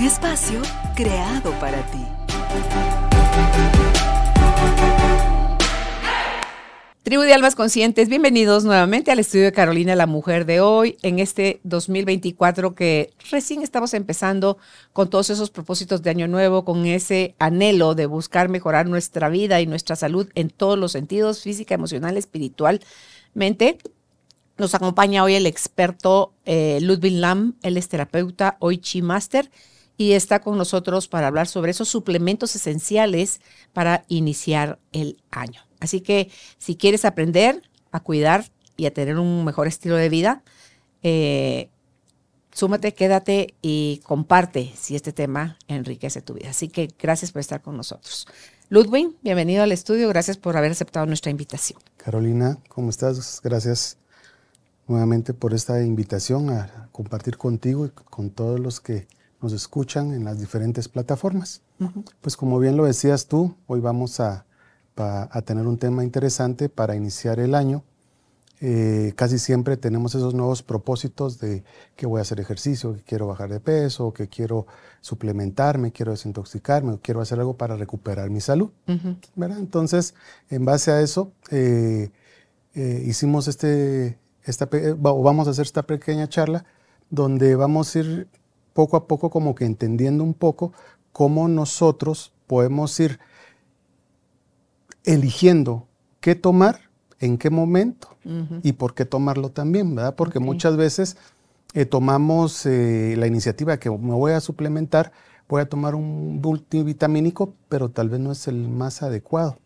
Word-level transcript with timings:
Un 0.00 0.06
espacio 0.06 0.62
creado 0.96 1.50
para 1.60 1.84
ti. 1.90 1.98
Tribu 7.02 7.20
de 7.20 7.34
Almas 7.34 7.54
Conscientes, 7.54 8.08
bienvenidos 8.08 8.64
nuevamente 8.64 9.10
al 9.10 9.18
estudio 9.18 9.44
de 9.44 9.52
Carolina, 9.52 9.94
la 9.96 10.06
mujer 10.06 10.46
de 10.46 10.62
hoy, 10.62 10.96
en 11.02 11.18
este 11.18 11.60
2024 11.64 12.74
que 12.74 13.12
recién 13.30 13.60
estamos 13.60 13.92
empezando 13.92 14.56
con 14.94 15.10
todos 15.10 15.28
esos 15.28 15.50
propósitos 15.50 16.00
de 16.02 16.08
Año 16.08 16.28
Nuevo, 16.28 16.64
con 16.64 16.86
ese 16.86 17.34
anhelo 17.38 17.94
de 17.94 18.06
buscar 18.06 18.48
mejorar 18.48 18.88
nuestra 18.88 19.28
vida 19.28 19.60
y 19.60 19.66
nuestra 19.66 19.96
salud 19.96 20.30
en 20.34 20.48
todos 20.48 20.78
los 20.78 20.92
sentidos, 20.92 21.42
física, 21.42 21.74
emocional, 21.74 22.16
espiritualmente. 22.16 23.76
Nos 24.56 24.74
acompaña 24.74 25.24
hoy 25.24 25.34
el 25.34 25.44
experto 25.44 26.32
eh, 26.46 26.78
Ludwig 26.80 27.18
Lam, 27.18 27.56
él 27.62 27.76
es 27.76 27.90
terapeuta, 27.90 28.56
hoy 28.60 28.78
Chi 28.78 29.02
Master, 29.02 29.50
y 30.00 30.14
está 30.14 30.40
con 30.40 30.56
nosotros 30.56 31.08
para 31.08 31.26
hablar 31.26 31.46
sobre 31.46 31.72
esos 31.72 31.90
suplementos 31.90 32.56
esenciales 32.56 33.42
para 33.74 34.06
iniciar 34.08 34.78
el 34.92 35.22
año. 35.30 35.60
Así 35.78 36.00
que 36.00 36.30
si 36.56 36.74
quieres 36.74 37.04
aprender 37.04 37.60
a 37.92 38.00
cuidar 38.00 38.46
y 38.78 38.86
a 38.86 38.94
tener 38.94 39.18
un 39.18 39.44
mejor 39.44 39.66
estilo 39.66 39.96
de 39.96 40.08
vida, 40.08 40.42
eh, 41.02 41.68
súmate, 42.50 42.94
quédate 42.94 43.52
y 43.60 44.00
comparte 44.02 44.72
si 44.74 44.96
este 44.96 45.12
tema 45.12 45.58
enriquece 45.68 46.22
tu 46.22 46.32
vida. 46.32 46.48
Así 46.48 46.68
que 46.68 46.88
gracias 46.98 47.30
por 47.30 47.40
estar 47.40 47.60
con 47.60 47.76
nosotros. 47.76 48.26
Ludwig, 48.70 49.14
bienvenido 49.20 49.64
al 49.64 49.70
estudio. 49.70 50.08
Gracias 50.08 50.38
por 50.38 50.56
haber 50.56 50.70
aceptado 50.72 51.04
nuestra 51.04 51.30
invitación. 51.30 51.78
Carolina, 51.98 52.56
¿cómo 52.70 52.88
estás? 52.88 53.42
Gracias 53.44 53.98
nuevamente 54.88 55.34
por 55.34 55.52
esta 55.52 55.82
invitación 55.82 56.48
a 56.48 56.88
compartir 56.90 57.36
contigo 57.36 57.84
y 57.84 57.90
con 57.90 58.30
todos 58.30 58.58
los 58.58 58.80
que 58.80 59.06
nos 59.40 59.52
escuchan 59.52 60.12
en 60.12 60.24
las 60.24 60.38
diferentes 60.38 60.88
plataformas. 60.88 61.62
Pues 62.20 62.36
como 62.36 62.58
bien 62.58 62.76
lo 62.76 62.84
decías 62.84 63.26
tú, 63.26 63.54
hoy 63.66 63.80
vamos 63.80 64.20
a 64.20 64.44
a 65.02 65.42
tener 65.42 65.66
un 65.66 65.78
tema 65.78 66.04
interesante 66.04 66.68
para 66.68 66.96
iniciar 66.96 67.40
el 67.40 67.54
año. 67.54 67.82
Eh, 68.62 69.14
casi 69.16 69.38
siempre 69.38 69.78
tenemos 69.78 70.14
esos 70.14 70.34
nuevos 70.34 70.62
propósitos 70.62 71.40
de 71.40 71.64
que 71.96 72.06
voy 72.06 72.18
a 72.18 72.22
hacer 72.22 72.40
ejercicio, 72.40 72.94
que 72.94 73.02
quiero 73.02 73.26
bajar 73.26 73.48
de 73.48 73.58
peso, 73.58 74.12
que 74.12 74.28
quiero 74.28 74.66
suplementarme, 75.00 75.92
quiero 75.92 76.12
desintoxicarme, 76.12 76.98
quiero 77.00 77.22
hacer 77.22 77.38
algo 77.38 77.56
para 77.56 77.76
recuperar 77.76 78.28
mi 78.28 78.42
salud. 78.42 78.70
Entonces, 79.36 80.14
en 80.50 80.66
base 80.66 80.90
a 80.90 81.00
eso, 81.00 81.32
eh, 81.50 82.10
eh, 82.74 83.02
hicimos 83.06 83.48
este, 83.48 84.18
esta, 84.44 84.68
vamos 84.98 85.48
a 85.48 85.52
hacer 85.52 85.64
esta 85.64 85.84
pequeña 85.84 86.28
charla 86.28 86.66
donde 87.08 87.56
vamos 87.56 87.96
a 87.96 87.98
ir 88.00 88.28
poco 88.72 88.96
a 88.96 89.06
poco 89.06 89.30
como 89.30 89.54
que 89.54 89.64
entendiendo 89.64 90.24
un 90.24 90.34
poco 90.34 90.72
cómo 91.12 91.48
nosotros 91.48 92.32
podemos 92.46 92.98
ir 93.00 93.18
eligiendo 95.04 95.86
qué 96.20 96.34
tomar, 96.34 96.90
en 97.18 97.36
qué 97.36 97.50
momento 97.50 98.08
y 98.62 98.72
por 98.72 98.94
qué 98.94 99.04
tomarlo 99.04 99.50
también, 99.50 99.94
¿verdad? 99.94 100.14
Porque 100.14 100.40
muchas 100.40 100.76
veces 100.76 101.16
eh, 101.74 101.84
tomamos 101.84 102.64
eh, 102.66 103.14
la 103.18 103.26
iniciativa 103.26 103.78
que 103.78 103.90
me 103.90 104.14
voy 104.14 104.32
a 104.32 104.40
suplementar, 104.40 105.12
voy 105.48 105.62
a 105.62 105.68
tomar 105.68 105.94
un 105.94 106.40
multivitamínico, 106.40 107.54
pero 107.68 107.90
tal 107.90 108.08
vez 108.08 108.20
no 108.20 108.32
es 108.32 108.48
el 108.48 108.68
más 108.68 109.02
adecuado. 109.02 109.58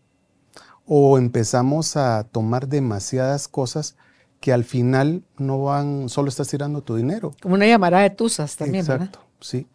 O 0.85 1.17
empezamos 1.17 1.95
a 1.95 2.25
tomar 2.25 2.67
demasiadas 2.67 3.47
cosas 3.47 3.95
que 4.45 4.53
al 4.53 4.63
final 4.63 5.23
no 5.39 5.63
van, 5.63 6.07
solo 6.07 6.29
estás 6.29 6.49
tirando 6.49 6.83
tu 6.83 6.95
dinero. 6.95 7.33
Como 7.41 7.55
una 7.55 7.65
llamada 7.65 8.01
de 8.01 8.11
tusas 8.11 8.55
también, 8.55 8.85
Exacto, 8.85 9.17
sí. 9.39 9.65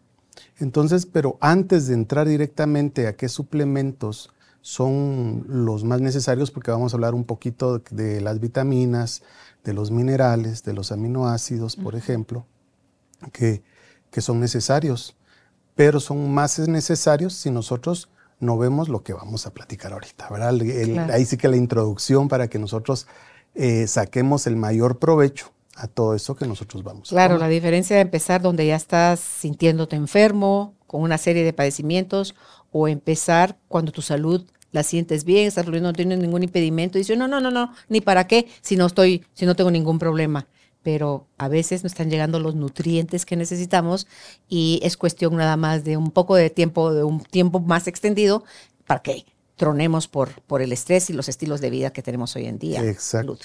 Entonces, 0.60 1.06
pero 1.06 1.38
antes 1.40 1.88
de 1.88 1.94
entrar 1.94 2.28
directamente 2.28 3.08
a 3.08 3.16
qué 3.16 3.28
suplementos 3.28 4.30
son 4.60 5.44
los 5.48 5.82
más 5.82 6.00
necesarios 6.00 6.52
porque 6.52 6.70
vamos 6.70 6.92
a 6.92 6.96
hablar 6.98 7.16
un 7.16 7.24
poquito 7.24 7.82
de 7.90 8.20
las 8.20 8.38
vitaminas, 8.38 9.24
de 9.64 9.72
los 9.72 9.90
minerales, 9.90 10.62
de 10.62 10.72
los 10.72 10.92
aminoácidos, 10.92 11.74
por 11.74 11.96
ejemplo, 11.96 12.46
que, 13.32 13.64
que 14.12 14.20
son 14.20 14.38
necesarios, 14.38 15.16
pero 15.74 15.98
son 15.98 16.32
más 16.32 16.60
necesarios 16.60 17.34
si 17.34 17.50
nosotros 17.50 18.08
no 18.38 18.56
vemos 18.56 18.88
lo 18.88 19.02
que 19.02 19.14
vamos 19.14 19.48
a 19.48 19.50
platicar 19.52 19.94
ahorita, 19.94 20.28
¿verdad? 20.30 21.10
Ahí 21.10 21.24
sí 21.24 21.36
que 21.36 21.48
la 21.48 21.56
introducción 21.56 22.28
para 22.28 22.46
que 22.46 22.60
nosotros 22.60 23.08
eh, 23.54 23.86
saquemos 23.86 24.46
el 24.46 24.56
mayor 24.56 24.98
provecho 24.98 25.52
a 25.76 25.86
todo 25.88 26.14
eso 26.14 26.34
que 26.34 26.46
nosotros 26.46 26.82
vamos 26.82 27.10
a 27.10 27.14
Claro, 27.14 27.38
la 27.38 27.48
diferencia 27.48 27.96
de 27.96 28.02
empezar 28.02 28.42
donde 28.42 28.66
ya 28.66 28.76
estás 28.76 29.20
sintiéndote 29.20 29.96
enfermo, 29.96 30.74
con 30.86 31.02
una 31.02 31.18
serie 31.18 31.44
de 31.44 31.52
padecimientos, 31.52 32.34
o 32.72 32.88
empezar 32.88 33.58
cuando 33.68 33.92
tu 33.92 34.02
salud 34.02 34.44
la 34.72 34.82
sientes 34.82 35.24
bien, 35.24 35.48
estás 35.48 35.66
no 35.66 35.92
tienes 35.92 36.18
ningún 36.18 36.42
impedimento, 36.42 36.98
y 36.98 37.00
dices, 37.00 37.18
no, 37.18 37.26
no, 37.28 37.40
no, 37.40 37.50
no, 37.50 37.72
ni 37.88 38.00
para 38.00 38.26
qué, 38.26 38.46
si 38.60 38.76
no 38.76 38.86
estoy, 38.86 39.24
si 39.34 39.46
no 39.46 39.56
tengo 39.56 39.70
ningún 39.70 39.98
problema. 39.98 40.46
Pero 40.82 41.26
a 41.36 41.48
veces 41.48 41.82
no 41.82 41.88
están 41.88 42.08
llegando 42.08 42.40
los 42.40 42.54
nutrientes 42.54 43.26
que 43.26 43.36
necesitamos 43.36 44.06
y 44.48 44.80
es 44.82 44.96
cuestión 44.96 45.36
nada 45.36 45.58
más 45.58 45.84
de 45.84 45.98
un 45.98 46.10
poco 46.10 46.36
de 46.36 46.48
tiempo, 46.48 46.94
de 46.94 47.04
un 47.04 47.20
tiempo 47.20 47.60
más 47.60 47.86
extendido 47.86 48.44
para 48.86 49.02
que 49.02 49.26
tronemos 49.60 50.08
por, 50.08 50.30
por 50.48 50.62
el 50.62 50.72
estrés 50.72 51.10
y 51.10 51.12
los 51.12 51.28
estilos 51.28 51.60
de 51.60 51.68
vida 51.68 51.92
que 51.92 52.02
tenemos 52.02 52.34
hoy 52.34 52.46
en 52.46 52.58
día. 52.58 52.82
Exacto. 52.82 53.36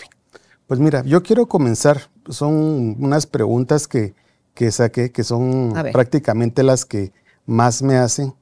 Pues 0.66 0.80
mira, 0.80 1.04
yo 1.04 1.22
quiero 1.22 1.46
comenzar. 1.46 2.10
Son 2.30 2.96
unas 3.00 3.28
preguntas 3.28 3.88
que, 3.88 4.16
que 4.54 4.72
saqué, 4.72 5.12
que 5.12 5.24
son 5.24 5.74
prácticamente 5.92 6.64
las 6.64 6.86
que 6.86 7.12
más 7.46 7.84
me 7.84 7.98
hacen 7.98 8.34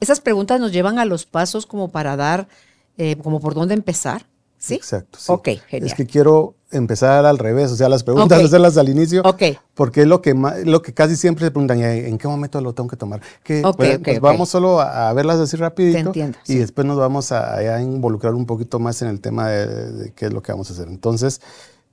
esas 0.00 0.20
preguntas 0.20 0.60
nos 0.60 0.72
llevan 0.72 0.98
a 0.98 1.04
los 1.04 1.26
pasos 1.26 1.66
como 1.66 1.88
para 1.88 2.16
dar, 2.16 2.48
eh, 2.96 3.16
como 3.16 3.40
por 3.40 3.54
dónde 3.54 3.74
empezar. 3.74 4.26
¿Sí? 4.58 4.74
Exacto. 4.74 5.18
Sí. 5.20 5.32
Ok, 5.32 5.48
genial. 5.68 5.90
Es 5.90 5.94
que 5.94 6.06
quiero 6.06 6.54
empezar 6.70 7.24
al 7.24 7.38
revés, 7.38 7.70
o 7.70 7.76
sea, 7.76 7.88
las 7.88 8.04
preguntas 8.04 8.42
hacerlas 8.42 8.76
al 8.76 8.88
inicio, 8.88 9.22
Ok. 9.24 9.42
porque 9.74 10.02
es 10.02 10.06
lo 10.06 10.20
que, 10.20 10.34
lo 10.64 10.82
que 10.82 10.92
casi 10.92 11.16
siempre 11.16 11.46
se 11.46 11.50
preguntan, 11.50 11.80
¿en 11.82 12.18
qué 12.18 12.28
momento 12.28 12.60
lo 12.60 12.74
tengo 12.74 12.90
que 12.90 12.96
tomar? 12.96 13.22
Que, 13.42 13.62
pues, 13.76 13.98
pues 14.00 14.20
vamos 14.20 14.50
solo 14.50 14.80
a, 14.80 15.12
verlas 15.14 15.38
así 15.38 15.56
rapidito 15.56 16.12
y 16.46 16.56
después 16.56 16.86
nos 16.86 16.98
vamos 16.98 17.32
a, 17.32 17.80
involucrar 17.80 18.34
un 18.34 18.44
poquito 18.44 18.78
más 18.78 19.00
en 19.02 19.08
el 19.08 19.20
tema 19.20 19.48
de, 19.48 20.12
qué 20.12 20.26
es 20.26 20.32
lo 20.32 20.42
que 20.42 20.52
vamos 20.52 20.68
a 20.70 20.74
hacer. 20.74 20.88
Entonces, 20.88 21.40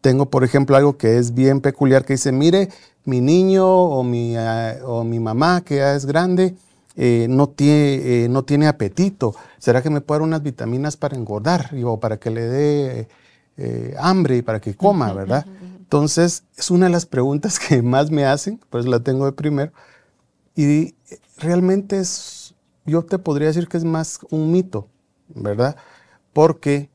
tengo, 0.01 0.29
por 0.29 0.43
ejemplo, 0.43 0.75
algo 0.75 0.97
que 0.97 1.17
es 1.17 1.33
bien 1.33 1.61
peculiar 1.61 2.03
que 2.03 2.13
dice, 2.13 2.31
mire, 2.31 2.69
mi 3.05 3.21
niño 3.21 3.65
o 3.65 4.03
mi, 4.03 4.35
eh, 4.35 4.79
o 4.83 5.03
mi 5.03 5.19
mamá 5.19 5.61
que 5.61 5.77
ya 5.77 5.95
es 5.95 6.05
grande, 6.05 6.55
eh, 6.97 7.27
no, 7.29 7.49
tiene, 7.49 8.23
eh, 8.23 8.29
no 8.29 8.43
tiene 8.43 8.67
apetito. 8.67 9.35
¿Será 9.57 9.81
que 9.81 9.89
me 9.89 10.01
puede 10.01 10.19
dar 10.19 10.27
unas 10.27 10.43
vitaminas 10.43 10.95
para 10.95 11.15
engordar 11.15 11.71
o 11.83 11.99
para 11.99 12.17
que 12.17 12.29
le 12.29 12.41
dé 12.41 13.07
eh, 13.57 13.95
hambre 13.99 14.37
y 14.37 14.41
para 14.41 14.61
que 14.61 14.75
coma, 14.75 15.11
verdad? 15.13 15.45
Entonces, 15.79 16.43
es 16.57 16.71
una 16.71 16.85
de 16.85 16.91
las 16.91 17.05
preguntas 17.05 17.59
que 17.59 17.81
más 17.83 18.11
me 18.11 18.25
hacen, 18.25 18.59
pues 18.69 18.85
la 18.85 18.99
tengo 19.01 19.25
de 19.25 19.33
primero. 19.33 19.71
Y 20.55 20.95
realmente 21.37 21.99
es, 21.99 22.55
yo 22.85 23.03
te 23.03 23.19
podría 23.19 23.49
decir 23.49 23.67
que 23.67 23.77
es 23.77 23.83
más 23.83 24.19
un 24.29 24.51
mito, 24.51 24.87
¿verdad? 25.27 25.75
Porque 26.31 26.89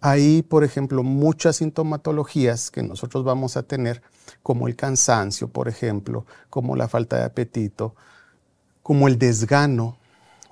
hay, 0.00 0.42
por 0.42 0.64
ejemplo, 0.64 1.02
muchas 1.02 1.56
sintomatologías 1.56 2.70
que 2.70 2.82
nosotros 2.82 3.22
vamos 3.24 3.56
a 3.56 3.62
tener 3.62 4.02
como 4.42 4.66
el 4.66 4.76
cansancio, 4.76 5.48
por 5.48 5.68
ejemplo, 5.68 6.24
como 6.48 6.74
la 6.76 6.88
falta 6.88 7.16
de 7.16 7.24
apetito, 7.24 7.94
como 8.82 9.08
el 9.08 9.18
desgano 9.18 9.98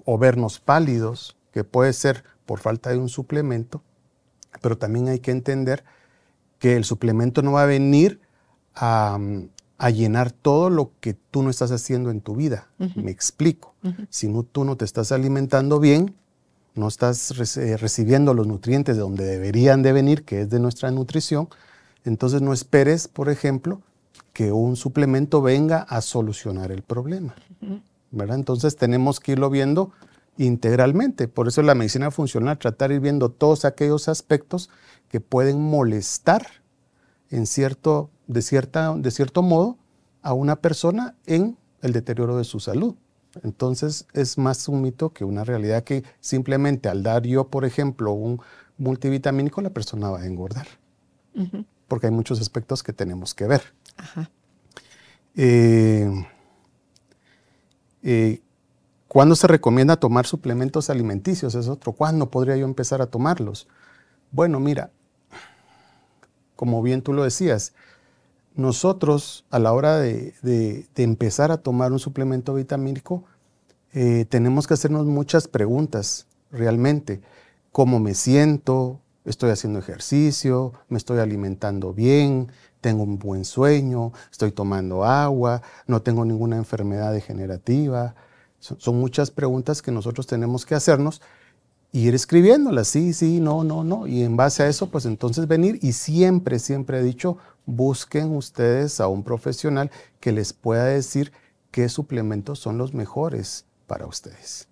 o 0.05 0.19
vernos 0.19 0.61
pálidos, 0.61 1.37
que 1.53 1.65
puede 1.65 1.93
ser 1.93 2.25
por 2.45 2.61
falta 2.61 2.91
de 2.91 2.99
un 2.99 3.09
suplemento, 3.09 3.83
pero 4.61 4.77
también 4.77 5.09
hay 5.09 5.21
que 5.21 5.31
entender 5.31 5.85
que 6.59 6.77
el 6.77 6.85
suplemento 6.85 7.43
no 7.43 7.53
va 7.53 7.63
a 7.63 7.67
venir 7.67 8.21
a, 8.75 9.19
llenar 9.93 10.33
todo 10.33 10.71
lo 10.71 10.93
que 11.01 11.15
tú 11.15 11.43
no 11.43 11.51
estás 11.51 11.71
haciendo 11.71 12.11
en 12.11 12.21
tu 12.21 12.35
vida. 12.35 12.69
Me 12.97 13.11
explico. 13.11 13.75
Si 14.11 14.29
no, 14.29 14.43
tú 14.43 14.65
no 14.65 14.77
te 14.77 14.85
estás 14.85 15.13
alimentando 15.13 15.79
bien, 15.79 16.17
no 16.79 16.89
estás 16.89 17.57
eh, 17.57 17.77
recibiendo 17.77 18.35
los 18.35 18.47
nutrientes 18.47 18.97
de 18.97 19.03
donde 19.03 19.25
deberían 19.25 19.83
de 19.83 19.93
venir, 19.93 20.25
que 20.25 20.43
es 20.43 20.51
de 20.51 20.61
nuestra 20.61 20.91
nutrición, 20.91 21.49
entonces 22.05 22.41
no 22.41 22.53
esperes, 22.53 23.09
por 23.09 23.29
ejemplo, 23.29 23.83
que 24.33 24.53
un 24.53 24.77
suplemento 24.77 25.43
venga 25.43 25.79
a 25.81 26.01
solucionar 26.01 26.71
el 26.71 26.83
problema. 26.83 27.35
¿verdad? 28.11 28.37
Entonces 28.37 28.77
tenemos 28.77 29.21
que 29.21 29.33
irlo 29.33 29.51
viendo 29.51 29.91
integralmente. 30.39 31.27
Por 31.27 31.49
eso 31.49 31.63
la 31.63 31.75
medicina 31.75 32.11
funcional, 32.11 32.59
tratar 32.59 32.91
de 32.91 32.97
ir 32.97 33.01
viendo 33.01 33.31
todos 33.31 33.65
aquellos 33.65 34.09
aspectos 34.09 34.71
que 35.09 35.21
pueden 35.21 35.61
molestar 35.61 36.47
en 37.31 37.47
cierto, 37.47 38.11
de, 38.29 38.43
cierta, 38.43 38.95
de 38.95 39.11
cierto 39.11 39.43
modo 39.43 39.77
a 40.23 40.33
una 40.33 40.57
persona 40.57 41.15
en 41.27 41.57
el 41.83 41.93
deterioro 41.93 42.37
de 42.37 42.45
su 42.45 42.61
salud. 42.61 42.95
Entonces 43.43 44.07
es 44.13 44.39
más 44.39 44.69
un 44.69 44.83
mito 44.83 45.11
que 45.11 45.25
una 45.25 45.45
realidad 45.45 45.85
que 45.85 46.05
simplemente 46.21 46.89
al 46.89 47.03
dar 47.03 47.23
yo, 47.23 47.49
por 47.49 47.65
ejemplo, 47.65 48.13
un 48.13 48.41
multivitamínico, 48.79 49.61
la 49.61 49.71
persona 49.71 50.11
va 50.11 50.21
a 50.21 50.27
engordar. 50.27 50.67
Porque 51.87 52.07
hay 52.07 52.13
muchos 52.13 52.41
aspectos 52.41 52.83
que 52.83 52.93
tenemos 52.93 53.35
que 53.35 53.47
ver. 53.47 53.63
Eh, 55.37 56.11
eh, 58.03 58.43
¿Cuándo 59.07 59.37
se 59.37 59.47
recomienda 59.47 59.97
tomar 59.97 60.27
suplementos 60.27 60.91
alimenticios? 60.91 61.55
Es 61.55 61.69
otro. 61.69 61.93
¿Cuándo 61.93 62.31
podría 62.31 62.57
yo 62.57 62.67
empezar 62.67 63.01
a 63.01 63.07
tomarlos? 63.07 63.69
Bueno, 64.33 64.61
mira, 64.61 64.91
como 66.57 66.83
bien 66.83 67.03
tú 67.03 67.13
lo 67.13 67.23
decías, 67.23 67.73
nosotros 68.59 69.45
a 69.51 69.61
la 69.61 69.73
hora 69.73 69.99
de, 69.99 70.35
empezar 70.97 71.53
a 71.53 71.59
tomar 71.59 71.93
un 71.93 72.01
suplemento 72.01 72.55
vitamínico, 72.55 73.23
eh, 73.93 74.27
tenemos 74.29 74.67
que 74.67 74.75
hacernos 74.75 75.07
muchas 75.07 75.47
preguntas 75.47 76.27
realmente. 76.51 77.21
¿Cómo 77.71 78.01
me 78.01 78.15
siento? 78.15 79.01
¿Estoy 79.25 79.51
haciendo 79.51 79.79
ejercicio? 79.79 80.73
¿Me 80.89 80.99
estoy 80.99 81.21
alimentando 81.21 81.95
bien? 81.95 82.51
¿Tengo 82.81 83.05
un 83.05 83.21
buen 83.21 83.45
sueño? 83.45 84.13
¿Estoy 84.33 84.51
tomando 84.51 85.05
agua? 85.05 85.63
¿No 85.87 86.03
tengo 86.03 86.25
ninguna 86.25 86.57
enfermedad 86.57 87.13
degenerativa? 87.13 88.17
son 88.59 88.99
muchas 88.99 89.31
preguntas 89.31 89.83
que 89.83 89.93
nosotros 89.93 90.27
tenemos 90.27 90.67
que 90.67 90.75
hacernos 90.75 91.23
y 91.93 92.09
ir 92.09 92.15
escribiéndolas, 92.15 92.89
sí, 92.89 93.13
sí, 93.13 93.41
no, 93.41 93.63
no, 93.63 93.85
no. 93.85 94.09
Y 94.09 94.23
en 94.23 94.37
base 94.37 94.65
a 94.65 94.69
eso, 94.69 94.91
pues 94.91 95.07
entonces 95.07 95.47
venir 95.47 95.79
y 95.81 95.93
siempre, 95.93 96.59
siempre 96.59 96.99
he 96.99 97.03
dicho, 97.03 97.39
busquen 97.69 98.35
ustedes 98.35 99.01
a 99.01 99.07
un 99.09 99.23
profesional 99.23 99.91
que 100.21 100.33
les 100.33 100.53
pueda 100.53 100.87
decir 100.87 101.33
qué 101.71 101.89
suplementos 101.89 102.59
son 102.59 102.79
los 102.79 102.95
mejores 102.95 103.65
para 103.87 104.07
ustedes. 104.07 104.67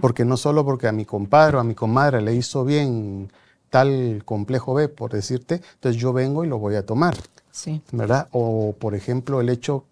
Porque 0.00 0.24
no 0.24 0.36
solo 0.36 0.64
porque 0.64 0.86
a 0.86 0.92
mi 0.92 1.04
compadre 1.04 1.56
o 1.56 1.60
a 1.60 1.64
mi 1.64 1.74
comadre 1.74 2.22
le 2.22 2.34
hizo 2.34 2.64
bien 2.64 3.32
tal 3.68 4.22
complejo 4.24 4.74
B, 4.74 4.88
por 4.88 5.10
decirte, 5.12 5.60
entonces 5.74 6.00
yo 6.00 6.12
vengo 6.12 6.44
y 6.44 6.48
lo 6.48 6.58
voy 6.58 6.76
a 6.76 6.86
tomar. 6.86 7.16
Sí. 7.50 7.82
¿Verdad? 7.90 8.28
O 8.30 8.74
por 8.78 8.94
ejemplo 8.94 9.40
el 9.40 9.48
hecho 9.48 9.84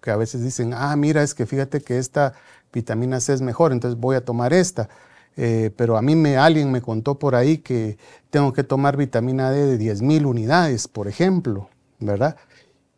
que 0.00 0.10
a 0.10 0.16
veces 0.16 0.42
dicen, 0.42 0.74
ah, 0.74 0.94
mira, 0.96 1.22
es 1.22 1.34
que 1.34 1.46
fíjate 1.46 1.80
que 1.80 1.98
esta 1.98 2.34
vitamina 2.72 3.20
C 3.20 3.32
es 3.32 3.40
mejor, 3.40 3.72
entonces 3.72 3.98
voy 4.00 4.16
a 4.16 4.24
tomar 4.24 4.52
esta 4.52 4.88
eh, 5.36 5.70
pero 5.76 5.96
a 5.96 6.02
mí 6.02 6.16
me, 6.16 6.36
alguien 6.36 6.70
me 6.70 6.82
contó 6.82 7.18
por 7.18 7.34
ahí 7.34 7.58
que 7.58 7.98
tengo 8.30 8.52
que 8.52 8.64
tomar 8.64 8.96
vitamina 8.96 9.50
D 9.50 9.76
de 9.76 9.78
10.000 9.78 10.26
unidades, 10.26 10.88
por 10.88 11.08
ejemplo, 11.08 11.70
¿verdad? 12.00 12.36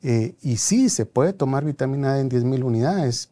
Eh, 0.02 0.34
y 0.42 0.56
sí, 0.56 0.88
se 0.88 1.06
puede 1.06 1.32
tomar 1.32 1.64
vitamina 1.64 2.14
D 2.14 2.20
en 2.20 2.30
10.000 2.30 2.64
unidades, 2.64 3.30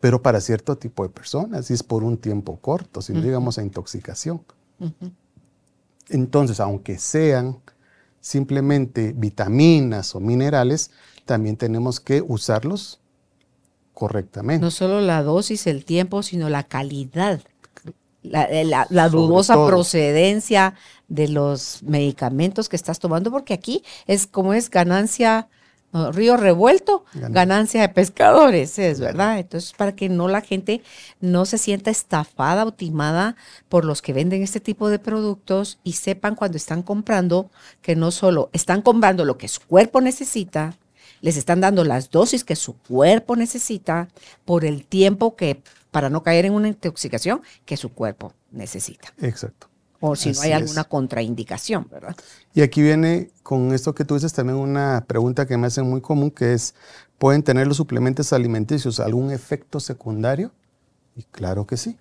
pero 0.00 0.22
para 0.22 0.40
cierto 0.40 0.76
tipo 0.76 1.02
de 1.02 1.10
personas, 1.10 1.70
y 1.70 1.74
es 1.74 1.82
por 1.82 2.02
un 2.02 2.16
tiempo 2.16 2.56
corto, 2.56 3.02
si 3.02 3.12
no 3.12 3.20
digamos 3.20 3.58
a 3.58 3.62
intoxicación. 3.62 4.42
Entonces, 6.08 6.60
aunque 6.60 6.98
sean 6.98 7.58
simplemente 8.20 9.12
vitaminas 9.14 10.14
o 10.14 10.20
minerales, 10.20 10.90
también 11.24 11.56
tenemos 11.56 12.00
que 12.00 12.22
usarlos 12.22 13.00
correctamente. 13.92 14.64
No 14.64 14.70
solo 14.70 15.00
la 15.00 15.22
dosis, 15.22 15.66
el 15.66 15.84
tiempo, 15.84 16.22
sino 16.22 16.48
la 16.48 16.64
calidad 16.64 17.42
eh, 18.24 18.64
la, 18.64 19.08
dudosa 19.08 19.54
procedencia 19.66 20.74
de 21.08 21.28
los 21.28 21.82
medicamentos 21.82 22.68
que 22.68 22.76
estás 22.76 22.98
tomando, 22.98 23.30
porque 23.30 23.54
aquí 23.54 23.82
es 24.06 24.26
como 24.26 24.54
es 24.54 24.70
ganancia, 24.70 25.48
río 26.12 26.36
revuelto, 26.36 27.04
ganancia. 27.12 27.82
de 27.82 27.88
pescadores, 27.90 28.78
es 28.78 28.98
verdad. 28.98 29.38
Entonces, 29.38 29.72
para 29.74 29.94
que 29.94 30.08
no 30.08 30.26
la 30.28 30.40
gente 30.40 30.82
no 31.20 31.44
se 31.44 31.58
sienta 31.58 31.90
estafada 31.90 32.64
o 32.64 32.72
timada 32.72 33.36
por 33.68 33.84
los 33.84 34.00
que 34.00 34.12
venden 34.12 34.42
este 34.42 34.60
tipo 34.60 34.88
de 34.88 34.98
productos 34.98 35.78
y 35.84 35.92
sepan 35.92 36.34
cuando 36.34 36.56
están 36.56 36.82
comprando 36.82 37.50
que 37.82 37.94
no 37.94 38.10
solo 38.10 38.48
están 38.52 38.82
comprando 38.82 39.24
lo 39.24 39.36
que 39.36 39.48
su 39.48 39.60
cuerpo 39.60 40.00
necesita, 40.00 40.74
les 41.20 41.36
están 41.36 41.60
dando 41.60 41.84
las 41.84 42.10
dosis 42.10 42.42
que 42.44 42.56
su 42.56 42.76
cuerpo 42.76 43.36
necesita 43.36 44.08
por 44.44 44.64
el 44.64 44.84
tiempo 44.84 45.36
que 45.36 45.62
para 45.94 46.10
no 46.10 46.24
caer 46.24 46.44
en 46.44 46.54
una 46.54 46.66
intoxicación 46.66 47.40
que 47.64 47.76
su 47.76 47.92
cuerpo 47.92 48.32
necesita. 48.50 49.14
Exacto. 49.20 49.68
O 50.00 50.16
si 50.16 50.32
no 50.32 50.40
hay 50.40 50.50
alguna 50.50 50.82
contraindicación, 50.82 51.86
¿verdad? 51.88 52.16
Y 52.52 52.62
aquí 52.62 52.82
viene 52.82 53.30
con 53.44 53.72
esto 53.72 53.94
que 53.94 54.04
tú 54.04 54.14
dices 54.14 54.32
también 54.32 54.58
una 54.58 55.04
pregunta 55.06 55.46
que 55.46 55.56
me 55.56 55.68
hacen 55.68 55.88
muy 55.88 56.00
común, 56.00 56.32
que 56.32 56.52
es, 56.52 56.74
¿pueden 57.16 57.44
tener 57.44 57.68
los 57.68 57.76
suplementos 57.76 58.32
alimenticios 58.32 58.98
algún 58.98 59.30
efecto 59.30 59.78
secundario? 59.78 60.50
Y 61.14 61.22
claro 61.22 61.64
que 61.64 61.76
sí. 61.76 61.96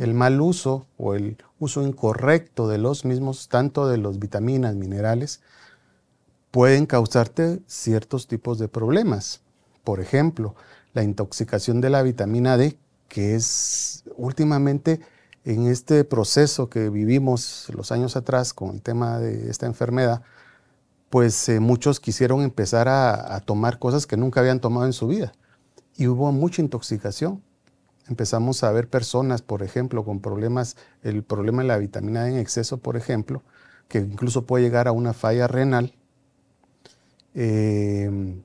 El 0.00 0.12
mal 0.12 0.40
uso 0.40 0.88
o 0.96 1.14
el 1.14 1.36
uso 1.60 1.86
incorrecto 1.86 2.66
de 2.66 2.78
los 2.78 3.04
mismos, 3.04 3.48
tanto 3.48 3.86
de 3.86 3.98
los 3.98 4.18
vitaminas, 4.18 4.74
minerales, 4.74 5.42
pueden 6.50 6.86
causarte 6.86 7.60
ciertos 7.68 8.26
tipos 8.26 8.58
de 8.58 8.66
problemas. 8.66 9.42
Por 9.84 10.00
ejemplo, 10.00 10.56
la 10.92 11.04
intoxicación 11.04 11.80
de 11.80 11.90
la 11.90 12.02
vitamina 12.02 12.56
D, 12.56 12.78
que 13.08 13.34
es 13.34 14.04
últimamente 14.16 15.00
en 15.44 15.66
este 15.66 16.04
proceso 16.04 16.68
que 16.68 16.90
vivimos 16.90 17.68
los 17.72 17.92
años 17.92 18.16
atrás 18.16 18.52
con 18.52 18.70
el 18.70 18.82
tema 18.82 19.20
de 19.20 19.48
esta 19.48 19.66
enfermedad, 19.66 20.22
pues 21.08 21.48
eh, 21.48 21.60
muchos 21.60 22.00
quisieron 22.00 22.42
empezar 22.42 22.88
a, 22.88 23.40
tomar 23.40 23.78
cosas 23.78 24.06
que 24.06 24.16
nunca 24.16 24.40
habían 24.40 24.60
tomado 24.60 24.86
en 24.86 24.92
su 24.92 25.06
vida. 25.06 25.32
Y 25.96 26.08
hubo 26.08 26.30
mucha 26.32 26.62
intoxicación. 26.62 27.42
Empezamos 28.08 28.64
a 28.64 28.72
ver 28.72 28.88
personas, 28.90 29.40
por 29.40 29.62
ejemplo, 29.62 30.04
con 30.04 30.20
problemas, 30.20 30.76
el 31.02 31.22
problema 31.22 31.62
de 31.62 31.68
la 31.68 31.78
vitamina 31.78 32.24
D 32.24 32.32
en 32.32 32.38
exceso, 32.38 32.78
por 32.78 32.96
ejemplo, 32.96 33.42
que 33.88 33.98
incluso 33.98 34.46
puede 34.46 34.64
llegar 34.64 34.88
a 34.88 34.92
una 34.92 35.12
falla 35.12 35.46
renal. 35.46 35.94
Eh, 37.34 38.42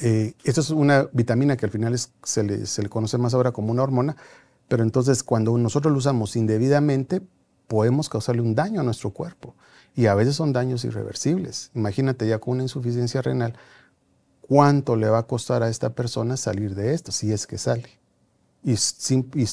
eh, 0.00 0.34
esto 0.44 0.60
es 0.60 0.70
una 0.70 1.08
vitamina 1.12 1.56
que 1.56 1.66
al 1.66 1.72
final 1.72 1.98
se, 2.22 2.42
le, 2.42 2.88
conoce 2.88 3.18
más 3.18 3.34
ahora 3.34 3.52
como 3.52 3.72
una 3.72 3.82
hormona, 3.82 4.16
pero 4.68 4.82
entonces 4.82 5.22
cuando 5.22 5.56
nosotros 5.56 5.92
lo 5.92 5.98
usamos 5.98 6.36
indebidamente, 6.36 7.22
podemos 7.66 8.08
causarle 8.08 8.42
un 8.42 8.54
daño 8.54 8.80
a 8.80 8.84
nuestro 8.84 9.10
cuerpo. 9.10 9.54
Y 9.94 10.06
a 10.06 10.14
veces 10.14 10.36
son 10.36 10.52
daños 10.52 10.84
irreversibles. 10.84 11.70
Imagínate 11.74 12.28
ya 12.28 12.38
con 12.38 12.54
una 12.54 12.64
insuficiencia 12.64 13.22
renal, 13.22 13.54
cuánto 14.42 14.96
le 14.96 15.08
va 15.08 15.18
a 15.18 15.26
costar 15.26 15.62
a 15.62 15.68
esta 15.68 15.94
persona 15.94 16.36
salir 16.36 16.74
de 16.74 16.92
esto, 16.92 17.12
si 17.12 17.32
es 17.32 17.46
que 17.46 17.56
sale. 17.56 17.88
Y, 18.62 18.76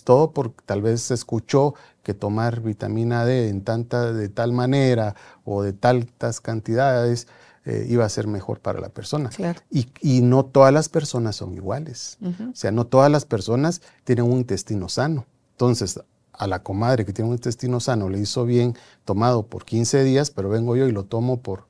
todo 0.04 0.32
porque 0.32 0.64
tal 0.66 0.82
vez 0.82 1.04
se 1.04 1.14
escuchó 1.14 1.76
que 2.02 2.16
tomar 2.16 2.62
vitamina 2.62 3.26
D 3.26 3.48
en 3.48 3.64
tanta, 3.64 4.12
de 4.12 4.28
tal 4.28 4.54
manera 4.54 5.16
o 5.46 5.62
de 5.62 5.72
tantas 5.72 6.42
cantidades 6.42 7.28
eh, 7.66 7.86
iba 7.90 8.04
a 8.04 8.10
ser 8.10 8.28
mejor 8.28 8.60
para 8.60 8.82
la 8.82 8.90
persona. 8.90 9.30
Y, 9.70 10.22
no 10.22 10.44
todas 10.44 10.74
las 10.74 10.90
personas 10.90 11.38
son 11.38 11.54
iguales. 11.54 12.18
O 12.22 12.56
sea, 12.56 12.72
no 12.72 12.86
todas 12.86 13.10
las 13.10 13.26
personas 13.26 13.82
tienen 14.04 14.26
un 14.26 14.40
intestino 14.40 14.90
sano. 14.90 15.26
Entonces, 15.52 16.02
a 16.34 16.48
la 16.48 16.64
comadre 16.64 17.06
que 17.06 17.14
tiene 17.14 17.30
un 17.30 17.36
intestino 17.36 17.80
sano 17.80 18.10
le 18.10 18.20
hizo 18.20 18.46
bien 18.46 18.76
tomado 19.06 19.44
por 19.44 19.66
15 19.66 20.04
días, 20.04 20.32
pero 20.32 20.50
vengo 20.50 20.76
yo 20.76 20.88
y 20.88 20.92
lo 20.92 21.06
tomo 21.06 21.42
por, 21.42 21.68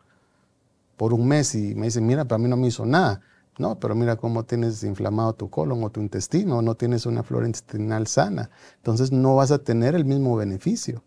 por 0.98 1.14
un 1.14 1.28
mes 1.28 1.54
y 1.54 1.76
me 1.76 1.88
dice, 1.88 2.02
mira, 2.02 2.26
para 2.26 2.40
mí 2.40 2.48
no 2.48 2.58
me 2.58 2.68
hizo 2.68 2.86
nada. 2.86 3.22
No, 3.60 3.80
pero 3.80 3.94
mira 3.94 4.16
cómo 4.16 4.44
tienes 4.46 4.84
inflamado 4.84 5.34
tu 5.34 5.50
colon 5.52 5.84
o 5.84 5.92
tu 5.92 6.02
intestino, 6.02 6.64
no 6.64 6.74
tienes 6.74 7.06
una 7.06 7.22
flora 7.22 7.46
intestinal 7.46 8.08
sana. 8.08 8.50
Entonces 8.78 9.12
no 9.12 9.36
vas 9.36 9.52
a 9.52 9.60
tener 9.60 9.94
el 9.94 10.06
mismo 10.06 10.36
beneficio. 10.36 11.04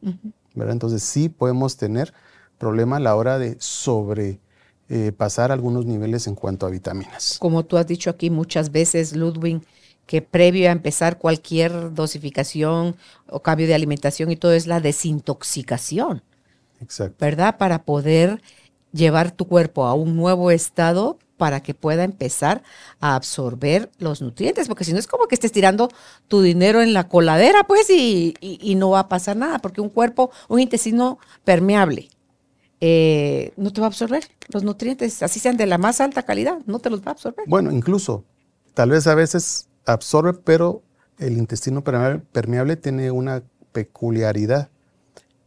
¿verdad? 0.54 0.72
Entonces 0.72 1.02
sí 1.02 1.28
podemos 1.28 1.76
tener 1.76 2.14
problema 2.58 2.96
a 2.96 3.00
la 3.00 3.16
hora 3.16 3.38
de 3.40 3.56
sobre 3.58 4.38
eh, 4.88 5.12
pasar 5.12 5.50
algunos 5.50 5.84
niveles 5.84 6.26
en 6.26 6.34
cuanto 6.36 6.64
a 6.64 6.70
vitaminas. 6.70 7.38
Como 7.40 7.64
tú 7.64 7.76
has 7.76 7.86
dicho 7.86 8.08
aquí 8.08 8.30
muchas 8.30 8.70
veces, 8.70 9.16
Ludwig, 9.16 9.60
que 10.06 10.22
previo 10.22 10.68
a 10.68 10.72
empezar 10.72 11.18
cualquier 11.18 11.92
dosificación 11.92 12.96
o 13.28 13.40
cambio 13.40 13.66
de 13.66 13.74
alimentación 13.74 14.30
y 14.30 14.36
todo 14.36 14.52
es 14.52 14.68
la 14.68 14.80
desintoxicación. 14.80 16.22
Exacto. 16.80 17.16
¿Verdad? 17.18 17.56
Para 17.58 17.82
poder 17.82 18.40
llevar 18.92 19.32
tu 19.32 19.46
cuerpo 19.48 19.86
a 19.86 19.94
un 19.94 20.16
nuevo 20.16 20.50
estado 20.52 21.18
para 21.36 21.60
que 21.62 21.74
pueda 21.74 22.04
empezar 22.04 22.62
a 23.00 23.14
absorber 23.14 23.90
los 23.98 24.22
nutrientes, 24.22 24.68
porque 24.68 24.84
si 24.84 24.92
no 24.92 24.98
es 24.98 25.06
como 25.06 25.26
que 25.26 25.34
estés 25.34 25.52
tirando 25.52 25.90
tu 26.28 26.40
dinero 26.40 26.80
en 26.80 26.94
la 26.94 27.08
coladera, 27.08 27.64
pues, 27.64 27.90
y 27.90 28.74
no 28.76 28.90
va 28.90 29.00
a 29.00 29.08
pasar 29.08 29.36
nada, 29.36 29.58
porque 29.58 29.82
un 29.82 29.90
cuerpo, 29.90 30.30
un 30.48 30.60
intestino 30.60 31.18
permeable, 31.44 32.08
eh, 32.80 33.52
no 33.56 33.72
te 33.72 33.80
va 33.80 33.86
a 33.86 33.88
absorber 33.88 34.24
los 34.48 34.62
nutrientes, 34.62 35.22
así 35.22 35.40
sean 35.40 35.56
de 35.56 35.66
la 35.66 35.78
más 35.78 36.00
alta 36.00 36.24
calidad, 36.24 36.58
no 36.66 36.78
te 36.78 36.90
los 36.90 37.00
va 37.00 37.08
a 37.08 37.10
absorber. 37.12 37.44
Bueno, 37.48 37.72
incluso, 37.72 38.24
tal 38.74 38.90
vez 38.90 39.06
a 39.06 39.14
veces 39.14 39.68
absorbe, 39.86 40.34
pero 40.34 40.82
el 41.18 41.38
intestino 41.38 41.82
permeable, 41.82 42.76
tiene 42.76 43.10
una 43.10 43.42
peculiaridad 43.72 44.68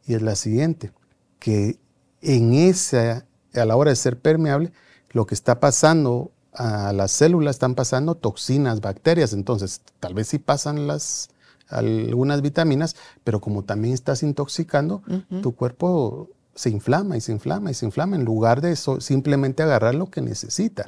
y 0.06 0.16
es 0.16 0.22
la 0.22 0.36
siguiente, 0.36 0.92
que 1.38 1.78
en 2.22 2.54
esa, 2.54 3.26
a 3.54 3.66
la 3.66 3.76
hora 3.76 3.92
de 3.92 3.96
ser 3.96 4.20
permeable, 4.20 4.72
lo 5.12 5.28
que 5.28 5.36
está 5.36 5.60
pasando 5.60 6.32
a 6.54 6.94
las 6.94 7.12
células 7.12 7.58
están 7.58 7.76
pasando 7.76 8.16
toxinas, 8.16 8.82
bacterias, 8.82 9.34
entonces 9.34 9.82
tal 10.00 10.16
vez 10.16 10.28
sí 10.28 10.40
pasan 10.40 10.88
las 10.88 11.30
algunas 11.68 12.42
vitaminas, 12.42 12.96
pero 13.24 13.40
como 13.40 13.64
también 13.64 13.94
estás 13.94 14.24
intoxicando, 14.24 15.04
tu 15.44 15.54
cuerpo 15.54 16.30
se 16.60 16.70
inflama 16.70 17.16
y 17.16 17.22
se 17.22 17.32
inflama 17.32 17.72
y 17.72 17.74
se 17.74 17.86
inflama 17.86 18.18
en 18.18 18.25
lugar 18.25 18.60
de 18.60 18.74
eso, 18.74 19.00
simplemente 19.00 19.63
agarrar 19.63 19.96
lo 19.96 20.08
que 20.08 20.20
necesita. 20.20 20.86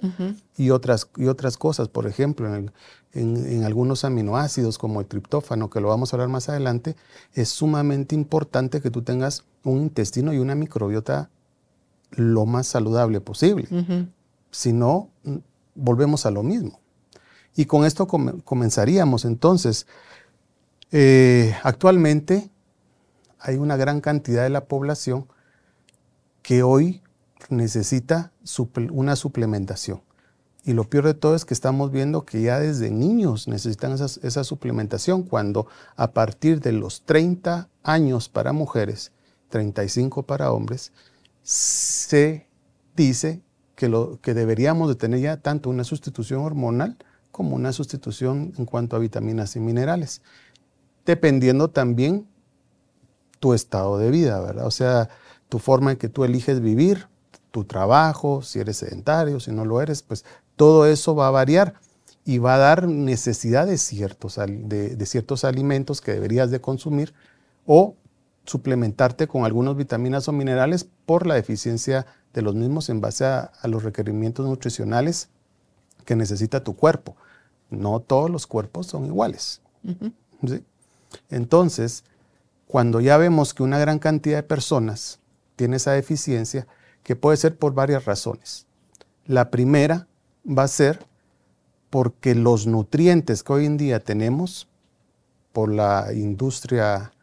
y, 0.57 0.69
otras, 0.69 1.07
y 1.15 1.27
otras 1.27 1.55
cosas, 1.55 1.87
por 1.87 2.07
ejemplo, 2.07 2.53
en, 2.53 2.73
en, 3.13 3.63
algunos 3.63 4.03
aminoácidos 4.03 4.77
como 4.77 4.99
el 4.99 5.07
triptófano, 5.07 5.69
que 5.69 5.79
lo 5.79 5.87
vamos 5.87 6.11
a 6.11 6.17
hablar 6.17 6.27
más 6.27 6.49
adelante, 6.49 6.97
es 7.33 7.47
sumamente 7.47 8.15
importante 8.15 8.81
que 8.81 8.91
tú 8.91 9.01
tengas 9.01 9.45
un 9.63 9.77
intestino 9.83 10.33
y 10.33 10.39
una 10.39 10.55
microbiota 10.55 11.29
lo 12.17 12.45
más 12.45 12.67
saludable 12.67 13.21
posible. 13.21 13.69
Si 14.51 14.73
no, 14.73 15.07
volvemos 15.73 16.25
a 16.25 16.31
lo 16.31 16.43
mismo. 16.43 16.81
Y 17.55 17.63
con 17.63 17.85
esto 17.85 18.07
comenzaríamos 18.07 19.23
entonces. 19.23 19.87
Eh, 20.91 21.55
actualmente 21.63 22.49
hay 23.39 23.55
una 23.55 23.77
gran 23.77 24.01
cantidad 24.01 24.43
de 24.43 24.49
la 24.49 24.65
población 24.65 25.27
que 26.41 26.63
hoy 26.63 27.01
necesita 27.49 28.31
una 28.91 29.15
suplementación. 29.15 30.01
Y 30.63 30.73
lo 30.73 30.83
peor 30.89 31.05
de 31.05 31.13
todo 31.15 31.35
es 31.35 31.43
que 31.43 31.55
estamos 31.55 31.91
viendo 31.91 32.23
que 32.23 32.41
ya 32.41 32.59
desde 32.59 32.91
niños 32.91 33.47
necesitan 33.47 33.93
esa 33.93 34.43
suplementación, 34.43 35.23
cuando 35.23 35.67
a 35.95 36.11
partir 36.11 36.61
de 36.61 36.71
los 36.71 37.01
30 37.03 37.67
años 37.83 38.29
para 38.29 38.53
mujeres, 38.53 39.11
35 39.49 40.23
para 40.23 40.51
hombres, 40.51 40.91
se 41.41 42.47
dice 42.95 43.41
que, 43.75 43.89
lo, 43.89 44.19
que 44.21 44.35
deberíamos 44.35 44.87
de 44.87 44.95
tener 44.95 45.19
ya 45.19 45.37
tanto 45.37 45.69
una 45.69 45.83
sustitución 45.83 46.41
hormonal 46.41 46.97
como 47.31 47.55
una 47.55 47.73
sustitución 47.73 48.53
en 48.57 48.65
cuanto 48.65 48.95
a 48.95 48.99
vitaminas 48.99 49.55
y 49.55 49.59
minerales, 49.59 50.21
dependiendo 51.05 51.69
también 51.69 52.27
tu 53.39 53.53
estado 53.53 53.97
de 53.97 54.11
vida, 54.11 54.39
¿verdad? 54.39 54.67
O 54.67 54.71
sea, 54.71 55.09
tu 55.51 55.59
forma 55.59 55.91
en 55.91 55.97
que 55.97 56.07
tú 56.07 56.23
eliges 56.23 56.61
vivir, 56.61 57.09
tu 57.51 57.65
trabajo, 57.65 58.41
si 58.41 58.59
eres 58.59 58.77
sedentario, 58.77 59.41
si 59.41 59.51
no 59.51 59.65
lo 59.65 59.81
eres, 59.81 60.01
pues 60.01 60.23
todo 60.55 60.85
eso 60.85 61.13
va 61.13 61.27
a 61.27 61.31
variar 61.31 61.73
y 62.23 62.37
va 62.37 62.55
a 62.55 62.57
dar 62.57 62.87
necesidad 62.87 63.67
de 63.67 63.77
ciertos, 63.77 64.39
de, 64.47 65.05
ciertos 65.05 65.43
alimentos 65.43 65.99
que 65.99 66.13
deberías 66.13 66.51
de 66.51 66.61
consumir 66.61 67.13
o 67.65 67.97
suplementarte 68.45 69.27
con 69.27 69.43
algunas 69.43 69.75
vitaminas 69.75 70.29
o 70.29 70.31
minerales 70.31 70.87
por 71.05 71.27
la 71.27 71.35
deficiencia 71.35 72.05
de 72.33 72.43
los 72.43 72.55
mismos 72.55 72.87
en 72.87 73.01
base 73.01 73.25
a, 73.25 73.51
los 73.65 73.83
requerimientos 73.83 74.47
nutricionales 74.47 75.27
que 76.05 76.15
necesita 76.15 76.63
tu 76.63 76.77
cuerpo. 76.77 77.17
No 77.69 77.99
todos 77.99 78.29
los 78.29 78.47
cuerpos 78.47 78.87
son 78.87 79.05
iguales. 79.05 79.59
Entonces, 81.29 82.05
cuando 82.67 83.01
ya 83.01 83.17
vemos 83.17 83.53
que 83.53 83.63
una 83.63 83.79
gran 83.79 83.99
cantidad 83.99 84.37
de 84.37 84.43
personas 84.43 85.19
tiene 85.61 85.77
esa 85.77 85.91
deficiencia, 85.91 86.65
que 87.03 87.15
puede 87.15 87.37
ser 87.37 87.55
por 87.55 87.75
varias 87.75 88.05
razones. 88.05 88.65
La 89.27 89.51
primera 89.51 90.07
va 90.43 90.63
a 90.63 90.67
ser 90.67 91.05
porque 91.91 92.33
los 92.33 92.65
nutrientes 92.65 93.43
que 93.43 93.53
hoy 93.53 93.67
en 93.67 93.77
día 93.77 93.99
tenemos 93.99 94.67
por 95.53 95.71
la 95.71 96.13
industria 96.15 97.13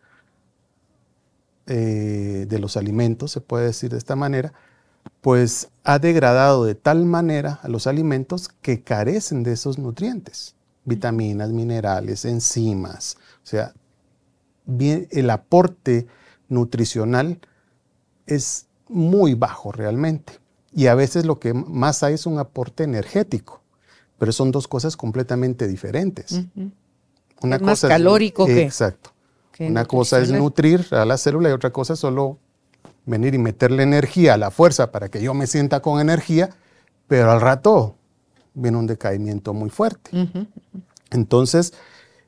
eh, 1.67 2.47
de 2.49 2.59
los 2.61 2.77
alimentos, 2.77 3.33
se 3.33 3.41
puede 3.41 3.67
decir 3.67 3.91
de 3.91 3.99
esta 3.99 4.15
manera, 4.15 4.53
pues 5.21 5.71
ha 5.83 5.99
degradado 5.99 6.65
de 6.65 6.77
tal 6.77 7.07
manera 7.07 7.59
a 7.65 7.67
los 7.67 7.89
alimentos 7.89 8.49
que 8.63 8.85
carecen 8.85 9.43
de 9.43 9.55
esos 9.55 9.81
nutrientes, 9.81 10.55
vitaminas, 10.85 11.51
minerales, 11.51 12.25
enzimas, 12.25 13.17
o 13.43 13.47
sea, 13.49 13.75
bien, 14.65 15.09
el 15.11 15.29
aporte 15.29 16.07
nutricional 16.49 17.41
es 18.29 18.67
muy 18.89 19.35
bajo 19.35 19.73
realmente. 19.73 20.35
Y 20.73 20.87
a 20.87 20.95
veces 20.95 21.25
lo 21.25 21.39
que 21.39 21.55
más 21.55 22.03
hay 22.03 22.15
es 22.15 22.27
un 22.27 22.39
aporte 22.39 22.85
energético, 22.85 23.63
pero 24.19 24.33
son 24.33 24.51
dos 24.51 24.69
cosas 24.69 24.97
completamente 24.97 25.67
diferentes. 25.67 26.41
Una 27.41 27.59
más 27.59 27.81
calórico 27.83 28.47
que... 28.47 28.63
Exacto. 28.63 29.11
Una 29.61 29.85
cosa 29.85 30.21
es 30.21 30.31
nutrir 30.31 30.87
a 30.93 31.05
la 31.05 31.19
célula 31.19 31.49
y 31.49 31.53
otra 31.53 31.73
cosa 31.73 31.95
es 31.95 31.99
solo 31.99 32.39
venir 33.07 33.35
y 33.35 33.39
meterle 33.39 33.83
energía 33.83 34.35
a 34.35 34.37
la 34.37 34.53
fuerza 34.53 34.93
para 34.93 35.09
que 35.09 35.21
yo 35.21 35.35
me 35.35 35.49
sienta 35.49 35.81
con 35.81 36.01
energía, 36.01 36.51
pero 37.09 37.33
al 37.33 37.41
rato 37.41 37.97
viene 38.55 38.77
un 38.77 38.87
decaimiento 38.87 39.55
muy 39.55 39.71
fuerte. 39.71 40.11
Entonces, 41.11 41.73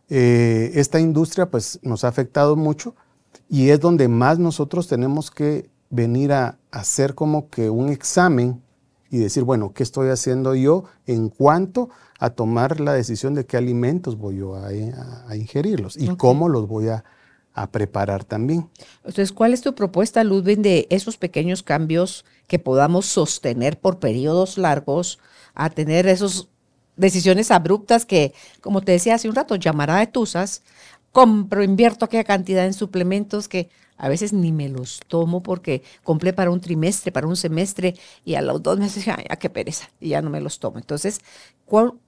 eh, 0.09 0.73
esta 0.75 0.99
industria 0.99 1.51
pues 1.51 1.79
nos 1.83 2.03
ha 2.03 2.09
afectado 2.09 2.57
mucho 2.57 2.97
y 3.49 3.71
es 3.71 3.79
donde 3.79 4.09
más 4.09 4.41
nosotros 4.41 4.89
tenemos 4.89 5.31
que 5.31 5.70
venir 5.91 6.33
a 6.33 6.59
hacer 6.71 7.15
como 7.15 7.51
que 7.51 7.69
un 7.69 7.91
examen 7.91 8.63
y 9.11 9.19
decir, 9.19 9.43
bueno, 9.43 9.73
¿qué 9.75 9.83
estoy 9.83 10.09
haciendo 10.09 10.55
yo 10.55 10.85
en 11.07 11.29
cuanto 11.29 11.91
a 12.21 12.31
tomar 12.31 12.81
la 12.81 12.93
decisión 12.93 13.35
de 13.35 13.45
qué 13.45 13.57
alimentos 13.57 14.17
voy 14.17 14.37
yo 14.37 14.55
a, 14.55 14.73
ingerirlos 15.35 15.97
y 15.97 16.15
cómo 16.17 16.49
los 16.49 16.69
voy 16.69 16.89
a, 16.89 17.05
preparar 17.73 18.25
también? 18.25 18.71
Entonces, 18.99 19.33
¿cuál 19.33 19.53
es 19.53 19.61
tu 19.61 19.75
propuesta, 19.75 20.25
Ludwig, 20.25 20.61
de 20.61 20.87
esos 20.89 21.19
pequeños 21.19 21.63
cambios 21.63 22.25
que 22.47 22.59
podamos 22.59 23.05
sostener 23.05 23.79
por 23.79 23.99
periodos 23.99 24.57
largos 24.57 25.19
a 25.55 25.69
tener 25.69 26.07
esas 26.07 26.49
decisiones 26.97 27.51
abruptas 27.51 28.07
que, 28.07 28.33
como 28.63 28.81
te 28.81 28.93
decía 28.93 29.17
hace 29.17 29.29
un 29.29 29.35
rato, 29.35 29.57
llamará 29.57 29.99
de 29.99 30.07
tusas, 30.07 30.63
compro, 31.13 31.63
invierto 31.63 32.07
aquella 32.07 32.25
cantidad 32.25 32.65
en 32.65 32.73
suplementos 32.73 33.49
que 33.49 33.69
a 34.01 34.09
veces 34.09 34.33
ni 34.33 34.51
me 34.51 34.71
los 34.71 35.01
tomo 35.07 35.43
porque 35.43 35.83
compré 36.03 36.33
para 36.33 36.51
un 36.51 36.61
trimestre, 36.61 37.13
para 37.13 37.27
un 37.27 37.37
semestre 37.37 37.95
y 38.25 38.35
a 38.35 38.41
los 38.41 38.63
dos 38.63 38.79
meses, 38.79 39.07
ay, 39.09 39.27
ya 39.29 39.37
qué 39.37 39.51
pereza, 39.51 39.91
y 40.01 40.09
ya 40.09 40.23
no 40.23 40.31
me 40.31 40.41
los 40.41 40.59
tomo. 40.59 40.79
Entonces, 40.79 41.21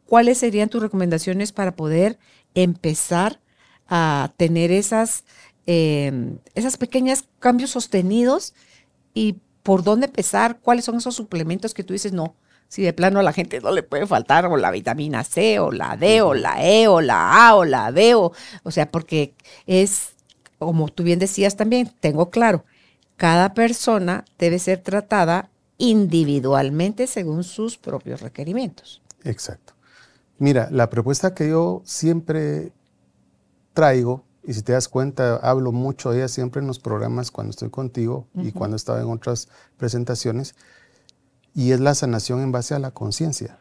¿cuáles 0.06 0.38
serían 0.38 0.70
tus 0.70 0.82
recomendaciones 0.82 1.52
para 1.52 1.76
poder 1.76 2.18
empezar 2.54 3.40
a 3.88 4.32
tener 4.38 4.72
esas, 4.72 5.25
eh, 5.66 6.38
esas 6.54 6.78
pequeños 6.78 7.25
cambios 7.38 7.70
sostenidos 7.70 8.54
y 9.12 9.37
por 9.62 9.82
dónde 9.82 10.06
empezar? 10.06 10.61
¿Cuáles 10.61 10.87
son 10.87 10.96
esos 10.96 11.14
suplementos 11.14 11.75
que 11.75 11.84
tú 11.84 11.92
dices, 11.92 12.14
no, 12.14 12.34
si 12.68 12.80
de 12.80 12.94
plano 12.94 13.20
a 13.20 13.22
la 13.22 13.34
gente 13.34 13.61
no 13.61 13.70
le 13.70 13.82
puede 13.82 14.06
faltar 14.06 14.46
o 14.46 14.56
la 14.56 14.70
vitamina 14.70 15.25
C 15.25 15.58
o 15.58 15.70
la 15.70 15.99
D 15.99 16.22
o 16.22 16.32
la 16.32 16.66
E 16.66 16.88
o 16.88 17.02
la 17.02 17.49
A 17.49 17.54
o 17.54 17.66
la 17.66 17.90
B 17.90 18.14
o, 18.14 18.32
o 18.62 18.70
sea, 18.70 18.90
porque 18.90 19.34
es 19.66 20.14
como 20.64 20.88
tú 20.88 21.02
bien 21.02 21.19
decías 21.19 21.57
también, 21.57 21.92
tengo 22.00 22.31
claro, 22.31 22.64
cada 23.16 23.54
persona 23.54 24.25
debe 24.38 24.59
ser 24.59 24.81
tratada 24.81 25.50
individualmente 25.78 27.07
según 27.07 27.45
sus 27.45 27.78
propios 27.78 28.21
requerimientos. 28.21 29.02
Exacto. 29.25 29.75
Mira, 30.38 30.69
la 30.71 30.90
propuesta 30.90 31.35
que 31.35 31.49
yo 31.49 31.83
siempre 31.85 32.73
traigo, 33.75 34.25
y 34.45 34.54
si 34.54 34.62
te 34.62 34.73
das 34.73 34.88
cuenta, 34.88 35.37
hablo 35.37 35.71
mucho 35.73 36.11
de 36.11 36.19
ella 36.19 36.28
siempre 36.28 36.61
en 36.61 36.66
los 36.66 36.81
programas 36.81 37.31
cuando 37.31 37.50
estoy 37.50 37.71
contigo 37.71 38.26
y 38.35 38.52
cuando 38.52 38.76
estaba 38.76 39.00
en 39.00 39.09
otras 39.09 39.49
presentaciones, 39.76 40.54
y 41.54 41.73
es 41.73 41.81
la 41.81 41.95
sanación 41.95 42.40
en 42.40 42.50
base 42.50 42.75
a 42.75 42.78
la 42.78 42.90
conciencia. 42.90 43.59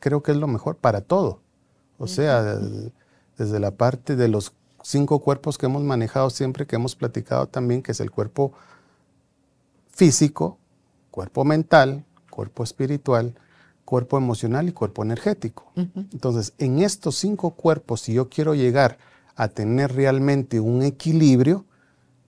Creo 0.00 0.22
que 0.22 0.32
es 0.32 0.38
lo 0.38 0.46
mejor 0.46 0.76
para 0.76 1.02
todo. 1.02 1.42
O 1.98 2.06
sea, 2.06 2.58
desde 3.36 3.60
la 3.60 3.72
parte 3.72 4.16
de 4.16 4.28
los 4.28 4.54
cinco 4.82 5.20
cuerpos 5.20 5.58
que 5.58 5.66
hemos 5.66 5.82
manejado 5.82 6.30
siempre, 6.30 6.66
que 6.66 6.76
hemos 6.76 6.96
platicado 6.96 7.46
también, 7.46 7.82
que 7.82 7.92
es 7.92 8.00
el 8.00 8.10
cuerpo 8.10 8.52
físico, 9.88 10.58
cuerpo 11.10 11.44
mental, 11.44 12.04
cuerpo 12.30 12.62
espiritual, 12.62 13.34
cuerpo 13.84 14.18
emocional 14.18 14.68
y 14.68 14.72
cuerpo 14.72 15.02
energético. 15.02 15.72
Entonces, 15.74 16.52
en 16.58 16.80
estos 16.80 17.16
cinco 17.16 17.52
cuerpos, 17.52 18.02
si 18.02 18.12
yo 18.12 18.28
quiero 18.28 18.54
llegar 18.54 18.98
a 19.34 19.48
tener 19.48 19.94
realmente 19.94 20.60
un 20.60 20.82
equilibrio, 20.82 21.64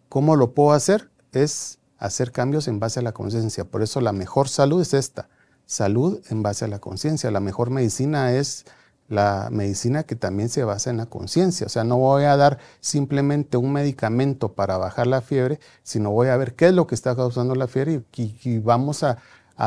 ¿cómo 0.09 0.37
lo 0.37 0.53
puedo 0.53 0.73
hacer? 0.73 1.11
Es 1.33 1.79
hacer 1.99 2.33
cambios 2.33 2.67
en 2.67 2.81
base 2.81 3.01
a 3.01 3.03
la 3.03 3.13
conciencia. 3.13 3.65
Por 3.65 3.83
eso 3.83 4.01
la 4.01 4.13
mejor 4.13 4.49
salud 4.49 4.81
es 4.81 4.95
esta, 4.95 5.29
salud 5.67 6.21
en 6.31 6.43
base 6.43 6.65
a 6.65 6.69
la 6.69 6.79
conciencia. 6.79 7.31
La 7.31 7.41
mejor 7.41 7.71
medicina 7.71 8.33
es 8.33 8.65
la 9.11 9.49
medicina 9.51 10.05
que 10.05 10.15
también 10.15 10.49
se 10.49 10.63
basa 10.63 10.89
en 10.89 10.97
la 10.97 11.07
conciencia. 11.07 11.67
O 11.67 11.69
sea, 11.69 11.83
no 11.83 11.99
voy 11.99 12.25
a 12.25 12.37
dar 12.37 12.59
simplemente 12.79 13.57
un 13.57 13.73
medicamento 13.73 14.53
para 14.53 14.79
bajar 14.79 15.09
la 15.09 15.21
fiebre, 15.21 15.59
sino 15.83 16.13
voy 16.13 16.29
a 16.29 16.37
ver 16.37 16.55
qué 16.55 16.69
es 16.69 16.75
lo 16.75 16.87
que 16.87 16.95
está 16.95 17.17
causando 17.17 17.57
la 17.57 17.67
fiebre 17.67 18.03
y, 18.17 18.59
vamos 18.59 19.03
a, 19.03 19.19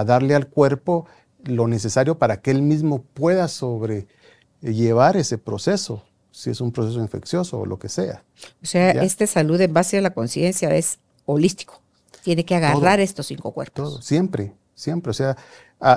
darle 0.06 0.34
al 0.34 0.48
cuerpo 0.48 1.06
lo 1.44 1.68
necesario 1.68 2.18
para 2.18 2.42
que 2.42 2.50
él 2.50 2.64
mismo 2.64 3.04
pueda 3.04 3.48
sobrellevar 3.48 5.18
ese 5.18 5.38
proceso, 5.38 6.04
si 6.32 6.50
es 6.50 6.62
un 6.62 6.72
proceso 6.72 7.00
infeccioso 7.00 7.60
o 7.60 7.66
lo 7.66 7.78
que 7.78 7.90
sea. 7.90 8.24
O 8.64 8.66
sea, 8.66 8.92
esta 8.92 9.28
salud 9.28 9.60
en 9.60 9.74
base 9.74 9.98
a 9.98 10.02
la 10.02 10.14
conciencia 10.14 10.74
es 10.74 11.00
holístico. 11.26 11.82
Tiene 12.24 12.46
que 12.46 12.56
agarrar 12.56 13.02
estos 13.02 13.28
cinco 13.28 13.52
cuerpos. 13.52 13.76
Todo, 13.76 14.02
siempre, 14.02 14.54
siempre. 14.74 15.12
O 15.12 15.14
sea, 15.14 15.36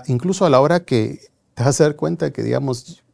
incluso 0.08 0.44
a 0.44 0.50
la 0.50 0.60
hora 0.60 0.80
que 0.80 1.20
te 1.54 1.62
vas 1.62 1.80
a 1.80 1.84
dar 1.84 1.96
cuenta 1.96 2.32
que, 2.32 2.42
digamos, 2.42 3.04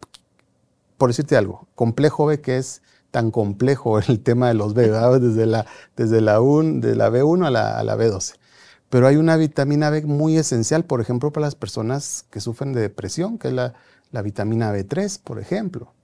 por 0.98 1.10
decirte 1.10 1.36
algo, 1.36 1.68
complejo 1.74 2.26
B 2.26 2.40
que 2.40 2.58
es 2.58 2.82
tan 3.10 3.30
complejo 3.30 3.98
el 4.08 4.20
tema 4.20 4.48
de 4.48 4.54
los 4.54 4.74
B, 4.74 4.90
desde 5.20 5.46
la, 5.46 5.66
desde 5.96 6.20
la, 6.20 6.40
de 6.40 6.96
la 6.96 7.10
B1 7.10 7.46
a 7.46 7.50
la, 7.50 7.78
a 7.78 7.84
la 7.84 7.96
B12. 7.96 8.34
Pero 8.90 9.06
hay 9.06 9.16
una 9.16 9.36
vitamina 9.36 9.88
B 9.88 10.02
muy 10.02 10.36
esencial, 10.36 10.84
por 10.84 11.00
ejemplo, 11.00 11.32
para 11.32 11.46
las 11.46 11.54
personas 11.54 12.26
que 12.30 12.40
sufren 12.40 12.74
de 12.74 12.82
depresión, 12.82 13.38
que 13.38 13.48
es 13.48 13.54
la, 13.54 13.74
la 14.10 14.20
vitamina 14.20 14.70
B3, 14.72 15.20
por 15.22 15.38
ejemplo. 15.38 15.94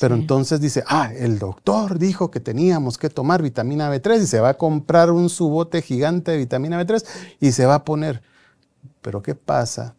Pero 0.00 0.14
entonces 0.14 0.60
dice, 0.60 0.84
ah, 0.86 1.10
el 1.12 1.38
doctor 1.38 1.98
dijo 1.98 2.30
que 2.30 2.40
teníamos 2.40 2.98
que 2.98 3.08
tomar 3.08 3.42
vitamina 3.42 3.92
B3 3.92 4.22
y 4.22 4.26
se 4.26 4.40
va 4.40 4.50
a 4.50 4.54
comprar 4.54 5.10
un 5.10 5.28
subote 5.30 5.80
gigante 5.80 6.32
de 6.32 6.38
vitamina 6.38 6.80
B3 6.82 7.04
y 7.40 7.52
se 7.52 7.66
va 7.66 7.76
a 7.76 7.84
poner. 7.84 8.22
Pero 9.00 9.22
¿qué 9.22 9.34
pasa 9.34 9.94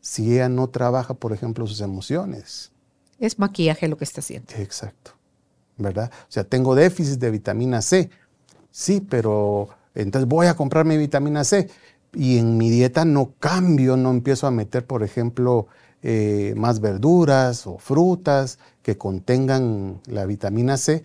si 0.00 0.34
ella 0.34 0.48
no 0.48 0.68
trabaja, 0.68 1.14
por 1.14 1.32
ejemplo, 1.32 1.66
sus 1.66 1.80
emociones? 1.80 2.70
Es 3.18 3.38
maquillaje 3.38 3.88
lo 3.88 3.96
que 3.96 4.04
está 4.04 4.20
haciendo. 4.20 4.52
Exacto, 4.56 5.12
¿verdad? 5.76 6.10
O 6.28 6.32
sea, 6.32 6.44
tengo 6.44 6.74
déficit 6.74 7.18
de 7.20 7.30
vitamina 7.30 7.82
C. 7.82 8.10
Sí, 8.70 9.00
pero 9.00 9.68
entonces 9.94 10.28
voy 10.28 10.46
a 10.46 10.54
comprar 10.54 10.84
mi 10.84 10.96
vitamina 10.96 11.44
C 11.44 11.68
y 12.12 12.38
en 12.38 12.56
mi 12.56 12.70
dieta 12.70 13.04
no 13.04 13.34
cambio, 13.38 13.96
no 13.96 14.10
empiezo 14.10 14.46
a 14.46 14.50
meter, 14.50 14.86
por 14.86 15.02
ejemplo, 15.02 15.68
eh, 16.02 16.54
más 16.56 16.80
verduras 16.80 17.66
o 17.66 17.78
frutas 17.78 18.58
que 18.82 18.98
contengan 18.98 20.00
la 20.06 20.26
vitamina 20.26 20.76
C, 20.76 21.02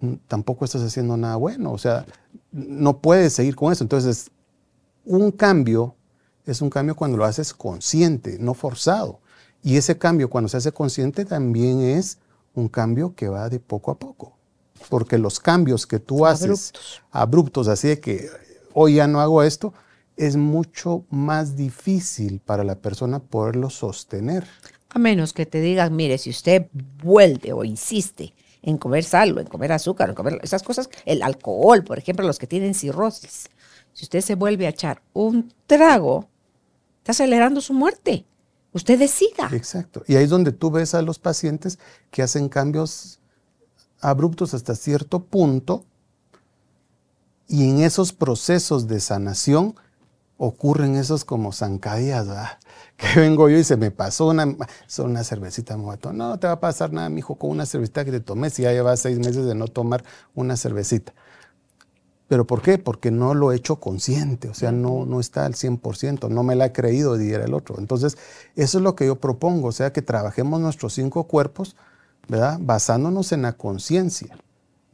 mm, 0.00 0.14
tampoco 0.28 0.64
estás 0.64 0.82
haciendo 0.82 1.16
nada 1.16 1.36
bueno. 1.36 1.72
O 1.72 1.78
sea, 1.78 2.04
no 2.52 2.98
puedes 2.98 3.32
seguir 3.32 3.56
con 3.56 3.72
eso. 3.72 3.82
Entonces, 3.82 4.30
un 5.04 5.30
cambio 5.30 5.96
es 6.46 6.60
un 6.60 6.70
cambio 6.70 6.94
cuando 6.94 7.16
lo 7.16 7.24
haces 7.24 7.54
consciente, 7.54 8.36
no 8.38 8.54
forzado. 8.54 9.20
Y 9.64 9.78
ese 9.78 9.96
cambio 9.96 10.28
cuando 10.28 10.48
se 10.48 10.58
hace 10.58 10.72
consciente 10.72 11.24
también 11.24 11.80
es 11.80 12.18
un 12.54 12.68
cambio 12.68 13.14
que 13.14 13.28
va 13.28 13.48
de 13.48 13.58
poco 13.58 13.90
a 13.90 13.98
poco. 13.98 14.36
Porque 14.90 15.16
los 15.16 15.40
cambios 15.40 15.86
que 15.86 15.98
tú 15.98 16.26
haces 16.26 16.72
abruptos 17.10 17.66
así 17.68 17.88
de 17.88 17.98
que 17.98 18.28
hoy 18.74 18.96
ya 18.96 19.06
no 19.06 19.22
hago 19.22 19.42
esto, 19.42 19.72
es 20.18 20.36
mucho 20.36 21.06
más 21.08 21.56
difícil 21.56 22.40
para 22.40 22.62
la 22.62 22.74
persona 22.74 23.20
poderlo 23.20 23.70
sostener. 23.70 24.44
A 24.90 24.98
menos 24.98 25.32
que 25.32 25.46
te 25.46 25.62
digan, 25.62 25.96
mire, 25.96 26.18
si 26.18 26.28
usted 26.28 26.66
vuelve 27.02 27.54
o 27.54 27.64
insiste 27.64 28.34
en 28.60 28.76
comer 28.76 29.02
sal 29.02 29.36
o 29.36 29.40
en 29.40 29.46
comer 29.46 29.72
azúcar, 29.72 30.10
en 30.10 30.14
comer 30.14 30.40
esas 30.42 30.62
cosas, 30.62 30.90
el 31.06 31.22
alcohol, 31.22 31.84
por 31.84 31.98
ejemplo, 31.98 32.26
los 32.26 32.38
que 32.38 32.46
tienen 32.46 32.74
cirrosis, 32.74 33.48
si 33.94 34.04
usted 34.04 34.20
se 34.20 34.34
vuelve 34.34 34.66
a 34.66 34.70
echar 34.70 35.00
un 35.14 35.54
trago, 35.66 36.28
está 36.98 37.12
acelerando 37.12 37.62
su 37.62 37.72
muerte. 37.72 38.26
Usted 38.74 38.98
decida. 38.98 39.48
Exacto. 39.52 40.02
Y 40.06 40.16
ahí 40.16 40.24
es 40.24 40.30
donde 40.30 40.52
tú 40.52 40.70
ves 40.70 40.94
a 40.94 41.00
los 41.00 41.18
pacientes 41.18 41.78
que 42.10 42.22
hacen 42.22 42.48
cambios 42.48 43.20
abruptos 44.00 44.52
hasta 44.52 44.74
cierto 44.74 45.24
punto 45.24 45.86
y 47.48 47.70
en 47.70 47.80
esos 47.80 48.12
procesos 48.12 48.88
de 48.88 49.00
sanación 49.00 49.76
ocurren 50.36 50.96
esos 50.96 51.24
como 51.24 51.52
zancadillas. 51.52 52.28
Que 52.96 53.18
vengo 53.18 53.48
yo 53.48 53.58
y 53.58 53.64
se 53.64 53.76
me 53.76 53.90
pasó 53.90 54.28
una, 54.28 54.56
una 54.98 55.24
cervecita, 55.24 55.76
me 55.76 55.96
No, 56.12 56.38
te 56.38 56.46
va 56.46 56.52
a 56.52 56.60
pasar 56.60 56.92
nada, 56.92 57.08
mijo, 57.08 57.34
con 57.34 57.50
una 57.50 57.66
cervecita 57.66 58.04
que 58.04 58.12
te 58.12 58.20
tomes 58.20 58.52
si 58.54 58.62
ya 58.62 58.70
llevas 58.70 59.00
seis 59.00 59.18
meses 59.18 59.46
de 59.46 59.56
no 59.56 59.66
tomar 59.66 60.04
una 60.32 60.56
cervecita. 60.56 61.12
¿Pero 62.28 62.46
por 62.46 62.62
qué? 62.62 62.78
Porque 62.78 63.10
no 63.10 63.34
lo 63.34 63.52
he 63.52 63.56
hecho 63.56 63.76
consciente, 63.76 64.48
o 64.48 64.54
sea, 64.54 64.72
no, 64.72 65.04
no 65.04 65.20
está 65.20 65.44
al 65.44 65.54
100%, 65.54 66.30
no 66.30 66.42
me 66.42 66.56
la 66.56 66.66
he 66.66 66.72
creído, 66.72 67.18
dijera 67.18 67.44
el 67.44 67.54
otro. 67.54 67.76
Entonces, 67.78 68.16
eso 68.56 68.78
es 68.78 68.84
lo 68.84 68.96
que 68.96 69.06
yo 69.06 69.16
propongo, 69.16 69.68
o 69.68 69.72
sea, 69.72 69.92
que 69.92 70.02
trabajemos 70.02 70.60
nuestros 70.60 70.94
cinco 70.94 71.24
cuerpos, 71.24 71.76
¿verdad? 72.28 72.58
Basándonos 72.60 73.32
en 73.32 73.42
la 73.42 73.52
conciencia 73.52 74.36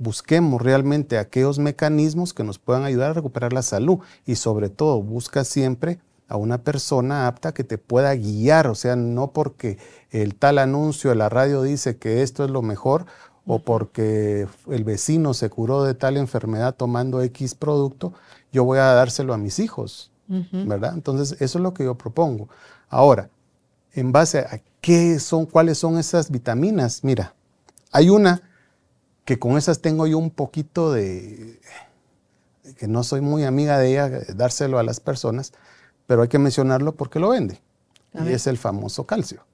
busquemos 0.01 0.63
realmente 0.63 1.19
aquellos 1.19 1.59
mecanismos 1.59 2.33
que 2.33 2.43
nos 2.43 2.59
puedan 2.59 2.85
ayudar 2.85 3.11
a 3.11 3.15
recuperar 3.15 3.53
la 3.53 3.61
salud 3.61 3.99
y 4.25 4.37
sobre 4.37 4.71
todo 4.71 5.03
busca 5.03 5.45
siempre 5.45 6.01
a 6.27 6.37
una 6.37 6.63
persona 6.63 7.27
apta 7.27 7.53
que 7.53 7.65
te 7.65 7.77
pueda 7.77 8.15
guiar, 8.15 8.67
o 8.69 8.75
sea, 8.75 8.97
no 8.97 9.33
porque 9.33 9.79
el 10.11 10.37
tal 10.37 10.59
anuncio 10.59 11.11
de 11.11 11.17
la 11.17 11.29
radio 11.29 11.61
dice 11.63 11.99
que 11.99 12.23
esto 12.23 12.45
es 12.45 12.51
lo 12.51 12.63
mejor 12.63 13.05
o 13.47 13.61
porque 13.61 14.47
el 14.69 14.85
vecino 14.85 15.35
se 15.35 15.51
curó 15.51 15.85
de 15.85 15.95
tal 15.95 16.17
enfermedad 16.17 16.75
tomando 16.75 17.23
X 17.23 17.55
producto, 17.55 18.13
yo 18.53 18.65
voy 18.65 18.79
a 18.79 18.85
dárselo 18.95 19.35
a 19.35 19.39
mis 19.39 19.59
hijos, 19.59 20.11
¿verdad? 20.29 20.95
Entonces, 20.95 21.41
eso 21.41 21.59
es 21.59 21.63
lo 21.63 21.75
que 21.75 21.85
yo 21.85 21.97
propongo. 21.97 22.49
Ahora, 22.89 23.31
en 23.93 24.13
base 24.13 24.41
a 24.41 24.61
qué 24.81 25.19
son, 25.19 25.47
cuáles 25.47 25.79
son 25.79 25.99
esas 25.99 26.31
vitaminas, 26.31 27.03
mira, 27.03 27.35
hay 27.91 28.11
una 28.11 28.43
que 29.25 29.39
con 29.39 29.57
esas 29.57 29.81
tengo 29.81 30.07
yo 30.07 30.19
un 30.19 30.31
poquito 30.31 30.93
de, 30.93 31.61
que 32.77 32.89
no 32.89 33.05
soy 33.05 33.21
muy 33.21 33.45
amiga 33.45 33.79
de 33.79 33.91
ella, 33.91 34.11
dárselo 34.35 34.79
a 34.79 34.83
las 34.83 35.01
personas, 35.01 35.53
pero 36.07 36.23
hay 36.23 36.29
que 36.29 36.39
mencionarlo 36.39 36.95
porque 36.95 37.21
lo 37.21 37.31
vende. 37.31 37.61
y 38.13 38.33
es 38.33 38.47
el 38.47 38.59
famoso 38.59 39.07
calcio. 39.07 39.45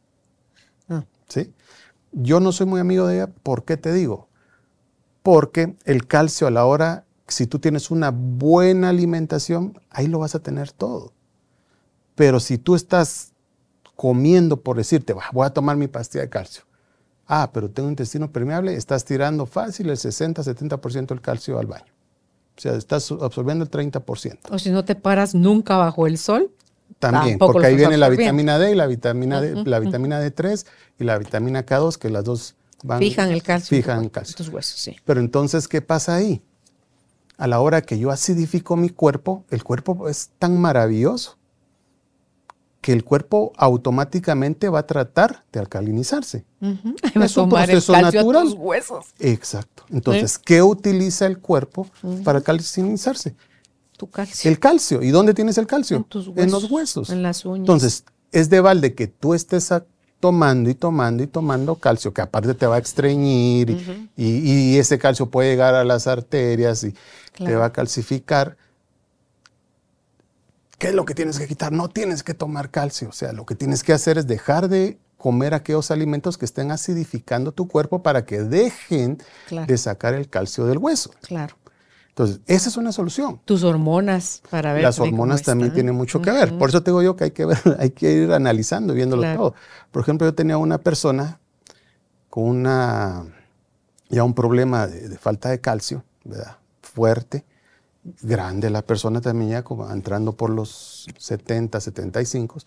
Ah. 0.89 1.05
¿Sí? 1.29 1.53
Yo 2.19 2.41
no 2.41 2.51
soy 2.51 2.65
muy 2.67 2.81
amigo 2.81 3.07
de 3.07 3.17
ella, 3.17 3.27
¿por 3.27 3.65
qué 3.65 3.77
te 3.77 3.93
digo? 3.93 4.29
Porque 5.23 5.77
el 5.85 6.07
calcio 6.07 6.47
a 6.47 6.51
la 6.51 6.65
hora, 6.65 7.05
si 7.29 7.47
tú 7.47 7.59
tienes 7.59 7.91
una 7.91 8.11
buena 8.11 8.89
alimentación, 8.89 9.79
ahí 9.91 10.07
lo 10.07 10.19
vas 10.19 10.35
a 10.35 10.39
tener 10.39 10.73
todo. 10.73 11.13
Pero 12.15 12.41
si 12.41 12.57
tú 12.57 12.75
estás 12.75 13.33
comiendo 13.97 14.63
por 14.63 14.79
decirte, 14.79 15.15
voy 15.33 15.47
a 15.47 15.51
tomar 15.51 15.77
mi 15.77 15.89
pastilla 15.89 16.23
de 16.23 16.31
calcio, 16.31 16.65
Ah, 17.27 17.51
pero 17.53 17.69
tengo 17.69 17.89
intestino 17.91 18.31
permeable, 18.31 18.75
estás 18.77 19.05
tirando 19.05 19.47
fácil 19.47 19.91
el 19.91 19.97
60-70% 19.97 21.09
del 21.09 21.21
calcio 21.21 21.59
al 21.59 21.67
baño. 21.67 21.93
O 22.57 22.61
sea, 22.61 22.75
estás 22.77 23.11
absorbiendo 23.11 23.65
el 23.65 23.71
30%. 23.71 24.39
O 24.51 24.59
si 24.59 24.71
no 24.71 24.85
te 24.85 24.95
paras 24.95 25.35
nunca 25.35 25.77
bajo 25.77 26.07
el 26.07 26.17
sol. 26.17 26.51
También, 26.99 27.39
porque 27.39 27.67
ahí 27.67 27.77
viene 27.77 27.97
la 27.97 28.09
vitamina 28.09 28.59
D 28.59 28.73
y 28.73 28.75
la 28.75 28.87
vitamina, 28.87 29.41
D, 29.41 29.65
la 29.65 29.79
vitamina 29.79 30.21
D3 30.21 30.67
y 30.99 31.05
la 31.05 31.19
vitamina 31.19 31.67
K2, 31.67 31.99
que 31.99 32.09
las 32.09 32.25
dos 32.25 32.57
van... 32.83 32.99
Fijan 33.01 33.31
el 33.31 33.43
calcio. 33.43 33.77
Fijan 33.77 34.05
el 34.05 34.11
calcio. 34.11 34.35
Tus 34.37 34.49
huesos, 34.49 34.81
sí. 34.81 34.97
Pero 35.05 35.21
entonces, 35.21 35.69
¿qué 35.69 35.83
pasa 35.83 36.15
ahí? 36.15 36.43
A 37.37 37.47
la 37.47 37.61
hora 37.61 37.83
que 37.83 37.99
yo 37.99 38.11
acidifico 38.11 38.77
mi 38.77 38.89
cuerpo, 38.89 39.45
el 39.51 39.63
cuerpo 39.63 40.09
es 40.09 40.31
tan 40.39 40.59
maravilloso 40.59 41.37
que 42.81 42.93
el 42.93 43.03
cuerpo 43.03 43.53
automáticamente 43.57 44.69
va 44.69 44.79
a 44.79 44.87
tratar 44.87 45.45
de 45.53 45.59
alcalinizarse. 45.59 46.45
Es 47.15 47.37
un 47.37 47.49
proceso 47.49 47.93
natural. 47.93 48.55
huesos. 48.57 49.07
Exacto. 49.19 49.85
Entonces, 49.91 50.39
¿qué 50.39 50.63
utiliza 50.63 51.27
el 51.27 51.39
cuerpo 51.39 51.89
para 52.25 52.39
alcalinizarse? 52.39 53.35
Tu 53.97 54.11
calcio. 54.11 54.51
El 54.51 54.59
calcio. 54.59 55.03
¿Y 55.03 55.11
dónde 55.11 55.33
tienes 55.35 55.57
el 55.59 55.67
calcio? 55.67 55.99
En, 55.99 56.05
tus 56.05 56.29
huesos, 56.29 56.45
en 56.45 56.51
los 56.51 56.71
huesos. 56.71 57.11
En 57.11 57.23
las 57.23 57.45
uñas. 57.45 57.61
Entonces, 57.61 58.05
es 58.33 58.51
de 58.51 58.61
balde 58.61 58.95
que 58.95 59.07
tú 59.07 59.35
estés 59.35 59.73
tomando 60.21 60.71
y 60.71 60.75
tomando 60.75 61.23
y 61.23 61.27
tomando 61.27 61.77
calcio, 61.77 62.13
que 62.13 62.21
aparte 62.21 62.55
te 62.55 62.67
va 62.67 62.77
a 62.77 62.79
estreñir 62.79 64.11
y, 64.17 64.79
ese 64.79 64.99
calcio 64.99 65.27
puede 65.31 65.51
llegar 65.51 65.75
a 65.75 65.85
las 65.85 66.07
arterias 66.07 66.85
y 66.85 66.95
te 67.33 67.55
va 67.55 67.67
a 67.67 67.73
calcificar. 67.73 68.57
¿Qué 70.79 70.89
es 70.89 70.95
lo 70.95 71.07
que 71.07 71.15
tienes 71.15 71.39
que 71.39 71.47
quitar? 71.47 71.73
No 71.73 71.89
tienes 71.89 72.23
que 72.23 72.35
tomar 72.35 72.71
calcio. 72.71 73.09
O 73.09 73.13
sea, 73.13 73.33
lo 73.33 73.47
que 73.47 73.55
tienes 73.55 73.83
que 73.83 73.95
hacer 73.95 74.19
es 74.19 74.27
dejar 74.27 74.69
de 74.69 74.99
comer 75.17 75.55
aquellos 75.55 75.91
alimentos 75.91 76.37
que 76.37 76.45
estén 76.45 76.71
acidificando 76.71 77.53
tu 77.53 77.67
cuerpo 77.67 78.03
para 78.03 78.27
que 78.27 78.41
dejen 78.43 79.19
de 79.67 79.79
sacar 79.79 80.15
el 80.15 80.29
calcio 80.29 80.67
del 80.67 80.79
hueso. 80.79 81.11
Claro. 81.23 81.57
Entonces, 82.17 82.41
esa 82.47 82.71
es 82.71 82.79
una 82.79 82.93
solución. 82.93 83.43
Tus 83.45 83.63
hormonas 83.63 84.41
para 84.51 84.73
ver. 84.73 84.83
Las 84.83 84.99
hormonas 84.99 85.43
también 85.43 85.75
tienen 85.75 85.95
mucho 85.95 86.23
que 86.23 86.31
ver. 86.31 86.57
Por 86.57 86.71
eso 86.71 86.83
te 86.83 86.91
digo 86.91 87.03
yo 87.03 87.15
que 87.15 87.25
hay 87.25 87.31
que 87.33 87.45
ver, 87.45 87.59
hay 87.79 87.91
que 87.91 88.11
ir 88.11 88.33
analizando, 88.33 88.95
viéndolo 88.95 89.23
todo. 89.37 89.55
Por 89.91 90.01
ejemplo, 90.01 90.27
yo 90.27 90.35
tenía 90.35 90.57
una 90.57 90.79
persona 90.79 91.41
con 92.31 92.45
una 92.45 93.27
ya 94.09 94.25
un 94.25 94.33
problema 94.33 94.87
de, 94.87 95.11
de 95.11 95.19
falta 95.19 95.51
de 95.51 95.61
calcio, 95.61 96.05
¿verdad? 96.25 96.57
Fuerte 96.81 97.45
grande 98.23 98.71
la 98.71 98.83
persona 98.83 99.21
también 99.21 99.51
ya 99.51 99.63
como 99.63 99.91
entrando 99.91 100.33
por 100.33 100.51
los 100.51 101.07
70, 101.19 101.81
75, 101.81 102.59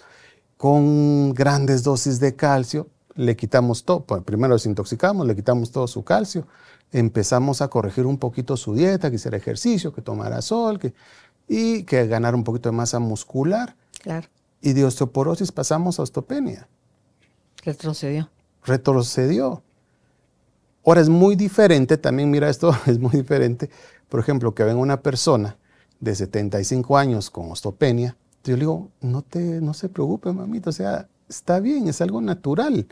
con 0.57 1.33
grandes 1.33 1.83
dosis 1.83 2.19
de 2.19 2.35
calcio. 2.35 2.87
le 3.15 3.35
quitamos 3.35 3.83
todo, 3.83 4.05
pues, 4.05 4.23
primero 4.23 4.53
desintoxicamos, 4.53 5.25
le 5.25 5.35
quitamos 5.35 5.71
todo 5.71 5.87
su 5.87 6.03
calcio, 6.03 6.47
empezamos 6.91 7.61
a 7.61 7.67
corregir 7.67 8.05
un 8.05 8.17
poquito 8.17 8.57
su 8.57 8.73
dieta, 8.73 9.09
que 9.09 9.17
hiciera 9.17 9.37
ejercicio, 9.37 9.93
que 9.93 10.01
tomara 10.01 10.41
sol, 10.41 10.79
que, 10.79 10.93
y 11.47 11.83
que 11.83 12.07
ganara 12.07 12.35
un 12.35 12.43
poquito 12.43 12.69
de 12.69 12.75
masa 12.75 12.99
muscular. 12.99 13.75
Claro. 14.01 14.27
Y 14.61 14.73
de 14.73 14.85
osteoporosis 14.85 15.51
pasamos 15.51 15.99
a 15.99 16.03
osteopenia. 16.03 16.67
Retrocedió. 17.63 18.29
Retrocedió. 18.65 19.63
Ahora 20.85 21.01
es 21.01 21.09
muy 21.09 21.35
diferente, 21.35 21.97
también 21.97 22.29
mira 22.29 22.49
esto, 22.49 22.75
es 22.87 22.99
muy 22.99 23.11
diferente, 23.11 23.69
por 24.07 24.19
ejemplo, 24.19 24.55
que 24.55 24.63
venga 24.63 24.79
una 24.79 25.01
persona 25.01 25.57
de 25.99 26.15
75 26.15 26.97
años 26.97 27.29
con 27.29 27.51
osteopenia, 27.51 28.15
yo 28.43 28.55
le 28.55 28.61
digo, 28.61 28.89
no, 29.01 29.21
te, 29.21 29.39
no 29.61 29.73
se 29.73 29.89
preocupe, 29.89 30.31
mamita, 30.31 30.69
o 30.69 30.73
sea, 30.73 31.07
está 31.27 31.59
bien, 31.59 31.87
es 31.87 32.01
algo 32.01 32.21
natural, 32.21 32.87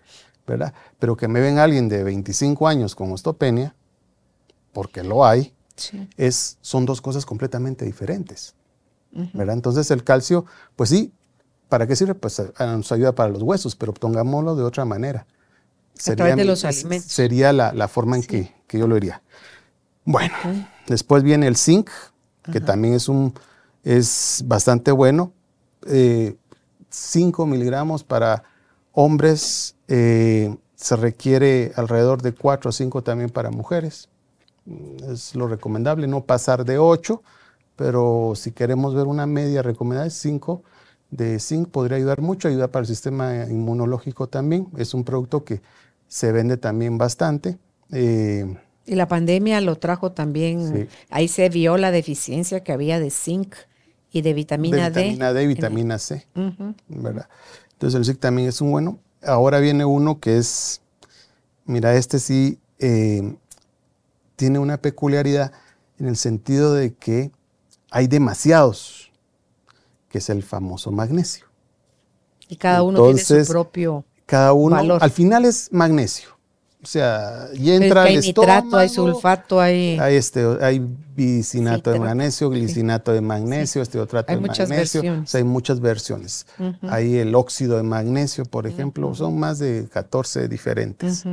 ¿verdad? 0.46 0.74
Pero 1.00 1.16
que 1.16 1.28
me 1.28 1.40
ven 1.40 1.58
alguien 1.58 1.88
de 1.90 2.04
25 2.04 2.68
años 2.68 2.96
con 2.96 3.12
osteopenia, 3.12 3.76
porque 4.74 5.04
lo 5.04 5.26
hay, 5.26 5.54
es, 6.18 6.58
son 6.62 6.86
dos 6.86 7.02
cosas 7.02 7.26
completamente 7.26 7.86
diferentes, 7.86 8.56
¿verdad? 9.34 9.56
Entonces 9.56 9.90
el 9.92 10.04
calcio, 10.04 10.46
pues 10.76 10.90
sí, 10.90 11.12
¿para 11.70 11.88
qué 11.88 11.96
sirve? 11.96 12.16
Pues 12.16 12.42
nos 12.60 12.92
ayuda 12.92 13.14
para 13.14 13.30
los 13.30 13.42
huesos, 13.42 13.76
pero 13.76 13.94
pongámoslo 13.94 14.56
de 14.56 14.64
otra 14.64 14.86
manera. 14.86 15.26
Sería, 15.94 16.36
de 16.36 16.46
los 16.46 16.64
alimentos. 16.64 17.12
Sería 17.12 17.54
la, 17.54 17.88
forma 17.88 18.18
en 18.18 18.24
que, 18.24 18.54
yo 18.70 18.88
lo 18.88 18.96
diría. 18.96 19.22
Bueno, 20.06 20.36
después 20.88 21.24
viene 21.24 21.48
el 21.48 21.58
zinc, 21.58 21.90
que 22.52 22.62
también 22.62 22.94
es, 22.94 23.10
un, 23.10 23.34
es 23.84 24.44
bastante 24.46 24.92
bueno. 24.92 25.34
5 25.82 25.90
eh, 25.90 27.48
miligramos 27.48 28.04
para 28.04 28.44
hombres, 28.92 29.76
eh, 29.88 30.56
se 30.76 30.96
requiere 30.96 31.72
alrededor 31.76 32.22
de 32.22 32.34
4 32.34 32.70
o 32.70 32.72
5 32.72 33.04
también 33.04 33.30
para 33.30 33.52
mujeres. 33.52 34.10
Mm, 34.68 35.12
es 35.12 35.34
lo 35.34 35.48
recomendable, 35.48 36.08
no 36.08 36.26
pasar 36.26 36.66
de 36.66 36.78
8, 36.78 37.24
pero 37.76 38.34
si 38.36 38.52
queremos 38.52 38.94
ver 38.94 39.06
una 39.06 39.26
media 39.26 39.62
recomendada 39.62 40.08
es 40.08 40.14
5 40.16 40.62
de 41.10 41.40
zinc, 41.40 41.70
podría 41.70 41.98
ayudar 41.98 42.22
mucho, 42.22 42.50
ayuda 42.50 42.68
para 42.68 42.82
el 42.82 42.88
sistema 42.88 43.46
inmunológico 43.46 44.28
también. 44.28 44.68
Es 44.78 44.94
un 44.94 45.06
producto 45.06 45.46
que 45.46 45.62
se 46.08 46.34
vende 46.34 46.58
también 46.58 46.98
bastante. 46.98 47.58
Eh, 47.92 48.58
y 48.86 48.96
la 48.96 49.08
pandemia 49.08 49.62
lo 49.62 49.78
trajo 49.78 50.12
también, 50.12 50.90
ahí 51.10 51.28
se 51.28 51.48
vio 51.50 51.78
la 51.78 51.92
deficiencia 51.92 52.62
que 52.62 52.74
había 52.74 53.00
de 53.00 53.10
zinc 53.10 53.56
y 54.12 54.22
de 54.22 54.34
vitamina 54.34 54.90
D. 54.90 55.04
Vitamina 55.04 55.34
D 55.34 55.44
y 55.44 55.48
vitamina 55.48 55.98
C, 55.98 56.26
¿verdad? 56.88 57.30
Entonces 57.74 57.98
el 57.98 58.06
zinc 58.06 58.20
también 58.20 58.50
es 58.50 58.60
un 58.60 58.72
bueno. 58.72 59.00
Ahora 59.24 59.60
viene 59.60 59.86
uno 59.86 60.20
que 60.20 60.38
es, 60.38 60.82
mira, 61.66 61.96
este 61.96 62.20
sí 62.20 62.60
eh, 62.80 63.36
tiene 64.38 64.60
una 64.60 64.78
peculiaridad 64.78 65.52
en 66.00 66.08
el 66.08 66.16
sentido 66.16 66.74
de 66.74 66.94
que 66.94 67.32
hay 67.92 68.08
demasiados, 68.08 69.12
que 70.08 70.20
es 70.20 70.30
el 70.30 70.44
famoso 70.44 70.92
magnesio. 70.92 71.46
Y 72.48 72.56
cada 72.56 72.84
uno 72.84 73.04
tiene 73.04 73.20
su 73.20 73.46
propio 73.52 74.06
cada 74.28 74.52
uno, 74.52 74.98
al 75.00 75.10
final 75.10 75.46
es 75.46 75.70
magnesio. 75.72 76.30
O 76.84 76.86
sea, 76.86 77.48
y 77.56 77.72
entra 77.72 78.04
hay 78.04 78.18
nitrato, 78.18 78.78
hay 78.78 78.90
sulfato, 78.90 79.60
hay... 79.60 79.98
Hay, 80.00 80.16
este, 80.16 80.46
hay 80.62 80.86
bicinato 81.16 81.92
de 81.92 82.00
magnesio, 82.00 82.50
glicinato 82.50 83.14
de 83.14 83.22
magnesio, 83.22 83.82
este 83.82 84.00
otro 84.00 84.22
de 84.22 84.38
muchas 84.38 84.70
magnesio. 84.70 85.02
O 85.24 85.26
sea, 85.26 85.40
hay 85.40 85.44
muchas 85.44 85.80
versiones. 85.80 86.46
Hay 86.84 87.18
el 87.18 87.34
óxido 87.36 87.78
de 87.78 87.84
magnesio, 87.84 88.46
por 88.46 88.68
ejemplo, 88.68 89.16
son 89.16 89.40
más 89.40 89.60
de 89.60 89.88
14 89.92 90.48
diferentes. 90.48 91.24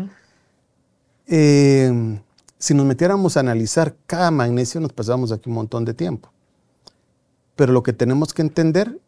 Eh, 1.26 2.20
si 2.64 2.72
nos 2.72 2.86
metiéramos 2.86 3.36
a 3.36 3.40
analizar 3.40 3.94
cada 4.06 4.30
magnesio, 4.30 4.80
nos 4.80 4.94
pasamos 4.94 5.32
aquí 5.32 5.50
un 5.50 5.54
montón 5.56 5.84
de 5.84 5.92
tiempo. 5.92 6.32
Pero 7.56 7.74
lo 7.74 7.82
que 7.82 7.92
tenemos 7.92 8.32
que 8.32 8.40
entender 8.40 8.98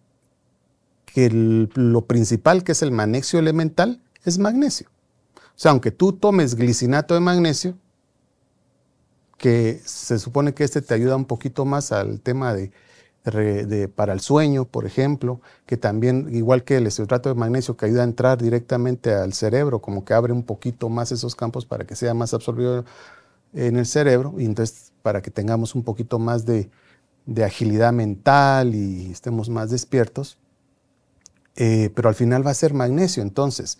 que 1.07 1.31
lo 1.31 2.05
principal, 2.05 2.65
que 2.65 2.73
es 2.73 2.83
el 2.83 2.91
magnesio 2.91 3.39
elemental, 3.39 4.03
es 4.27 4.37
magnesio. 4.39 4.89
O 5.37 5.41
sea, 5.55 5.71
aunque 5.71 5.91
tú 5.91 6.13
tomes 6.13 6.55
glicinato 6.55 7.15
de 7.15 7.21
magnesio, 7.21 7.79
que 9.39 9.81
se 9.87 10.19
supone 10.19 10.53
que 10.53 10.65
este 10.65 10.83
te 10.83 10.93
ayuda 10.93 11.17
un 11.17 11.25
poquito 11.25 11.65
más 11.65 11.93
al 11.93 12.21
tema 12.21 12.53
de, 12.53 12.73
para 13.95 14.13
el 14.13 14.21
sueño, 14.21 14.67
por 14.67 14.85
ejemplo, 14.85 15.41
que 15.65 15.79
también, 15.79 16.29
igual 16.31 16.63
que 16.63 16.77
el 16.77 16.87
esterotrato 16.87 17.31
de 17.31 17.35
magnesio, 17.35 17.75
que 17.75 17.87
ayuda 17.87 18.03
a 18.03 18.05
entrar 18.05 18.37
directamente 18.37 19.15
al 19.15 19.33
cerebro, 19.33 19.81
como 19.81 20.05
que 20.05 20.13
abre 20.13 20.35
un 20.35 20.43
poquito 20.43 20.91
más 20.91 21.11
esos 21.11 21.35
campos 21.35 21.65
para 21.65 21.87
que 21.87 21.97
sea 21.97 22.13
más 22.13 22.35
absorbido 22.35 22.85
en 23.53 23.77
el 23.77 23.87
cerebro, 23.87 24.35
y 24.39 24.45
entonces 24.45 24.93
para 25.03 25.23
que 25.23 25.31
tengamos 25.31 25.75
un 25.75 25.83
poquito 25.83 26.19
más 26.19 26.45
de 26.47 26.71
agilidad 27.45 27.93
mental 27.93 28.75
y 28.75 29.11
estemos 29.11 29.49
más 29.49 29.71
despiertos. 29.71 30.39
Eh, 31.57 31.91
pero 31.95 32.09
al 32.09 32.15
final 32.15 32.47
va 32.47 32.51
a 32.51 32.55
ser 32.55 32.75
magnesio. 32.75 33.23
Entonces, 33.23 33.79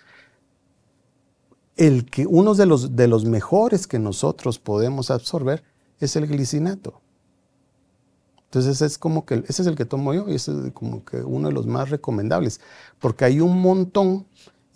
el 1.77 2.07
que 2.07 2.27
uno 2.27 2.55
de 2.55 2.67
los, 2.67 2.97
de 2.97 3.07
los 3.07 3.27
mejores 3.27 3.87
que 3.87 3.99
nosotros 3.99 4.59
podemos 4.59 5.11
absorber 5.11 5.63
es 6.01 6.17
el 6.17 6.27
glicinato. 6.27 7.01
Entonces 8.45 8.81
es 8.81 8.97
como 8.97 9.27
que 9.27 9.45
ese 9.49 9.63
es 9.63 9.69
el 9.69 9.77
que 9.77 9.85
tomo 9.85 10.15
yo 10.15 10.29
y 10.29 10.37
ese 10.37 10.53
es 10.53 10.73
como 10.73 11.05
que 11.05 11.19
uno 11.19 11.49
de 11.49 11.55
los 11.55 11.67
más 11.67 11.91
recomendables, 11.91 12.61
porque 12.99 13.27
hay 13.27 13.41
un 13.41 13.61
montón 13.61 14.27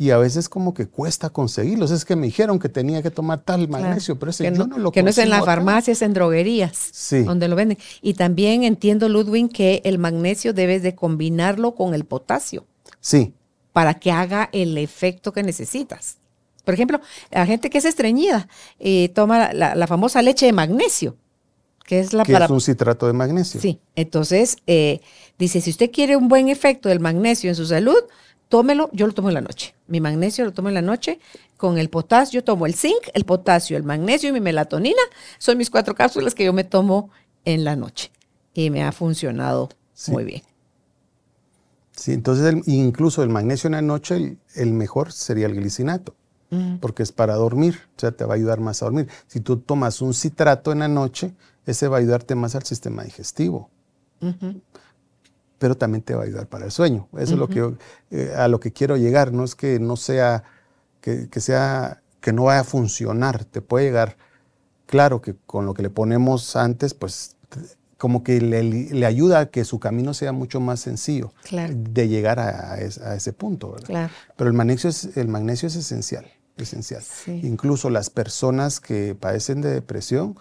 y 0.01 0.13
a 0.13 0.17
veces 0.17 0.49
como 0.49 0.73
que 0.73 0.87
cuesta 0.87 1.29
conseguirlos. 1.29 1.91
Es 1.91 2.07
que 2.07 2.17
me 2.17 2.25
dijeron 2.25 2.59
que 2.59 2.71
tenía 2.71 3.03
que 3.03 3.11
tomar 3.11 3.41
tal 3.41 3.69
magnesio, 3.69 4.19
pero 4.19 4.31
ese 4.31 4.45
yo 4.45 4.67
no, 4.67 4.79
lo 4.79 4.93
Que 4.93 5.03
no 5.03 5.11
es 5.11 5.19
en 5.19 5.29
las 5.29 5.45
farmacias, 5.45 6.01
en 6.01 6.15
droguerías, 6.15 6.91
donde 7.27 7.49
lo 7.49 7.55
venden. 7.55 7.77
Y 8.01 8.15
también 8.15 8.65
entiendo, 8.65 9.11
Ludwig, 9.11 9.53
que 9.53 9.83
el 9.85 9.99
magnesio 9.99 10.55
debes 10.55 10.83
de 10.83 10.95
combinarlo 10.95 11.75
con 11.75 11.93
el 11.93 12.07
potasio. 12.07 12.65
Sí. 12.99 13.35
Para 13.75 13.93
que 13.93 14.11
haga 14.11 14.49
el 14.55 14.79
efecto 14.79 15.35
que 15.35 15.43
necesitas. 15.43 16.17
Por 16.65 16.73
ejemplo, 16.73 16.99
la 17.31 17.45
gente 17.45 17.69
que 17.69 17.77
es 17.77 17.85
estreñida 17.85 18.49
eh, 18.79 19.11
toma 19.11 19.53
la, 19.53 19.87
famosa 19.87 20.23
leche 20.23 20.47
de 20.47 20.55
magnesio, 20.55 21.19
que 21.85 22.01
es 22.01 22.15
la 22.15 22.25
que 22.25 22.33
es 22.33 22.49
un 22.49 22.63
citrato 22.63 23.07
de 23.07 23.13
magnesio. 23.13 23.61
Sí, 23.61 23.81
entonces 23.97 24.57
eh, 24.67 25.03
dice, 25.39 25.61
si 25.61 25.69
usted 25.69 25.91
quiere 25.91 26.17
un 26.17 26.29
buen 26.29 26.49
efecto 26.49 26.89
del 26.89 27.01
magnesio 27.01 27.51
en 27.51 27.57
su 27.57 27.67
salud, 27.67 28.03
tómelo, 28.51 28.91
yo 28.93 29.07
lo 29.07 29.15
tomo 29.15 29.29
en 29.29 29.35
la 29.35 29.41
noche. 29.41 29.75
Mi 29.87 30.01
magnesio 30.01 30.45
lo 30.45 30.53
tomo 30.53 30.69
en 30.69 30.75
la 30.75 30.83
noche 30.83 31.21
con 31.57 31.79
el 31.79 31.89
potasio, 31.89 32.41
yo 32.41 32.45
tomo 32.45 32.67
el 32.67 32.75
zinc, 32.75 33.09
el 33.15 33.25
potasio, 33.25 33.79
el 33.79 33.85
magnesio 33.85 34.29
y 34.29 34.33
mi 34.33 34.41
melatonina. 34.41 35.01
Son 35.39 35.57
mis 35.57 35.71
cuatro 35.71 35.95
cápsulas 35.95 36.35
que 36.35 36.45
yo 36.45 36.53
me 36.53 36.65
tomo 36.65 37.11
en 37.47 37.65
la 37.65 37.77
noche 37.77 38.11
y 38.53 38.69
me 38.69 38.83
ha 38.83 38.93
funcionado 38.93 39.71
muy 40.09 40.25
bien. 40.25 40.43
Sí, 41.93 42.13
entonces 42.13 42.55
incluso 42.67 43.23
el 43.23 43.29
magnesio 43.29 43.69
en 43.69 43.73
la 43.73 43.83
noche, 43.83 44.37
el, 44.55 44.73
mejor 44.73 45.13
sería 45.13 45.47
el 45.47 45.55
glicinato, 45.55 46.15
porque 46.81 47.05
es 47.05 47.13
para 47.13 47.35
dormir, 47.37 47.79
o 47.97 48.01
sea, 48.01 48.11
te 48.11 48.25
va 48.25 48.35
a 48.35 48.37
ayudar 48.37 48.59
más 48.59 48.83
a 48.83 48.87
dormir. 48.87 49.07
Si 49.29 49.41
tú 49.41 49.59
tomas 49.59 50.03
un 50.03 50.13
citrato 50.13 50.73
en 50.73 50.81
la 50.81 50.89
noche, 50.89 51.35
ese 51.67 51.87
va 51.87 51.99
a 51.99 52.01
ayudarte 52.01 52.35
más 52.35 52.57
al 52.57 52.65
sistema 52.65 53.05
digestivo. 53.05 53.71
Pero 55.61 55.77
también 55.77 56.03
te 56.03 56.17
va 56.17 56.23
a 56.23 56.25
ayudar 56.25 56.49
para 56.49 56.65
el 56.65 56.73
sueño. 56.73 57.09
Eso 57.13 57.35
es 57.35 57.39
lo 57.39 57.49
que 57.49 57.77
eh, 58.11 58.33
a 58.37 58.49
lo 58.49 58.59
que 58.59 58.73
quiero 58.73 58.97
llegar. 58.97 59.33
No 59.33 59.45
es 59.45 59.55
que 59.55 59.79
no 59.79 59.95
sea, 59.95 60.43
que, 61.01 61.29
que 61.29 61.41
sea, 61.41 62.03
que 62.21 62.33
no 62.33 62.45
vaya 62.45 62.61
a 62.61 62.65
funcionar. 62.65 63.45
Te 63.45 63.61
puede 63.61 63.85
llegar, 63.85 64.17
claro 64.87 65.21
que 65.21 65.37
con 65.47 65.67
lo 65.67 65.75
que 65.75 65.83
le 65.83 65.91
ponemos 65.91 66.57
antes, 66.57 66.95
pues 66.95 67.37
como 68.01 68.25
que 68.25 68.41
le, 68.41 69.07
ayuda 69.07 69.41
a 69.41 69.47
que 69.51 69.63
su 69.67 69.79
camino 69.79 70.15
sea 70.15 70.33
mucho 70.33 70.59
más 70.59 70.81
sencillo 70.81 71.35
de 71.51 72.09
llegar 72.09 72.41
a, 72.41 72.81
ese 72.81 73.35
punto. 73.35 73.77
Pero 74.37 74.49
el 74.49 74.57
magnesio 74.57 74.89
es, 74.89 75.19
el 75.19 75.29
magnesio 75.29 75.69
es 75.69 75.77
esencial, 75.77 76.25
esencial. 76.57 77.03
Incluso 77.27 77.91
las 77.91 78.09
personas 78.09 78.81
que 78.81 79.15
padecen 79.15 79.61
de 79.61 79.71
depresión, 79.71 80.37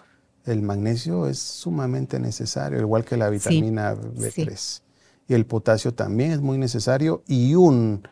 el 0.46 0.62
magnesio 0.62 1.28
es 1.28 1.38
sumamente 1.38 2.18
necesario, 2.18 2.80
igual 2.80 3.04
que 3.04 3.18
la 3.18 3.28
vitamina 3.28 3.94
B3. 3.94 4.80
Y 4.88 4.89
el 5.34 5.46
potasio 5.46 5.94
también 5.94 6.32
es 6.32 6.40
muy 6.40 6.58
necesario 6.58 7.22
y 7.26 7.54
un 7.54 8.02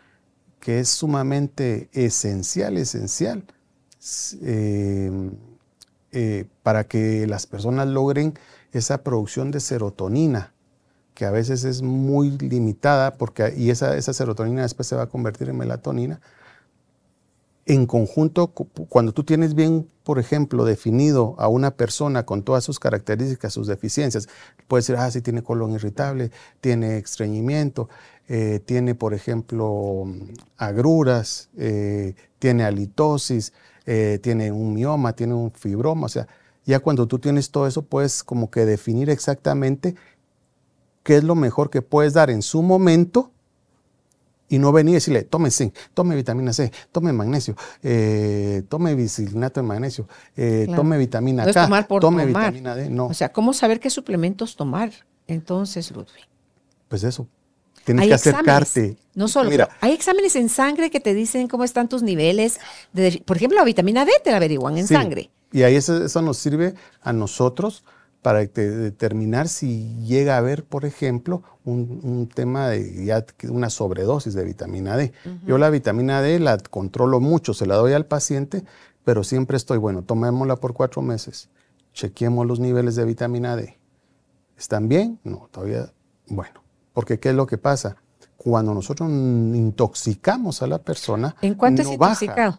que 0.60 0.80
es 0.80 0.88
sumamente 0.88 1.88
esencial, 1.92 2.76
esencial, 2.76 3.44
eh, 4.42 5.30
eh, 6.12 6.46
para 6.62 6.84
que 6.84 7.26
las 7.26 7.46
personas 7.46 7.86
logren 7.88 8.34
esa 8.72 9.02
producción 9.02 9.50
de 9.50 9.60
serotonina, 9.60 10.52
que 11.14 11.24
a 11.24 11.30
veces 11.30 11.64
es 11.64 11.82
muy 11.82 12.30
limitada, 12.38 13.14
porque, 13.14 13.54
y 13.56 13.70
esa, 13.70 13.96
esa 13.96 14.12
serotonina 14.12 14.62
después 14.62 14.86
se 14.88 14.96
va 14.96 15.02
a 15.02 15.08
convertir 15.08 15.48
en 15.48 15.58
melatonina, 15.58 16.20
en 17.68 17.84
conjunto, 17.84 18.48
cuando 18.88 19.12
tú 19.12 19.24
tienes 19.24 19.54
bien, 19.54 19.86
por 20.02 20.18
ejemplo, 20.18 20.64
definido 20.64 21.34
a 21.38 21.48
una 21.48 21.72
persona 21.72 22.24
con 22.24 22.42
todas 22.42 22.64
sus 22.64 22.78
características, 22.78 23.52
sus 23.52 23.66
deficiencias, 23.66 24.26
puedes 24.66 24.86
decir, 24.86 24.98
ah, 24.98 25.10
sí, 25.10 25.20
tiene 25.20 25.42
colon 25.42 25.72
irritable, 25.72 26.30
tiene 26.62 26.96
estreñimiento, 26.96 27.90
eh, 28.26 28.60
tiene, 28.64 28.94
por 28.94 29.12
ejemplo, 29.12 30.06
agruras, 30.56 31.50
eh, 31.58 32.14
tiene 32.38 32.64
halitosis, 32.64 33.52
eh, 33.84 34.18
tiene 34.22 34.50
un 34.50 34.72
mioma, 34.72 35.12
tiene 35.12 35.34
un 35.34 35.52
fibroma, 35.52 36.06
o 36.06 36.08
sea, 36.08 36.26
ya 36.64 36.80
cuando 36.80 37.06
tú 37.06 37.18
tienes 37.18 37.50
todo 37.50 37.66
eso, 37.66 37.82
puedes 37.82 38.24
como 38.24 38.50
que 38.50 38.64
definir 38.64 39.10
exactamente 39.10 39.94
qué 41.02 41.16
es 41.16 41.24
lo 41.24 41.34
mejor 41.34 41.68
que 41.68 41.82
puedes 41.82 42.14
dar 42.14 42.30
en 42.30 42.40
su 42.40 42.62
momento 42.62 43.30
y 44.48 44.58
no 44.58 44.72
venir 44.72 44.92
y 44.92 44.94
decirle, 44.94 45.22
tome 45.22 45.50
zinc, 45.50 45.74
tome 45.94 46.16
vitamina 46.16 46.52
C, 46.52 46.72
tome 46.92 47.12
magnesio, 47.12 47.54
eh, 47.82 48.62
tome 48.68 48.94
bisilinato 48.94 49.60
de 49.60 49.66
magnesio, 49.66 50.08
eh, 50.36 50.66
tome 50.74 50.98
vitamina 50.98 51.44
no 51.44 51.52
K, 51.52 51.64
tomar 51.64 51.86
por 51.86 52.00
tome 52.00 52.26
vitamina 52.26 52.74
D. 52.74 52.88
No. 52.90 53.06
O 53.06 53.14
sea, 53.14 53.32
¿cómo 53.32 53.52
saber 53.52 53.80
qué 53.80 53.90
suplementos 53.90 54.56
tomar 54.56 54.90
entonces, 55.26 55.90
Ludwig? 55.90 56.26
Pues 56.88 57.04
eso. 57.04 57.28
Tienes 57.84 58.06
que 58.06 58.14
acercarte. 58.14 58.96
no 59.14 59.28
solo, 59.28 59.48
Mira, 59.48 59.70
hay 59.80 59.92
exámenes 59.92 60.36
en 60.36 60.50
sangre 60.50 60.90
que 60.90 61.00
te 61.00 61.14
dicen 61.14 61.48
cómo 61.48 61.64
están 61.64 61.88
tus 61.88 62.02
niveles. 62.02 62.60
De, 62.92 63.22
por 63.24 63.38
ejemplo, 63.38 63.58
la 63.58 63.64
vitamina 63.64 64.04
D 64.04 64.12
te 64.22 64.30
la 64.30 64.36
averiguan 64.36 64.76
en 64.76 64.86
sangre. 64.86 65.30
Y 65.52 65.62
ahí 65.62 65.76
eso, 65.76 66.22
nos 66.22 66.36
sirve 66.36 66.74
a 67.00 67.12
nosotros 67.12 67.84
para 68.22 68.40
determinar 68.40 69.48
si 69.48 69.96
llega 70.04 70.34
a 70.34 70.38
haber, 70.38 70.64
por 70.64 70.84
ejemplo, 70.84 71.42
un, 71.64 72.28
tema 72.34 72.68
de 72.68 73.04
ya 73.04 73.24
una 73.48 73.70
sobredosis 73.70 74.34
de 74.34 74.44
vitamina 74.44 74.96
D. 74.96 75.12
Yo 75.46 75.58
la 75.58 75.70
vitamina 75.70 76.20
D 76.20 76.40
la 76.40 76.58
controlo 76.58 77.20
mucho, 77.20 77.54
se 77.54 77.66
la 77.66 77.76
doy 77.76 77.92
al 77.92 78.06
paciente, 78.06 78.64
pero 79.04 79.22
siempre 79.22 79.56
estoy, 79.56 79.78
bueno, 79.78 80.02
tomémosla 80.02 80.56
por 80.56 80.74
cuatro 80.74 81.00
meses, 81.00 81.48
chequeemos 81.92 82.46
los 82.46 82.60
niveles 82.60 82.96
de 82.96 83.04
vitamina 83.04 83.56
D. 83.56 83.78
¿Están 84.56 84.88
bien? 84.88 85.20
No, 85.22 85.48
todavía, 85.52 85.92
bueno, 86.26 86.62
porque 86.92 87.20
¿qué 87.20 87.30
es 87.30 87.34
lo 87.34 87.46
que 87.46 87.58
pasa? 87.58 87.96
Cuando 88.36 88.74
nosotros 88.74 89.08
intoxicamos 89.08 90.62
a 90.62 90.66
la 90.66 90.78
persona, 90.78 91.36
¿en 91.40 91.54
cuánto 91.54 91.82
es 91.82 91.88
intoxicado? 91.88 92.58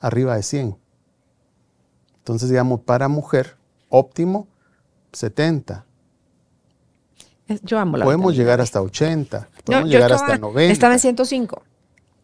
Arriba 0.00 0.34
de 0.34 0.42
100. 0.42 0.76
Entonces, 2.18 2.48
digamos, 2.48 2.80
para 2.80 3.08
mujer, 3.08 3.56
óptimo, 3.88 4.48
70. 5.12 5.86
Yo 7.62 7.78
amo 7.78 7.96
la 7.96 8.04
Podemos 8.04 8.36
llegar 8.36 8.60
hasta 8.60 8.80
80, 8.80 9.48
podemos 9.64 9.90
llegar 9.90 10.12
hasta 10.12 10.38
90. 10.38 10.72
Estaba 10.72 10.94
en 10.94 11.00
105 11.00 11.62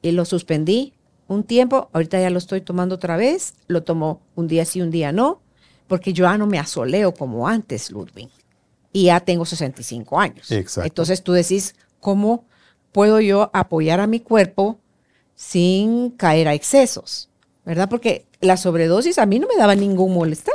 y 0.03 0.13
lo 0.13 0.25
suspendí 0.25 0.93
un 1.29 1.43
tiempo, 1.43 1.91
ahorita 1.93 2.21
ya 2.21 2.31
lo 2.31 2.39
estoy 2.39 2.61
tomando 2.61 2.95
otra 2.95 3.17
vez, 3.17 3.55
lo 3.67 3.83
tomo 3.83 4.21
un 4.37 4.47
día 4.47 4.65
sí, 4.65 4.81
un 4.81 4.91
día 4.91 5.13
no, 5.13 5.41
porque 5.89 6.13
yo 6.13 6.25
ya 6.25 6.39
no 6.39 6.47
me 6.47 6.59
asoleo 6.59 7.15
como 7.15 7.49
antes, 7.49 7.91
Ludwig. 7.91 8.31
Y 8.93 9.07
ya 9.07 9.21
tengo 9.21 9.45
65 9.45 10.19
años. 10.19 10.51
Exacto. 10.51 10.87
Entonces 10.87 11.23
tú 11.23 11.33
decís, 11.33 11.75
¿cómo 12.01 12.45
puedo 12.93 13.21
yo 13.21 13.51
apoyar 13.53 14.01
a 14.01 14.07
mi 14.07 14.21
cuerpo 14.21 14.79
sin 15.35 16.11
caer 16.11 16.49
a 16.49 16.55
excesos? 16.55 17.29
¿Verdad? 17.65 17.89
Porque 17.89 18.27
la 18.41 18.57
sobredosis 18.57 19.19
a 19.19 19.27
mí 19.27 19.39
no 19.39 19.49
me 19.49 19.57
daba 19.57 19.75
ningún 19.75 20.15
molestar. 20.15 20.55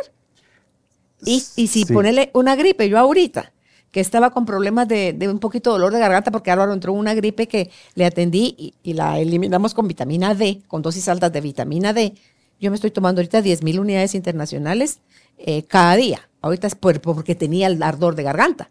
Y, 1.25 1.43
y 1.55 1.67
si 1.67 1.85
ponele 1.85 2.31
una 2.33 2.55
gripe, 2.55 2.89
yo 2.89 2.97
ahorita, 2.97 3.51
que 3.91 3.99
estaba 3.99 4.31
con 4.31 4.45
problemas 4.45 4.87
de, 4.87 5.15
un 5.29 5.39
poquito 5.39 5.71
de 5.71 5.79
dolor 5.79 5.93
de 5.93 5.99
garganta, 5.99 6.31
porque 6.31 6.49
Álvaro 6.49 6.73
entró 6.73 6.93
una 6.93 7.13
gripe 7.13 7.47
que 7.47 7.69
le 7.95 8.05
atendí 8.05 8.73
y, 8.83 8.93
la 8.93 9.19
eliminamos 9.19 9.73
con 9.73 9.87
vitamina 9.87 10.33
D, 10.33 10.61
con 10.67 10.81
dosis 10.81 11.07
altas 11.09 11.31
de 11.31 11.41
vitamina 11.41 11.93
D. 11.93 12.13
Yo 12.59 12.71
me 12.71 12.75
estoy 12.75 12.91
tomando 12.91 13.19
ahorita 13.19 13.41
10 13.41 13.63
mil 13.63 13.79
unidades 13.79 14.15
internacionales 14.15 14.99
eh, 15.37 15.63
cada 15.63 15.95
día. 15.95 16.29
Ahorita 16.41 16.67
es 16.67 16.75
porque 16.75 17.35
tenía 17.35 17.67
el 17.67 17.81
ardor 17.83 18.15
de 18.15 18.23
garganta. 18.23 18.69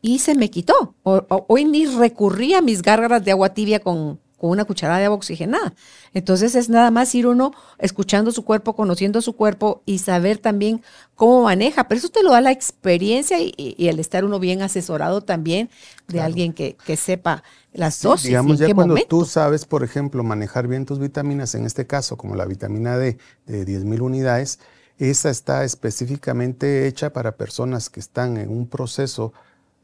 Y 0.00 0.20
se 0.20 0.34
me 0.34 0.50
quitó. 0.50 0.94
hoy 1.02 1.64
ni 1.66 1.84
recurrí 1.84 2.54
a 2.54 2.62
mis 2.62 2.80
gárgaras 2.80 3.22
de 3.24 3.32
agua 3.32 3.52
tibia 3.52 3.80
con, 3.80 4.18
con 4.40 4.48
una 4.48 4.64
cucharada 4.64 4.98
de 4.98 5.04
agua 5.04 5.18
oxigenada. 5.18 5.74
Entonces 6.14 6.54
es 6.54 6.70
nada 6.70 6.90
más 6.90 7.14
ir 7.14 7.26
uno 7.26 7.52
escuchando 7.78 8.32
su 8.32 8.42
cuerpo, 8.42 8.74
conociendo 8.74 9.20
su 9.20 9.34
cuerpo 9.34 9.82
y 9.84 9.98
saber 9.98 10.38
también 10.38 10.82
cómo 11.14 11.42
maneja. 11.42 11.86
Pero 11.86 11.98
eso 11.98 12.08
te 12.08 12.22
lo 12.22 12.30
da 12.30 12.40
la 12.40 12.50
experiencia 12.50 13.36
y, 13.38 13.52
el 13.76 14.00
estar 14.00 14.24
uno 14.24 14.38
bien 14.38 14.62
asesorado 14.62 15.20
también 15.20 15.68
de 16.08 16.22
alguien 16.22 16.54
que, 16.54 16.76
sepa 16.96 17.44
las 17.74 18.00
dosis. 18.00 18.28
digamos, 18.28 18.58
ya 18.58 18.74
cuando 18.74 18.96
tú 19.06 19.26
sabes, 19.26 19.66
por 19.66 19.84
ejemplo, 19.84 20.22
manejar 20.22 20.68
bien 20.68 20.86
tus 20.86 20.98
vitaminas, 20.98 21.54
en 21.54 21.66
este 21.66 21.86
caso, 21.86 22.16
como 22.16 22.34
la 22.34 22.46
vitamina 22.46 22.96
D 22.96 23.18
de 23.44 23.66
10.000 23.66 24.00
unidades, 24.00 24.58
esa 24.96 25.28
está 25.28 25.64
específicamente 25.64 26.86
hecha 26.86 27.12
para 27.12 27.36
personas 27.36 27.90
que 27.90 28.00
están 28.00 28.38
en 28.38 28.48
un 28.48 28.66
proceso 28.66 29.34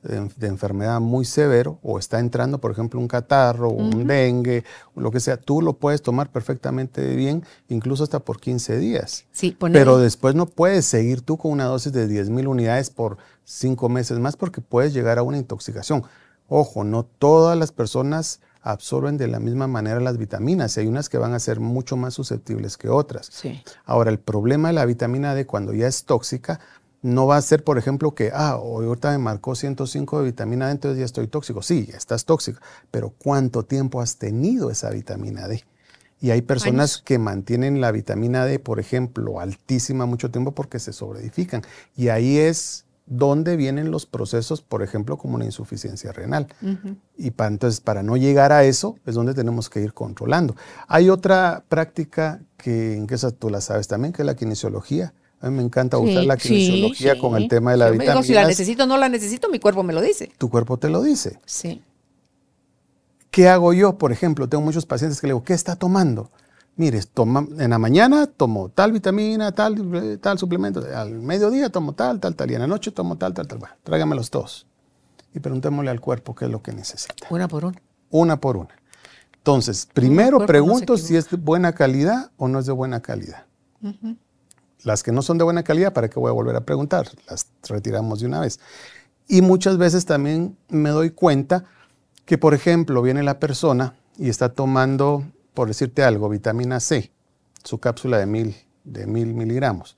de, 0.07 0.47
enfermedad 0.47 1.01
muy 1.01 1.25
severo 1.25 1.79
o 1.83 1.99
está 1.99 2.19
entrando, 2.19 2.59
por 2.59 2.71
ejemplo, 2.71 3.01
un 3.01 3.09
catarro, 3.09 3.71
un 3.71 4.07
dengue, 4.07 4.64
lo 4.95 5.11
que 5.11 5.21
sea, 5.21 5.37
tú 5.37 5.62
lo 5.62 5.75
puedes 5.75 6.03
tomar 6.03 6.31
perfectamente 6.31 7.14
bien, 7.14 7.45
incluso 7.69 8.05
hasta 8.05 8.21
por 8.21 8.40
15 8.40 8.79
días. 8.79 9.25
Sí, 9.33 9.57
Pero 9.59 9.99
después 9.99 10.35
no 10.35 10.47
puedes 10.47 10.87
seguir 10.87 11.21
tú 11.23 11.37
con 11.37 11.53
una 11.53 11.64
dosis 11.64 11.92
de 11.92 12.07
10 12.07 12.31
mil 12.31 12.49
unidades 12.49 12.90
por 12.90 13.19
5 13.45 13.88
meses 13.88 14.19
más 14.19 14.37
porque 14.37 14.61
puedes 14.61 14.95
llegar 14.95 15.19
a 15.19 15.23
una 15.23 15.38
intoxicación. 15.38 16.05
Ojo, 16.49 16.85
no 16.85 17.05
todas 17.05 17.59
las 17.59 17.73
personas 17.73 18.40
absorben 18.66 19.16
de 19.16 19.29
la 19.29 19.38
misma 19.38 19.69
manera 19.69 20.01
las 20.01 20.19
vitaminas 20.19 20.77
y 20.77 20.81
hay 20.81 20.87
unas 20.88 21.09
que 21.09 21.19
van 21.19 21.35
a 21.35 21.38
ser 21.38 21.61
mucho 21.61 21.97
más 21.97 22.14
susceptibles 22.14 22.77
que 22.77 22.88
otras. 22.88 23.29
Sí. 23.31 23.62
Ahora, 23.85 24.11
el 24.11 24.19
problema 24.19 24.69
de 24.69 24.75
la 24.75 24.85
vitamina 24.85 25.35
D 25.35 25.47
cuando 25.47 25.73
ya 25.73 25.87
es 25.87 26.05
tóxica, 26.05 26.59
no 27.02 27.26
va 27.26 27.37
a 27.37 27.42
ser, 27.42 27.62
por 27.62 27.78
ejemplo, 27.78 28.14
que, 28.14 28.30
ah, 28.35 28.56
hoy 28.56 28.87
ahorita 28.87 29.12
me 29.12 29.18
marcó 29.18 29.54
105 29.54 30.18
de 30.18 30.24
vitamina 30.24 30.66
D, 30.66 30.72
entonces 30.72 30.98
ya 30.98 31.04
estoy 31.04 31.28
tóxico. 31.28 31.62
Sí, 31.62 31.87
ya 31.87 31.96
estás 31.96 32.24
tóxico, 32.24 32.61
pero 32.90 33.11
¿cuánto 33.11 33.64
tiempo 33.64 34.00
has 34.00 34.16
tenido 34.16 34.70
esa 34.70 34.90
vitamina 34.90 35.46
D? 35.46 35.64
Y 36.20 36.30
hay 36.30 36.42
personas 36.42 36.98
que 36.98 37.18
mantienen 37.18 37.80
la 37.80 37.92
vitamina 37.92 38.46
D, 38.46 38.59
por 38.59 38.80
ejemplo, 38.80 39.38
altísima 39.38 40.06
mucho 40.06 40.30
tiempo 40.30 40.52
porque 40.52 40.78
se 40.78 40.92
sobreedifican. 40.92 41.62
Y 41.94 42.09
ahí 42.09 42.38
es 42.38 42.87
donde 43.04 43.56
vienen 43.56 43.90
los 43.90 44.06
procesos, 44.06 44.62
por 44.62 44.82
ejemplo, 44.82 45.18
como 45.18 45.37
una 45.37 45.44
insuficiencia 45.44 46.12
renal. 46.12 46.48
Y 47.16 47.30
para, 47.32 47.48
entonces, 47.48 47.80
para 47.80 48.02
no 48.02 48.16
llegar 48.16 48.52
a 48.52 48.64
eso, 48.64 48.98
es 49.04 49.14
donde 49.14 49.35
tenemos 49.35 49.68
que 49.68 49.80
ir 49.80 49.92
controlando. 49.92 50.56
Hay 50.88 51.11
otra 51.11 51.64
práctica 51.68 52.40
que, 52.56 52.94
en 52.94 53.06
que 53.06 53.14
esa 53.14 53.30
tú 53.30 53.50
la 53.50 53.61
sabes 53.61 53.87
también, 53.87 54.12
que 54.12 54.22
es 54.22 54.26
la 54.26 54.37
kinesiología 54.37 55.14
a 55.40 55.51
mí 55.51 55.57
me 55.57 55.62
encanta 55.62 55.99
usar 55.99 56.25
la 56.25 56.37
kinesiología 56.37 57.18
con 57.18 57.37
el 57.37 57.49
tema 57.49 57.72
de 57.72 57.77
la 57.77 57.90
vitamina. 57.90 58.22
si 58.22 58.33
la 58.33 58.46
necesito 58.46 58.85
o 58.85 58.87
no 58.87 58.96
la 58.96 59.09
necesito, 59.09 59.49
mi 59.49 59.59
cuerpo 59.59 59.83
me 59.83 59.92
lo 59.92 60.01
dice. 60.01 60.33
Tu 60.38 60.49
cuerpo 60.49 60.79
te 60.79 60.88
lo 60.88 61.03
dice. 61.03 61.38
Sí. 61.44 61.83
¿Qué 63.31 63.49
hago 63.49 63.75
yo? 63.75 63.99
Por 63.99 64.12
ejemplo, 64.12 64.49
tengo 64.49 64.64
muchos 64.64 64.87
pacientes 64.87 65.20
que 65.20 65.27
le 65.27 65.35
digo, 65.35 65.44
¿qué 65.44 65.53
está 65.53 65.77
tomando? 65.77 66.31
Mire, 66.77 67.03
toma, 67.03 67.46
en 67.59 67.70
la 67.70 67.79
mañana 67.79 68.27
tomo 68.27 68.70
tal 68.70 68.92
vitamina, 68.92 69.53
tal, 69.53 70.18
tal 70.20 70.38
suplemento, 70.38 70.83
al 70.94 71.12
mediodía 71.12 71.70
tomo 71.70 71.92
tal, 71.92 72.20
tal, 72.20 72.35
tal, 72.35 72.51
y 72.51 72.55
en 72.55 72.61
la 72.61 72.66
noche 72.66 72.90
tomo 72.90 73.16
tal, 73.16 73.35
tal, 73.35 73.46
tal. 73.46 73.59
Bueno, 73.59 73.75
tráigamelos 73.83 74.31
todos. 74.31 74.66
Y 75.35 75.40
preguntémosle 75.40 75.90
al 75.90 76.01
cuerpo 76.01 76.35
qué 76.35 76.46
es 76.46 76.51
lo 76.51 76.62
que 76.62 76.72
necesita. 76.72 77.14
Una 77.31 77.46
por 77.46 77.66
una. 77.66 77.81
Una 78.11 78.40
por 78.40 78.57
una. 78.57 78.75
Entonces, 79.37 79.87
primero 79.92 80.44
pregunto 80.44 80.96
si 80.96 81.16
es 81.16 81.31
de 81.31 81.37
buena 81.37 81.72
calidad 81.72 82.31
o 82.37 82.49
no 82.49 82.59
es 82.59 82.66
de 82.66 82.72
buena 82.72 83.01
calidad. 83.01 83.46
Las 84.85 85.03
que 85.03 85.12
no 85.12 85.23
son 85.23 85.39
de 85.39 85.45
buena 85.45 85.62
calidad, 85.62 85.93
¿para 85.93 86.09
qué 86.09 86.21
voy 86.21 86.31
a 86.31 86.33
volver 86.33 86.57
a 86.57 86.65
preguntar? 86.65 87.09
Las 87.29 87.47
retiramos 87.69 88.21
de 88.21 88.27
una 88.27 88.41
vez. 88.41 88.61
Y 89.29 89.43
muchas 89.43 89.79
veces 89.79 90.07
también 90.07 90.57
me 90.69 90.91
doy 90.91 91.11
cuenta 91.11 91.65
que, 92.25 92.39
por 92.39 92.55
ejemplo, 92.55 93.03
viene 93.03 93.23
la 93.23 93.41
persona 93.41 93.95
y 94.19 94.29
está 94.29 94.51
tomando, 94.51 95.25
por 95.55 95.69
decirte 95.69 96.05
algo, 96.05 96.29
vitamina 96.29 96.81
C, 96.81 97.11
su 97.65 97.79
cápsula 97.79 98.19
de 98.19 98.27
mil, 98.27 98.57
de 98.85 99.07
mil 99.07 99.35
miligramos. 99.35 99.97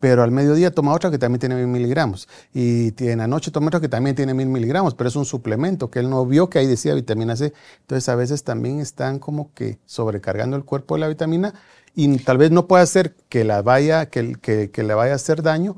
Pero 0.00 0.24
al 0.24 0.32
mediodía 0.32 0.72
toma 0.72 0.92
otra 0.94 1.12
que 1.12 1.18
también 1.18 1.38
tiene 1.38 1.54
mil 1.54 1.68
miligramos. 1.68 2.28
Y 2.52 2.92
en 3.04 3.18
la 3.18 3.28
noche 3.28 3.52
toma 3.52 3.68
otra 3.68 3.80
que 3.80 3.88
también 3.88 4.16
tiene 4.16 4.34
mil 4.34 4.48
miligramos, 4.48 4.94
pero 4.94 5.08
es 5.08 5.14
un 5.14 5.24
suplemento 5.24 5.90
que 5.90 6.00
él 6.00 6.10
no 6.10 6.26
vio 6.26 6.50
que 6.50 6.58
ahí 6.58 6.66
decía 6.66 6.94
vitamina 6.94 7.36
C. 7.36 7.52
Entonces 7.82 8.08
a 8.08 8.16
veces 8.16 8.42
también 8.42 8.80
están 8.80 9.20
como 9.20 9.52
que 9.54 9.78
sobrecargando 9.86 10.56
el 10.56 10.64
cuerpo 10.64 10.96
de 10.96 11.02
la 11.02 11.08
vitamina 11.08 11.54
y 11.94 12.16
tal 12.18 12.38
vez 12.38 12.50
no 12.50 12.66
pueda 12.66 12.82
hacer 12.82 13.14
que 13.28 13.44
la 13.44 13.62
vaya, 13.62 14.06
que, 14.06 14.36
que, 14.40 14.82
le 14.82 14.94
vaya 14.94 15.12
a 15.12 15.16
hacer 15.16 15.42
daño, 15.42 15.76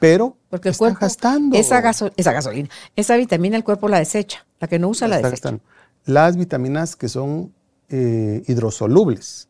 pero 0.00 0.36
porque 0.50 0.70
el 0.70 0.76
cuerpo 0.76 0.98
gastando. 1.00 1.56
Esa, 1.56 1.78
esa 2.16 2.32
gasolina, 2.32 2.68
esa 2.94 3.16
vitamina 3.16 3.56
el 3.56 3.64
cuerpo 3.64 3.88
la 3.88 3.98
desecha, 3.98 4.46
la 4.60 4.68
que 4.68 4.78
no 4.78 4.88
usa 4.88 5.08
la, 5.08 5.20
desecha. 5.20 5.58
Las 6.04 6.36
vitaminas 6.36 6.96
que 6.96 7.08
son 7.08 7.52
eh, 7.88 8.42
hidrosolubles, 8.46 9.48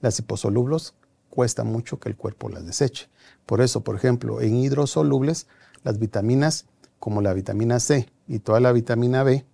las 0.00 0.18
hiposolubles 0.18 0.94
cuesta 1.30 1.64
mucho 1.64 1.98
que 1.98 2.10
el 2.10 2.16
cuerpo 2.16 2.50
las 2.50 2.66
deseche. 2.66 3.08
Por 3.46 3.62
eso, 3.62 3.80
por 3.82 3.96
ejemplo, 3.96 4.40
en 4.42 4.56
hidrosolubles, 4.56 5.46
las 5.82 5.98
vitaminas 5.98 6.66
como 6.98 7.22
la 7.22 7.32
vitamina 7.32 7.80
C 7.80 8.08
y 8.28 8.38
toda 8.38 8.60
la 8.60 8.70
vitamina 8.72 9.22
B, 9.22 9.44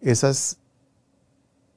esas 0.00 0.58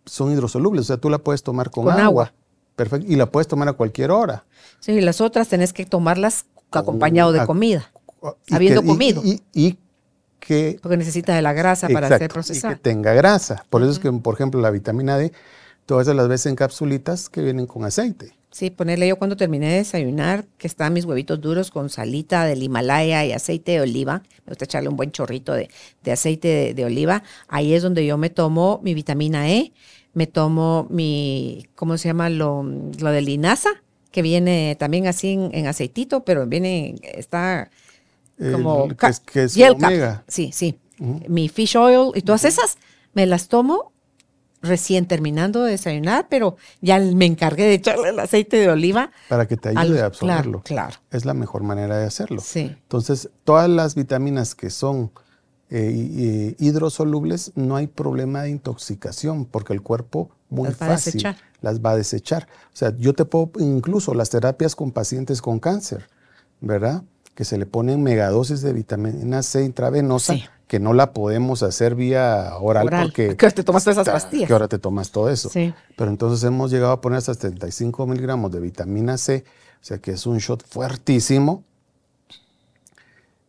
son 0.05 0.31
hidrosolubles, 0.31 0.81
o 0.81 0.85
sea, 0.85 0.97
tú 0.97 1.09
la 1.09 1.19
puedes 1.19 1.43
tomar 1.43 1.69
con, 1.69 1.89
agua. 1.89 2.33
Perfecto, 2.75 3.05
y 3.09 3.15
la 3.15 3.27
puedes 3.27 3.47
tomar 3.47 3.67
a 3.67 3.73
cualquier 3.73 4.11
hora. 4.11 4.43
Sí, 4.79 4.91
y 4.91 5.01
las 5.01 5.21
otras 5.21 5.47
tenés 5.47 5.73
que 5.73 5.85
tomarlas 5.85 6.45
acompañado 6.71 7.31
de 7.31 7.45
comida, 7.45 7.91
habiendo 8.51 8.83
comido. 8.83 9.21
Y, 9.23 9.77
que... 10.39 10.77
Porque 10.81 10.97
necesita 10.97 11.35
de 11.35 11.41
la 11.41 11.53
grasa 11.53 11.88
para 11.89 12.07
ser 12.17 12.29
procesada. 12.29 12.73
Y 12.73 12.77
que 12.77 12.81
tenga 12.81 13.13
grasa. 13.13 13.65
Por 13.69 13.81
eso 13.81 13.91
es 13.91 13.99
que, 13.99 14.11
por 14.11 14.35
ejemplo, 14.35 14.61
la 14.61 14.69
vitamina 14.69 15.17
D, 15.17 15.31
todas 15.85 16.07
las 16.07 16.27
veces 16.27 16.47
en 16.47 16.55
capsulitas 16.55 17.29
que 17.29 17.41
vienen 17.41 17.65
con 17.65 17.83
aceite. 17.85 18.33
Sí, 18.55 18.69
ponerle 18.69 19.05
yo 19.09 19.17
cuando 19.17 19.35
terminé 19.35 19.67
de 19.67 19.75
desayunar, 19.79 20.45
que 20.57 20.67
están 20.67 20.93
mis 20.93 21.03
huevitos 21.03 21.41
duros 21.41 21.71
con 21.71 21.89
salita 21.89 22.45
del 22.45 22.63
Himalaya 22.63 23.25
y 23.25 23.33
aceite 23.33 23.73
de 23.73 23.81
oliva. 23.81 24.23
Me 24.45 24.51
gusta 24.51 24.63
echarle 24.63 24.88
un 24.88 24.95
buen 24.95 25.11
chorrito 25.11 25.53
de, 25.53 25.69
aceite 26.09 26.73
de, 26.73 26.85
oliva. 26.85 27.21
Ahí 27.49 27.73
es 27.73 27.83
donde 27.83 28.05
yo 28.05 28.17
me 28.17 28.29
tomo 28.29 28.79
mi 28.81 28.93
vitamina 28.93 29.49
E, 29.49 29.73
me 30.15 30.28
tomo 30.28 30.88
mi, 30.89 31.67
¿cómo 31.75 31.97
se 31.97 32.08
llama? 32.08 32.30
Lo, 32.30 32.63
lo 32.63 33.12
de 33.12 33.21
linaza, 33.21 33.69
que 34.12 34.21
viene 34.21 34.75
también 34.80 35.08
así 35.08 35.34
en, 35.34 35.67
aceitito, 35.67 36.23
pero 36.23 36.47
viene, 36.47 36.95
está 37.04 37.69
como... 38.51 38.88
que 39.32 39.43
es, 39.43 39.58
omega. 39.58 40.23
Sí, 40.28 40.51
sí. 40.54 40.80
Mi 40.97 41.49
fish 41.49 41.75
oil 41.75 42.12
y 42.15 42.21
todas 42.21 42.45
esas 42.45 42.78
me 43.13 43.25
las 43.25 43.49
tomo 43.49 43.91
recién 44.62 45.06
terminando 45.06 45.63
de 45.63 45.71
desayunar, 45.71 46.28
pero 46.30 46.56
ya 46.80 46.97
me 46.97 47.25
encargué 47.25 47.65
de 47.65 47.73
echarle 47.73 48.10
el 48.10 48.19
aceite 48.19 48.56
de 48.56 48.69
oliva. 48.69 49.12
Para 49.28 49.47
que 49.47 49.58
te 49.58 49.69
ayude 49.69 50.01
a 50.01 50.06
absorberlo. 50.06 50.62
Claro, 50.63 50.95
Es 51.12 51.25
la 51.25 51.34
mejor 51.34 51.63
manera 51.63 51.97
de 51.97 52.06
hacerlo. 52.06 52.41
Sí. 52.41 52.73
Entonces, 52.84 53.30
todas 53.43 53.69
las 53.69 53.95
vitaminas 53.95 54.56
que 54.56 54.69
son 54.69 55.12
eh, 55.77 56.55
hidrosolubles, 56.59 57.51
no 57.55 57.75
hay 57.75 57.88
problema 57.88 58.43
de 58.43 58.49
intoxicación, 58.51 59.45
porque 59.45 59.73
el 59.73 59.81
cuerpo 59.81 60.29
muy 60.49 60.69
las 60.69 60.77
fácil 60.77 61.23
las 61.61 61.81
va 61.81 61.91
a 61.91 61.97
desechar. 61.97 62.47
O 62.73 62.75
sea, 62.75 62.95
yo 62.97 63.13
te 63.13 63.25
puedo, 63.25 63.51
incluso 63.59 64.13
las 64.13 64.29
terapias 64.29 64.75
con 64.75 64.91
pacientes 64.91 65.41
con 65.41 65.59
cáncer, 65.59 66.07
¿verdad? 66.61 67.03
Que 67.33 67.43
se 67.43 67.57
le 67.57 67.65
ponen 67.65 68.03
megadosis 68.03 68.61
de 68.61 68.71
vitamina 68.71 69.43
C 69.43 69.63
intravenosa 69.63 70.35
que 70.67 70.79
no 70.79 70.93
la 70.93 71.13
podemos 71.13 71.61
hacer 71.61 71.95
vía 71.95 72.55
oral, 72.59 72.89
porque... 72.89 73.35
Que 73.38 73.51
te 73.51 73.63
tomas 73.63 73.83
todas 73.83 73.97
esas 73.97 74.11
pastillas. 74.11 74.47
Que 74.47 74.53
ahora 74.53 74.67
te 74.67 74.79
tomas 74.79 75.11
todo 75.11 75.29
eso. 75.29 75.49
Sí. 75.49 75.73
Pero 75.95 76.09
entonces 76.09 76.43
hemos 76.43 76.71
llegado 76.71 76.93
a 76.93 77.01
poner 77.01 77.17
hasta 77.17 77.33
75 77.33 78.07
miligramos 78.07 78.51
de 78.51 78.59
vitamina 78.59 79.17
C, 79.17 79.43
o 79.81 79.85
sea 79.85 79.97
que 79.99 80.11
es 80.11 80.25
un 80.25 80.38
shot 80.38 80.65
fuertísimo. 80.65 81.63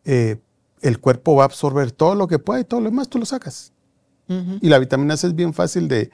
Eh, 0.05 0.37
el 0.87 1.01
cuerpo 1.01 1.35
va 1.35 1.43
a 1.43 1.47
absorber 1.47 1.93
todo 1.93 2.15
lo 2.15 2.29
que 2.29 2.39
pueda 2.39 2.61
y 2.61 2.65
todo 2.65 2.81
lo 2.81 2.91
demás 2.91 3.09
tú 3.09 3.19
lo 3.19 3.27
sacas. 3.27 3.73
Y 4.61 4.69
la 4.69 4.81
vitamina 4.81 5.17
C 5.17 5.29
es 5.29 5.37
bien 5.37 5.55
fácil 5.55 5.87
de, 5.87 6.11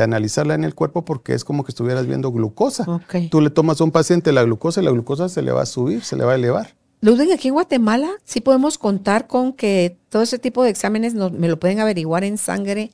analizarla 0.00 0.54
en 0.54 0.62
el 0.62 0.74
cuerpo 0.74 1.04
porque 1.04 1.34
es 1.34 1.44
como 1.44 1.64
que 1.64 1.72
estuvieras 1.72 2.06
viendo 2.06 2.30
glucosa. 2.30 2.86
Tú 3.30 3.40
le 3.40 3.50
tomas 3.50 3.80
a 3.80 3.84
un 3.84 3.90
paciente 3.90 4.32
la 4.32 4.44
glucosa 4.44 4.80
y 4.80 4.84
la 4.84 4.92
glucosa 4.92 5.28
se 5.28 5.42
le 5.42 5.50
va 5.50 5.62
a 5.62 5.66
subir, 5.66 6.04
se 6.04 6.16
le 6.16 6.24
va 6.24 6.32
a 6.32 6.34
elevar. 6.36 6.76
Luden, 7.00 7.32
aquí 7.32 7.48
en 7.48 7.54
Guatemala 7.54 8.10
sí 8.24 8.40
podemos 8.40 8.76
contar 8.78 9.26
con 9.26 9.52
que 9.52 9.98
todo 10.08 10.22
ese 10.22 10.38
tipo 10.38 10.62
de 10.62 10.70
exámenes 10.70 11.14
me 11.14 11.48
lo 11.48 11.58
pueden 11.58 11.80
averiguar 11.80 12.24
en 12.24 12.38
sangre. 12.38 12.92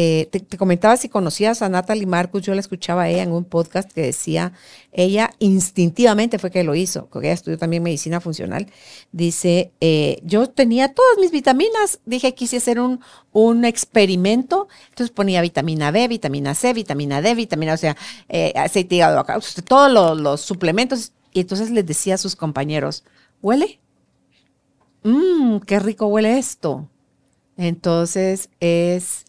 Eh, 0.00 0.28
te, 0.30 0.56
comentaba 0.56 0.96
si 0.96 1.08
conocías 1.08 1.60
a 1.60 1.68
Natalie 1.68 2.06
Marcus, 2.06 2.42
yo 2.42 2.54
la 2.54 2.60
escuchaba 2.60 3.02
a 3.02 3.08
ella 3.08 3.24
en 3.24 3.32
un 3.32 3.44
podcast 3.44 3.90
que 3.90 4.02
decía, 4.02 4.52
ella 4.92 5.32
instintivamente 5.40 6.38
fue 6.38 6.52
que 6.52 6.62
lo 6.62 6.76
hizo, 6.76 7.06
porque 7.06 7.26
ella 7.26 7.34
estudió 7.34 7.58
también 7.58 7.82
medicina 7.82 8.20
funcional. 8.20 8.70
Dice, 9.10 9.72
eh, 9.80 10.20
yo 10.22 10.48
tenía 10.50 10.94
todas 10.94 11.18
mis 11.18 11.32
vitaminas, 11.32 11.98
dije, 12.06 12.32
quise 12.36 12.58
hacer 12.58 12.78
un, 12.78 13.00
un 13.32 13.64
experimento, 13.64 14.68
entonces 14.90 15.12
ponía 15.12 15.42
vitamina 15.42 15.90
B, 15.90 16.06
vitamina 16.06 16.54
C, 16.54 16.74
vitamina 16.74 17.20
D, 17.20 17.34
vitamina, 17.34 17.74
o 17.74 17.76
sea, 17.76 17.96
eh, 18.28 18.52
aceite 18.54 18.90
de 18.90 18.96
hígado, 18.98 19.26
todos 19.66 20.16
los, 20.16 20.40
suplementos, 20.40 21.10
y 21.32 21.40
entonces 21.40 21.72
les 21.72 21.84
decía 21.84 22.14
a 22.14 22.18
sus 22.18 22.36
compañeros, 22.36 23.02
¿Huele? 23.42 23.80
Mmm, 25.02 25.58
qué 25.66 25.80
rico 25.80 26.06
huele 26.06 26.38
esto. 26.38 26.88
Entonces 27.56 28.48
es, 28.60 29.24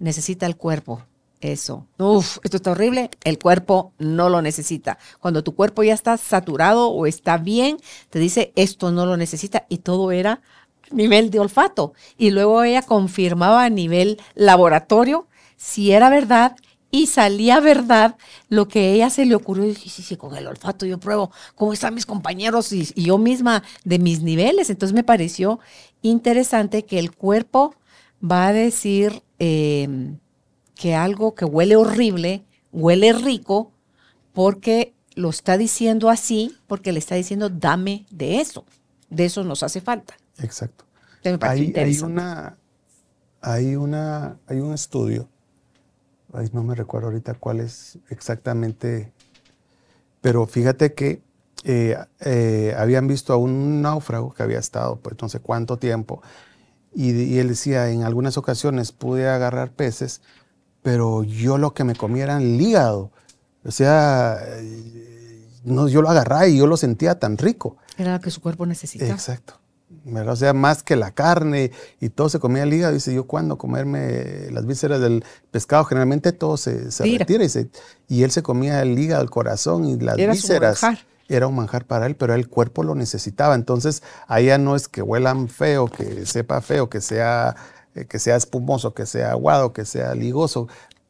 necesita 0.00 0.46
el 0.46 0.56
cuerpo 0.56 1.02
eso. 1.40 1.86
Uf, 1.98 2.38
esto 2.42 2.56
está 2.56 2.72
horrible. 2.72 3.10
El 3.24 3.38
cuerpo 3.38 3.92
no 3.98 4.28
lo 4.28 4.42
necesita. 4.42 4.98
Cuando 5.20 5.42
tu 5.42 5.54
cuerpo 5.54 5.82
ya 5.82 5.94
está 5.94 6.16
saturado 6.16 6.90
o 6.90 7.06
está 7.06 7.38
bien, 7.38 7.78
te 8.10 8.18
dice 8.18 8.52
esto 8.56 8.90
no 8.90 9.06
lo 9.06 9.16
necesita 9.16 9.66
y 9.68 9.78
todo 9.78 10.12
era 10.12 10.42
nivel 10.90 11.30
de 11.30 11.40
olfato. 11.40 11.94
Y 12.18 12.30
luego 12.30 12.62
ella 12.62 12.82
confirmaba 12.82 13.64
a 13.64 13.70
nivel 13.70 14.20
laboratorio 14.34 15.28
si 15.56 15.92
era 15.92 16.10
verdad 16.10 16.56
y 16.90 17.06
salía 17.06 17.60
verdad 17.60 18.16
lo 18.48 18.66
que 18.66 18.92
ella 18.92 19.10
se 19.10 19.24
le 19.24 19.34
ocurrió. 19.34 19.64
Y 19.64 19.68
dije, 19.68 19.88
sí, 19.88 20.02
sí, 20.02 20.16
con 20.16 20.36
el 20.36 20.46
olfato 20.46 20.86
yo 20.86 20.98
pruebo 20.98 21.30
cómo 21.54 21.72
están 21.72 21.94
mis 21.94 22.06
compañeros 22.06 22.72
y, 22.72 22.84
yo 22.94 23.18
misma 23.18 23.62
de 23.84 23.98
mis 23.98 24.22
niveles. 24.22 24.70
Entonces 24.70 24.94
me 24.94 25.04
pareció 25.04 25.60
interesante 26.02 26.84
que 26.84 26.98
el 26.98 27.12
cuerpo 27.12 27.74
va 28.22 28.48
a 28.48 28.52
decir 28.52 29.22
em, 29.40 30.18
que 30.76 30.94
algo 30.94 31.34
que 31.34 31.44
huele 31.44 31.74
horrible, 31.74 32.44
huele 32.70 33.12
rico, 33.12 33.72
porque 34.32 34.94
lo 35.16 35.30
está 35.30 35.58
diciendo 35.58 36.08
así, 36.08 36.56
porque 36.68 36.92
le 36.92 37.00
está 37.00 37.16
diciendo, 37.16 37.50
dame 37.50 38.06
de 38.10 38.40
eso. 38.40 38.64
De 39.08 39.24
eso 39.24 39.42
nos 39.42 39.64
hace 39.64 39.80
falta. 39.80 40.14
Exacto. 40.38 40.84
hay, 41.40 41.72
hay, 41.74 41.98
una, 41.98 42.56
hay, 43.40 43.74
una, 43.74 44.38
hay 44.46 44.60
un 44.60 44.72
estudio 44.72 45.28
no 46.52 46.62
me 46.62 46.74
recuerdo 46.74 47.08
ahorita 47.08 47.34
cuál 47.34 47.60
es 47.60 47.98
exactamente, 48.08 49.12
pero 50.20 50.46
fíjate 50.46 50.94
que 50.94 51.22
eh, 51.64 51.96
eh, 52.20 52.74
habían 52.78 53.06
visto 53.06 53.32
a 53.32 53.36
un 53.36 53.82
náufrago 53.82 54.32
que 54.32 54.42
había 54.42 54.58
estado, 54.58 54.96
pues 54.96 55.16
no 55.20 55.28
sé 55.28 55.40
cuánto 55.40 55.76
tiempo, 55.76 56.22
y, 56.94 57.38
él 57.38 57.48
decía, 57.48 57.90
en 57.90 58.02
algunas 58.02 58.36
ocasiones 58.36 58.92
pude 58.92 59.28
agarrar 59.28 59.72
peces, 59.72 60.22
pero 60.82 61.22
yo 61.22 61.58
lo 61.58 61.72
que 61.72 61.84
me 61.84 61.94
comía 61.94 62.24
era 62.24 62.38
el 62.38 62.60
hígado. 62.60 63.10
O 63.64 63.70
sea, 63.70 64.38
eh, 64.42 65.48
no, 65.64 65.88
yo 65.88 66.02
lo 66.02 66.10
agarraba 66.10 66.48
y 66.48 66.58
yo 66.58 66.66
lo 66.66 66.76
sentía 66.76 67.18
tan 67.18 67.38
rico. 67.38 67.76
Era 67.96 68.14
lo 68.14 68.20
que 68.20 68.30
su 68.30 68.40
cuerpo 68.40 68.66
necesitaba. 68.66 69.12
Exacto. 69.12 69.60
O 70.26 70.36
sea, 70.36 70.52
más 70.52 70.82
que 70.82 70.96
la 70.96 71.10
carne 71.10 71.72
y 72.00 72.08
todo 72.08 72.28
se 72.28 72.38
comía 72.38 72.62
el 72.62 72.72
hígado. 72.72 72.94
Dice 72.94 73.12
yo, 73.12 73.24
¿cuándo 73.24 73.58
comerme 73.58 74.50
las 74.50 74.64
vísceras 74.64 75.00
del 75.00 75.24
pescado? 75.50 75.84
Generalmente 75.84 76.32
todo 76.32 76.56
se, 76.56 76.90
se 76.90 77.04
retira 77.04 77.44
y, 78.08 78.22
él 78.22 78.30
se 78.30 78.42
comía 78.42 78.82
el 78.82 78.98
hígado, 78.98 79.22
el 79.22 79.30
corazón 79.30 79.86
y 79.86 79.98
las 79.98 80.16
vísceras. 80.16 80.80
Era 81.30 81.46
un 81.46 81.54
manjar 81.54 81.86
para 81.86 82.06
él, 82.06 82.16
pero 82.16 82.34
el 82.34 82.48
cuerpo 82.48 82.82
lo 82.82 82.94
necesitaba. 82.94 83.54
Entonces, 83.54 84.02
allá 84.26 84.58
no 84.58 84.74
es 84.74 84.88
que 84.88 85.00
huelan 85.00 85.48
feo, 85.48 85.86
que 85.86 86.26
sepa 86.26 86.60
feo, 86.60 86.90
que 86.90 87.00
sea, 87.00 87.54
eh, 87.94 88.04
que 88.04 88.18
sea 88.18 88.34
espumoso, 88.36 88.94
que 88.94 89.06
sea 89.06 89.30
aguado, 89.30 89.72
que 89.72 89.84
sea 89.84 90.14
ligoso. 90.14 90.66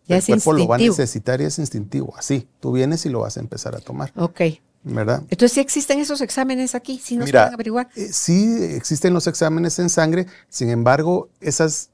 el 0.07 0.23
cuerpo 0.23 0.53
lo 0.53 0.69
va 0.69 0.77
a 0.77 0.79
necesitar 0.79 1.41
y 1.41 1.45
es 1.45 1.59
instintivo. 1.59 2.15
Así, 2.19 2.47
tú 2.61 2.73
vienes 2.73 3.07
y 3.07 3.09
lo 3.09 3.21
vas 3.21 3.39
a 3.39 3.41
empezar 3.41 3.75
a 3.75 3.81
tomar. 3.81 4.13
Ok. 4.15 4.43
¿verdad? 4.83 5.23
Entonces, 5.29 5.53
¿sí 5.53 5.61
existen 5.61 6.01
esos 6.01 6.21
exámenes 6.21 6.75
aquí? 6.75 7.01
¿Sí 7.03 7.17
nos 7.17 7.31
pueden 7.31 7.53
averiguar? 7.53 7.89
Eh, 7.97 8.09
sí, 8.13 8.63
existen 8.63 9.13
los 9.13 9.27
exámenes 9.27 9.79
en 9.79 9.91
sangre, 9.91 10.27
sin 10.49 10.71
embargo, 10.71 11.29
esas, 11.41 11.91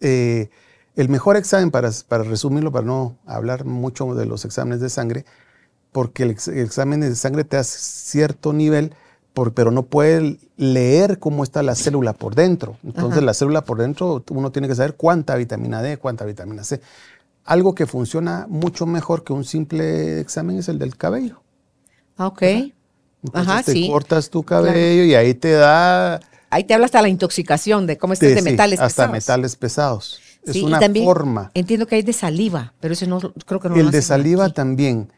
eh, 0.00 0.48
el 0.96 1.08
mejor 1.08 1.36
examen, 1.36 1.70
para, 1.70 1.90
para 2.08 2.22
resumirlo, 2.22 2.72
para 2.72 2.86
no 2.86 3.18
hablar 3.26 3.64
mucho 3.64 4.14
de 4.14 4.26
los 4.26 4.44
exámenes 4.44 4.80
de 4.80 4.88
sangre, 4.88 5.24
porque 5.92 6.22
el, 6.22 6.30
examen 6.30 7.00
de 7.00 7.14
sangre 7.14 7.44
te 7.44 7.58
hace 7.58 7.78
cierto 7.78 8.52
nivel, 8.52 8.94
por, 9.34 9.52
pero 9.52 9.70
no 9.70 9.84
puede 9.84 10.38
leer 10.56 11.18
cómo 11.18 11.44
está 11.44 11.62
la 11.62 11.74
célula 11.74 12.14
por 12.14 12.34
dentro. 12.34 12.76
Entonces, 12.82 13.22
la 13.22 13.34
célula 13.34 13.64
por 13.64 13.78
dentro, 13.78 14.24
uno 14.30 14.50
tiene 14.50 14.68
que 14.68 14.74
saber 14.74 14.94
cuánta 14.94 15.36
vitamina 15.36 15.82
D, 15.82 15.98
cuánta 15.98 16.24
vitamina 16.24 16.64
C. 16.64 16.80
Algo 17.44 17.74
que 17.74 17.86
funciona 17.86 18.46
mucho 18.48 18.86
mejor 18.86 19.24
que 19.24 19.32
un 19.32 19.44
simple 19.44 20.20
examen 20.20 20.58
es 20.58 20.68
el 20.68 20.78
del 20.78 20.96
cabello. 20.96 21.42
Ah, 22.16 22.26
ok. 22.26 22.42
Ajá, 23.32 23.62
te 23.62 23.86
cortas 23.88 24.30
tu 24.30 24.42
cabello 24.42 25.04
y 25.04 25.14
ahí 25.14 25.34
te 25.34 25.52
da... 25.52 26.20
Ahí 26.50 26.64
te 26.64 26.74
habla 26.74 26.86
hasta 26.86 27.00
la 27.00 27.08
intoxicación 27.08 27.86
de 27.86 27.96
cómo 27.96 28.12
estás 28.12 28.34
de 28.34 28.42
metales 28.42 28.78
pesados. 28.78 28.98
Hasta 28.98 29.08
metales 29.08 29.56
pesados. 29.56 30.20
Es 30.44 30.56
una 30.56 30.80
forma. 31.02 31.50
Entiendo 31.54 31.86
que 31.86 31.94
hay 31.96 32.02
de 32.02 32.12
saliva, 32.12 32.74
pero 32.80 32.92
ese 32.94 33.06
no 33.06 33.20
creo 33.20 33.60
que 33.60 33.68
no 33.70 33.76
El 33.76 33.90
de 33.90 34.02
saliva 34.02 34.50
también. 34.50 35.08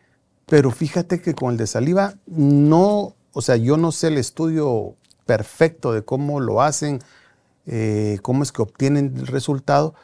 Pero 0.46 0.70
fíjate 0.70 1.20
que 1.20 1.35
con 1.35 1.52
el 1.52 1.57
de 1.57 1.66
saliva 1.66 2.14
no, 2.26 3.14
o 3.33 3.42
sea, 3.42 3.57
yo 3.57 3.76
no 3.76 3.92
sé 3.92 4.09
el 4.09 4.18
estudio 4.18 4.96
perfecto 5.27 5.92
de 5.92 6.04
cómo 6.04 6.40
lo 6.40 6.62
hacen, 6.62 7.00
eh, 7.66 8.19
cómo 8.23 8.42
es 8.42 8.52
que 8.52 8.62
obtienen 8.62 9.14
el 9.16 9.27
resultado, 9.27 9.94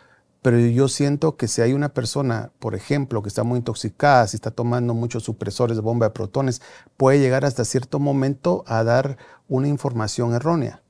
pero 0.43 0.59
yo 0.59 0.89
siento 0.89 1.37
que 1.37 1.49
si 1.49 1.61
hay 1.61 1.75
una 1.75 1.91
persona, 1.91 2.51
por 2.59 2.75
ejemplo, 2.75 3.23
que 3.23 3.29
está 3.29 3.43
muy 3.43 3.59
intoxicada, 3.59 4.27
si 4.27 4.37
está 4.37 4.51
tomando 4.51 4.95
muchos 4.95 5.25
supresores 5.25 5.77
de 5.77 5.83
bomba 5.83 6.07
de 6.07 6.13
protones, 6.13 6.63
puede 6.97 7.19
llegar 7.19 7.45
hasta 7.45 7.65
cierto 7.67 7.99
momento 7.99 8.65
a 8.67 8.83
dar 8.83 9.19
una 9.49 9.69
información 9.69 10.35
errónea. 10.35 10.83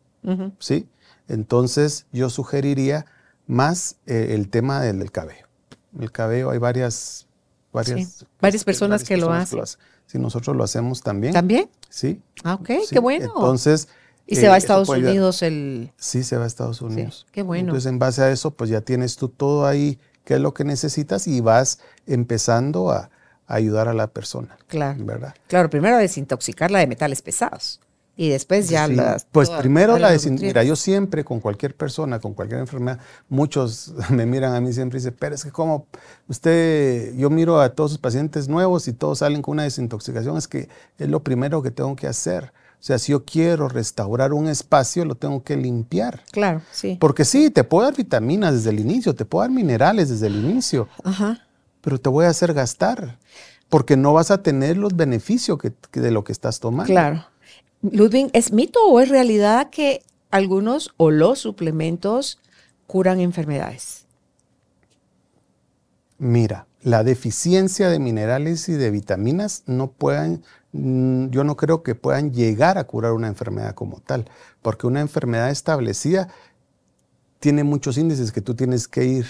¿Sí? 0.58 0.88
Entonces 1.28 2.06
yo 2.12 2.28
sugeriría 2.28 3.06
más 3.46 3.96
eh, 4.06 4.28
el 4.30 4.48
tema 4.48 4.80
del, 4.80 5.10
cabello. 5.10 5.46
el 5.98 6.12
cabello, 6.12 6.50
hay 6.50 6.58
varias, 6.58 7.26
varias, 7.72 8.26
varias 8.40 8.64
personas 8.64 9.04
que 9.04 9.16
lo 9.16 9.32
hacen. 9.32 9.62
Si 10.06 10.18
nosotros 10.18 10.56
lo 10.56 10.64
hacemos 10.64 11.02
también. 11.02 11.32
¿También? 11.32 11.68
Sí. 11.88 12.20
Ah, 12.42 12.54
ok, 12.54 12.70
qué 12.90 12.98
bueno. 12.98 13.26
Entonces. 13.26 13.88
¿Y 14.26 14.36
se 14.36 14.46
va 14.46 14.54
a 14.54 14.56
eh, 14.56 14.58
Estados 14.58 14.88
Unidos 14.88 15.42
el...? 15.42 15.92
Sí, 15.96 16.22
se 16.22 16.36
va 16.36 16.44
a 16.44 16.46
Estados 16.46 16.80
Unidos. 16.82 17.26
qué 17.32 17.42
bueno. 17.42 17.70
Entonces, 17.70 17.86
en 17.86 17.98
base 17.98 18.22
a 18.22 18.30
eso, 18.30 18.52
pues 18.52 18.70
ya 18.70 18.80
tienes 18.80 19.16
tú 19.16 19.28
todo 19.28 19.66
ahí, 19.66 19.98
qué 20.24 20.34
es 20.34 20.40
lo 20.40 20.54
que 20.54 20.62
necesitas 20.62 21.26
y 21.26 21.40
vas 21.40 21.80
empezando 22.06 22.90
a, 22.90 23.10
ayudar 23.48 23.88
a 23.88 23.94
la 23.94 24.06
persona. 24.06 24.56
Claro. 24.68 25.04
¿Verdad? 25.04 25.34
Claro, 25.48 25.68
primero 25.68 25.96
desintoxicarla 25.96 26.78
de 26.78 26.86
metales 26.86 27.22
pesados 27.22 27.80
y 28.16 28.28
después 28.28 28.68
ya 28.68 28.86
las... 28.86 29.26
Pues 29.32 29.48
primero 29.48 29.98
la 29.98 30.16
Mira, 30.30 30.62
yo 30.62 30.76
siempre 30.76 31.24
con 31.24 31.40
cualquier 31.40 31.74
persona, 31.74 32.18
con 32.18 32.34
cualquier 32.34 32.60
enfermedad, 32.60 32.98
muchos 33.28 33.94
me 34.10 34.26
miran 34.26 34.54
a 34.54 34.60
mí 34.60 34.72
siempre 34.72 34.98
y 34.98 35.00
dicen, 35.00 35.16
pero 35.18 35.34
es 35.34 35.44
que 35.44 35.50
como 35.50 35.86
usted, 36.28 37.14
yo 37.16 37.30
miro 37.30 37.60
a 37.60 37.74
todos 37.74 37.92
sus 37.92 37.98
pacientes 37.98 38.48
nuevos 38.48 38.88
y 38.88 38.92
todos 38.92 39.20
salen 39.20 39.42
con 39.42 39.52
una 39.52 39.62
desintoxicación, 39.62 40.36
es 40.36 40.48
que 40.48 40.68
es 40.98 41.08
lo 41.08 41.22
primero 41.22 41.62
que 41.62 41.70
tengo 41.70 41.96
que 41.96 42.06
hacer. 42.06 42.52
O 42.80 42.82
sea, 42.82 42.98
si 42.98 43.12
yo 43.12 43.26
quiero 43.26 43.68
restaurar 43.68 44.32
un 44.32 44.48
espacio, 44.48 45.04
lo 45.04 45.14
tengo 45.14 45.42
que 45.42 45.54
limpiar. 45.54 46.22
Claro, 46.32 46.62
sí. 46.72 46.96
Porque 46.98 47.26
sí, 47.26 47.50
te 47.50 47.62
puedo 47.62 47.84
dar 47.84 47.94
vitaminas 47.94 48.54
desde 48.54 48.70
el 48.70 48.80
inicio, 48.80 49.14
te 49.14 49.26
puedo 49.26 49.42
dar 49.42 49.50
minerales 49.50 50.08
desde 50.08 50.28
el 50.28 50.36
inicio. 50.36 50.88
Ajá. 51.04 51.46
Pero 51.82 51.98
te 51.98 52.08
voy 52.08 52.24
a 52.24 52.30
hacer 52.30 52.54
gastar. 52.54 53.18
Porque 53.68 53.98
no 53.98 54.14
vas 54.14 54.30
a 54.30 54.42
tener 54.42 54.78
los 54.78 54.96
beneficios 54.96 55.58
que, 55.58 56.00
de 56.00 56.10
lo 56.10 56.24
que 56.24 56.32
estás 56.32 56.58
tomando. 56.58 56.90
Claro. 56.90 57.24
Ludwig, 57.82 58.30
¿es 58.32 58.52
mito 58.52 58.84
o 58.86 59.00
es 59.00 59.08
realidad 59.08 59.70
que 59.70 60.02
algunos 60.30 60.92
o 60.96 61.10
los 61.10 61.38
suplementos 61.38 62.38
curan 62.86 63.20
enfermedades? 63.20 64.06
Mira, 66.18 66.66
la 66.82 67.02
deficiencia 67.02 67.88
de 67.88 67.98
minerales 67.98 68.68
y 68.68 68.72
de 68.72 68.90
vitaminas 68.90 69.62
no 69.66 69.90
pueden, 69.90 70.42
mm, 70.72 71.28
yo 71.30 71.44
no 71.44 71.56
creo 71.56 71.82
que 71.82 71.94
puedan 71.94 72.32
llegar 72.32 72.76
a 72.76 72.84
curar 72.84 73.12
una 73.12 73.28
enfermedad 73.28 73.74
como 73.74 74.00
tal, 74.00 74.26
porque 74.60 74.86
una 74.86 75.00
enfermedad 75.00 75.50
establecida 75.50 76.28
tiene 77.38 77.64
muchos 77.64 77.96
índices 77.96 78.32
que 78.32 78.42
tú 78.42 78.54
tienes 78.54 78.86
que 78.86 79.04
ir 79.04 79.26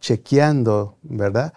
chequeando, 0.00 0.96
¿verdad? 1.02 1.54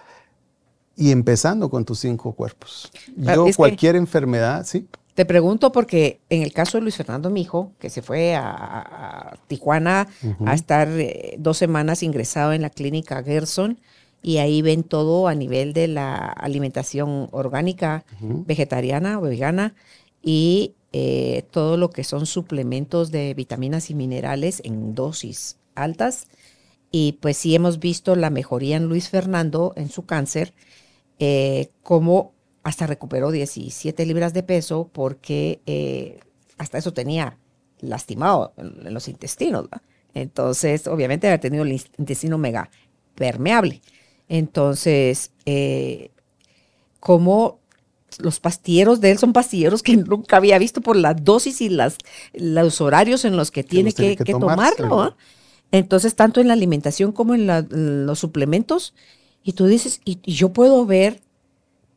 Y 0.96 1.12
empezando 1.12 1.70
con 1.70 1.84
tus 1.86 2.00
cinco 2.00 2.34
cuerpos. 2.34 2.92
Yo 3.16 3.48
cualquier 3.56 3.96
enfermedad, 3.96 4.66
sí. 4.66 4.88
Te 5.18 5.26
pregunto 5.26 5.72
porque 5.72 6.20
en 6.30 6.44
el 6.44 6.54
caso 6.54 6.78
de 6.78 6.84
Luis 6.84 6.96
Fernando 6.96 7.32
Mijo, 7.32 7.72
que 7.80 7.90
se 7.90 8.04
fue 8.04 8.36
a, 8.36 9.36
Tijuana 9.48 10.08
a 10.46 10.54
estar 10.54 10.88
eh, 10.90 11.38
dos 11.40 11.58
semanas 11.58 12.04
ingresado 12.04 12.54
en 12.54 12.62
la 12.62 12.70
clínica 12.70 13.24
Gerson, 13.24 13.80
y 14.22 14.38
ahí 14.38 14.62
ven 14.62 14.84
todo 14.84 15.28
a 15.28 15.34
nivel 15.34 15.74
de 15.74 15.88
la 15.88 16.18
alimentación 16.18 17.30
orgánica, 17.32 18.06
vegetariana 18.22 19.18
o 19.18 19.24
vegana, 19.24 19.74
y 20.22 20.76
eh, 20.94 21.46
todo 21.50 21.78
lo 21.78 21.90
que 21.90 22.04
son 22.04 22.28
suplementos 22.28 23.10
de 23.10 23.34
vitaminas 23.34 23.90
y 23.90 23.96
minerales 23.96 24.62
en 24.66 24.94
dosis 24.94 25.58
altas. 25.74 26.28
Y 26.92 27.14
pues 27.14 27.38
sí 27.38 27.56
hemos 27.56 27.80
visto 27.80 28.16
la 28.16 28.30
mejoría 28.30 28.78
en 28.78 28.86
Luis 28.86 29.10
Fernando 29.10 29.74
en 29.78 29.90
su 29.90 30.06
cáncer, 30.06 30.54
eh, 31.18 31.70
como 31.82 32.34
hasta 32.68 32.86
recuperó 32.86 33.32
17 33.32 34.06
libras 34.06 34.34
de 34.34 34.44
peso 34.44 34.90
porque 34.92 35.62
eh, 35.66 36.20
hasta 36.58 36.78
eso 36.78 36.92
tenía 36.92 37.38
lastimado 37.80 38.52
en, 38.58 38.94
los 38.94 39.08
intestinos. 39.08 39.70
Entonces, 40.14 40.86
obviamente 40.88 41.28
había 41.28 41.40
tenido 41.40 41.64
el 41.64 41.82
intestino 41.98 42.38
mega 42.38 42.70
permeable. 43.16 43.82
Entonces, 44.28 45.32
eh, 45.46 46.12
como 47.00 47.62
los 48.20 48.42
pastilleros 48.42 49.00
de 49.00 49.12
él 49.12 49.18
son 49.18 49.32
pastilleros 49.32 49.82
que 49.82 49.96
nunca 49.96 50.36
había 50.36 50.60
visto 50.60 50.82
por 50.82 50.98
la 50.98 51.14
dosis 51.14 51.62
y 51.62 51.70
las, 51.70 51.96
los 52.34 52.82
horarios 52.82 53.24
en 53.24 53.38
los 53.38 53.50
que 53.50 53.64
tiene 53.64 53.94
que, 53.94 54.18
tomarlo. 54.18 55.16
Entonces, 55.72 56.16
tanto 56.16 56.42
en 56.42 56.50
la 56.50 56.54
alimentación 56.54 57.14
como 57.14 57.34
en, 57.34 57.48
los 58.06 58.20
suplementos, 58.20 58.94
y 59.42 59.54
tú 59.54 59.68
dices, 59.68 60.02
y, 60.04 60.20
yo 60.30 60.52
puedo 60.52 60.86
ver 60.86 61.22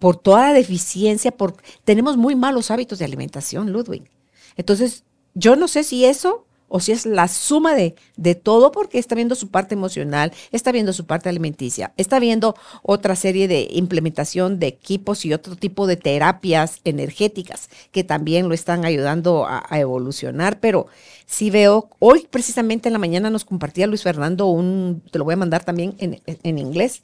por 0.00 0.16
toda 0.16 0.48
la 0.48 0.54
deficiencia, 0.54 1.30
por, 1.30 1.54
tenemos 1.84 2.16
muy 2.16 2.34
malos 2.34 2.72
hábitos 2.72 2.98
de 2.98 3.04
alimentación, 3.04 3.70
Ludwig. 3.70 4.10
Entonces, 4.56 5.04
yo 5.34 5.54
no 5.54 5.68
sé 5.68 5.84
si 5.84 6.06
eso 6.06 6.46
o 6.72 6.80
si 6.80 6.92
es 6.92 7.04
la 7.04 7.28
suma 7.28 7.74
de, 7.74 7.96
de 8.16 8.36
todo, 8.36 8.70
porque 8.72 8.98
está 8.98 9.16
viendo 9.16 9.34
su 9.34 9.48
parte 9.48 9.74
emocional, 9.74 10.32
está 10.52 10.70
viendo 10.72 10.92
su 10.92 11.04
parte 11.04 11.28
alimenticia, 11.28 11.92
está 11.96 12.20
viendo 12.20 12.54
otra 12.82 13.16
serie 13.16 13.48
de 13.48 13.68
implementación 13.72 14.60
de 14.60 14.68
equipos 14.68 15.24
y 15.24 15.34
otro 15.34 15.56
tipo 15.56 15.88
de 15.88 15.96
terapias 15.96 16.80
energéticas 16.84 17.68
que 17.90 18.04
también 18.04 18.48
lo 18.48 18.54
están 18.54 18.84
ayudando 18.84 19.46
a, 19.46 19.66
evolucionar, 19.72 20.60
pero 20.60 20.86
sí 21.26 21.50
veo, 21.50 21.90
hoy 21.98 22.26
precisamente 22.30 22.88
en 22.88 22.92
la 22.92 22.98
mañana 22.98 23.30
nos 23.30 23.44
compartía 23.44 23.86
Luis 23.86 24.02
Fernando 24.02 24.46
un, 24.46 25.02
te 25.10 25.18
lo 25.18 25.24
voy 25.24 25.34
a 25.34 25.38
mandar 25.38 25.64
también 25.64 25.94
en, 25.98 26.20
en 26.24 26.58
inglés, 26.58 27.02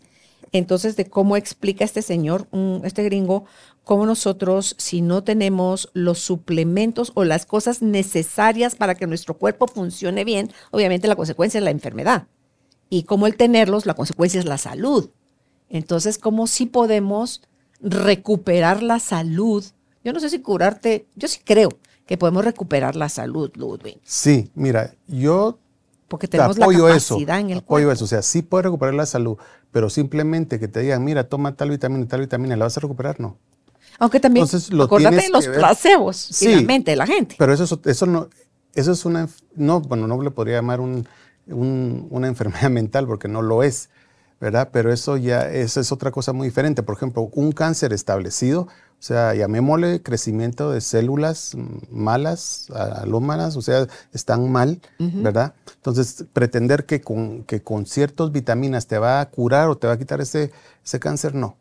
entonces 0.53 0.97
de 0.97 1.07
cómo 1.07 1.36
explica 1.36 1.84
este 1.84 2.03
señor, 2.03 2.49
este 2.84 3.03
gringo, 3.03 3.44
cómo 3.84 4.07
nosotros, 4.07 4.74
si 4.78 5.01
no 5.01 5.22
tenemos 5.22 5.90
los 5.92 6.18
suplementos 6.18 7.12
o 7.14 7.24
las 7.24 7.47
cosas 7.47 7.82
necesarias 7.82 8.74
para 8.74 8.94
que 8.94 9.07
nuestro 9.07 9.38
cuerpo 9.38 9.66
funcione 9.66 10.24
bien, 10.24 10.51
obviamente 10.70 11.09
la 11.09 11.16
consecuencia 11.16 11.59
es 11.59 11.64
la 11.64 11.70
enfermedad. 11.70 12.26
Y 12.88 13.05
cómo 13.05 13.26
el 13.26 13.36
tenerlos, 13.36 13.86
la 13.86 13.94
consecuencia 13.94 14.40
es 14.40 14.47
la 14.47 14.59
salud. 14.59 15.11
Entonces, 15.68 16.18
¿cómo 16.18 16.47
sí 16.47 16.66
podemos 16.66 17.42
recuperar 17.80 18.82
la 18.82 19.01
salud? 19.01 19.64
Yo 20.05 20.12
no 20.12 20.20
sé 20.20 20.30
si 20.30 20.38
curarte, 20.38 21.07
yo 21.16 21.26
sí 21.28 21.40
creo 21.44 21.70
que 22.07 22.16
podemos 22.16 22.44
recuperar 22.44 22.94
la 22.94 23.09
salud, 23.09 23.51
Ludwig. 23.57 23.99
Sí, 24.05 24.51
mira, 24.55 24.94
yo 25.09 25.59
porque 26.09 26.29
tenemos 26.29 26.59
la 26.59 26.67
capacidad 26.67 27.41
en 27.41 27.51
el 27.51 27.59
apoyo 27.59 27.91
eso, 27.91 28.05
o 28.05 28.09
sea, 28.09 28.23
sí 28.23 28.43
puede 28.43 28.63
recuperar 28.65 28.95
la 28.95 29.07
salud, 29.07 29.37
pero 29.73 29.91
simplemente 29.91 30.61
que 30.61 30.69
te 30.69 30.81
digan, 30.81 31.05
mira, 31.05 31.29
toma 31.29 31.57
tal 31.57 31.71
vitamina 31.71 32.05
y 32.05 32.07
tal 32.07 32.21
vitamina, 32.21 32.57
¿la 32.57 32.65
vas 32.65 32.77
a 32.77 32.81
recuperar? 32.81 33.19
No. 33.19 33.37
Aunque 33.99 34.21
también, 34.21 34.45
Entonces, 34.45 34.73
lo 34.73 34.85
acordate 34.85 35.17
de 35.17 35.31
los 35.31 35.49
placebos 35.49 36.17
sí, 36.17 36.47
en 36.47 36.57
la 36.57 36.63
mente 36.63 36.91
de 36.93 36.97
la 36.97 37.07
gente. 37.07 37.35
Pero 37.39 37.53
eso, 37.53 37.81
eso, 37.85 38.07
no, 38.07 38.29
eso 38.75 38.93
es 38.93 39.05
una, 39.05 39.29
no, 39.55 39.81
bueno, 39.81 40.07
no 40.07 40.21
le 40.23 40.31
podría 40.31 40.57
llamar 40.57 40.81
un, 40.81 41.07
una 41.47 42.29
enfermedad 42.29 42.71
mental 42.71 43.07
porque 43.07 43.29
no 43.29 43.43
lo 43.43 43.63
es, 43.63 43.89
¿verdad? 44.41 44.69
Pero 44.73 44.93
eso 44.93 45.17
ya, 45.17 45.51
eso 45.51 45.81
es 45.81 45.91
otra 45.93 46.11
cosa 46.11 46.33
muy 46.33 46.49
diferente. 46.49 46.83
Por 46.83 46.97
ejemplo, 46.97 47.31
un 47.33 47.53
cáncer 47.53 47.93
establecido, 47.93 48.69
o 48.99 49.03
sea, 49.07 49.34
llamémosle 49.34 50.03
crecimiento 50.03 50.72
de 50.72 50.80
células 50.80 51.57
malas, 51.90 52.68
alómanas, 52.70 53.57
o 53.57 53.62
sea, 53.62 53.86
están 54.12 54.51
mal, 54.51 54.80
¿verdad? 54.99 55.55
Entonces, 55.76 56.24
pretender 56.32 56.86
que 56.86 57.03
con, 57.03 57.44
que 57.44 57.62
con 57.62 57.86
ciertas 57.86 58.32
vitaminas 58.32 58.86
te 58.86 58.99
va 58.99 59.20
a 59.20 59.30
curar 59.30 59.68
o 59.68 59.76
te 59.76 59.86
va 59.86 59.92
a 59.92 59.99
quitar 59.99 60.20
ese, 60.20 60.51
ese 60.84 60.99
cáncer, 60.99 61.34
no. 61.34 61.57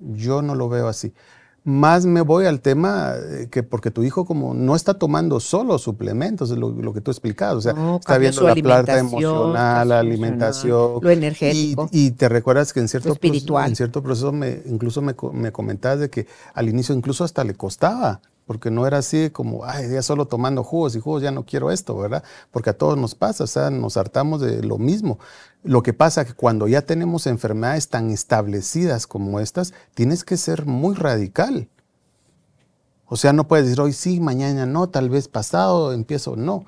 Yo 0.00 0.42
no 0.42 0.54
lo 0.54 0.68
veo 0.68 0.88
así. 0.88 1.12
Más 1.68 2.06
me 2.06 2.22
voy 2.22 2.46
al 2.46 2.62
tema 2.62 3.12
eh, 3.14 3.48
que 3.50 3.62
porque 3.62 3.90
tu 3.90 4.02
hijo 4.02 4.24
como 4.24 4.54
no 4.54 4.74
está 4.74 4.94
tomando 4.94 5.38
solo 5.38 5.76
suplementos, 5.76 6.48
lo, 6.48 6.70
lo 6.70 6.94
que 6.94 7.02
tú 7.02 7.10
explicabas, 7.10 7.56
o 7.56 7.60
sea, 7.60 7.74
está 8.00 8.16
viendo 8.16 8.40
la 8.40 8.54
planta 8.54 8.98
emocional, 8.98 9.86
la 9.86 9.98
alimentación, 9.98 10.98
lo 11.02 11.10
energético. 11.10 11.90
Y, 11.92 12.12
te 12.12 12.30
recuerdas 12.30 12.72
que 12.72 12.80
en 12.80 12.88
cierto, 12.88 13.14
proceso, 13.14 13.60
en 13.60 13.76
cierto 13.76 14.02
proceso 14.02 14.32
me, 14.32 14.62
incluso 14.64 15.02
me, 15.02 15.14
me 15.34 15.52
comentabas 15.52 16.00
de 16.00 16.08
que 16.08 16.26
al 16.54 16.70
inicio 16.70 16.94
incluso 16.94 17.22
hasta 17.22 17.44
le 17.44 17.52
costaba 17.52 18.22
porque 18.48 18.70
no 18.70 18.86
era 18.86 18.96
así 18.96 19.28
como, 19.28 19.66
ay, 19.66 19.90
ya 19.90 20.00
solo 20.00 20.24
tomando 20.24 20.64
jugos 20.64 20.96
y 20.96 21.00
jugos, 21.00 21.22
ya 21.22 21.30
no 21.30 21.44
quiero 21.44 21.70
esto, 21.70 21.94
¿verdad? 21.98 22.24
Porque 22.50 22.70
a 22.70 22.72
todos 22.72 22.96
nos 22.96 23.14
pasa, 23.14 23.44
o 23.44 23.46
sea, 23.46 23.68
nos 23.68 23.98
hartamos 23.98 24.40
de 24.40 24.62
lo 24.62 24.78
mismo. 24.78 25.18
Lo 25.62 25.82
que 25.82 25.92
pasa 25.92 26.22
es 26.22 26.28
que 26.28 26.32
cuando 26.32 26.66
ya 26.66 26.80
tenemos 26.80 27.26
enfermedades 27.26 27.88
tan 27.88 28.08
establecidas 28.08 29.06
como 29.06 29.38
estas, 29.38 29.74
tienes 29.92 30.24
que 30.24 30.38
ser 30.38 30.64
muy 30.64 30.94
radical. 30.94 31.68
O 33.04 33.18
sea, 33.18 33.34
no 33.34 33.46
puedes 33.46 33.66
decir 33.66 33.82
hoy 33.82 33.92
sí, 33.92 34.18
mañana 34.18 34.64
no, 34.64 34.88
tal 34.88 35.10
vez 35.10 35.28
pasado 35.28 35.92
empiezo, 35.92 36.34
no. 36.34 36.64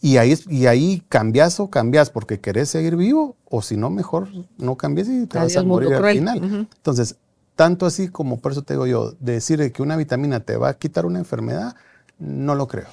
Y 0.00 0.16
ahí, 0.16 0.36
y 0.48 0.66
ahí 0.66 1.04
cambias 1.08 1.60
o 1.60 1.70
cambias 1.70 2.10
porque 2.10 2.40
querés 2.40 2.70
seguir 2.70 2.96
vivo, 2.96 3.36
o 3.48 3.62
si 3.62 3.76
no, 3.76 3.88
mejor 3.88 4.26
no 4.58 4.74
cambies 4.74 5.08
y 5.08 5.26
te 5.26 5.38
vas 5.38 5.56
a 5.56 5.62
morir 5.62 5.94
al 5.94 6.12
final. 6.12 6.66
Entonces, 6.74 7.14
tanto 7.60 7.84
así 7.84 8.08
como 8.08 8.40
por 8.40 8.52
eso 8.52 8.62
te 8.62 8.72
digo 8.72 8.86
yo, 8.86 9.12
decir 9.20 9.70
que 9.70 9.82
una 9.82 9.94
vitamina 9.94 10.40
te 10.40 10.56
va 10.56 10.70
a 10.70 10.78
quitar 10.78 11.04
una 11.04 11.18
enfermedad, 11.18 11.76
no 12.18 12.54
lo 12.54 12.66
creo. 12.66 12.86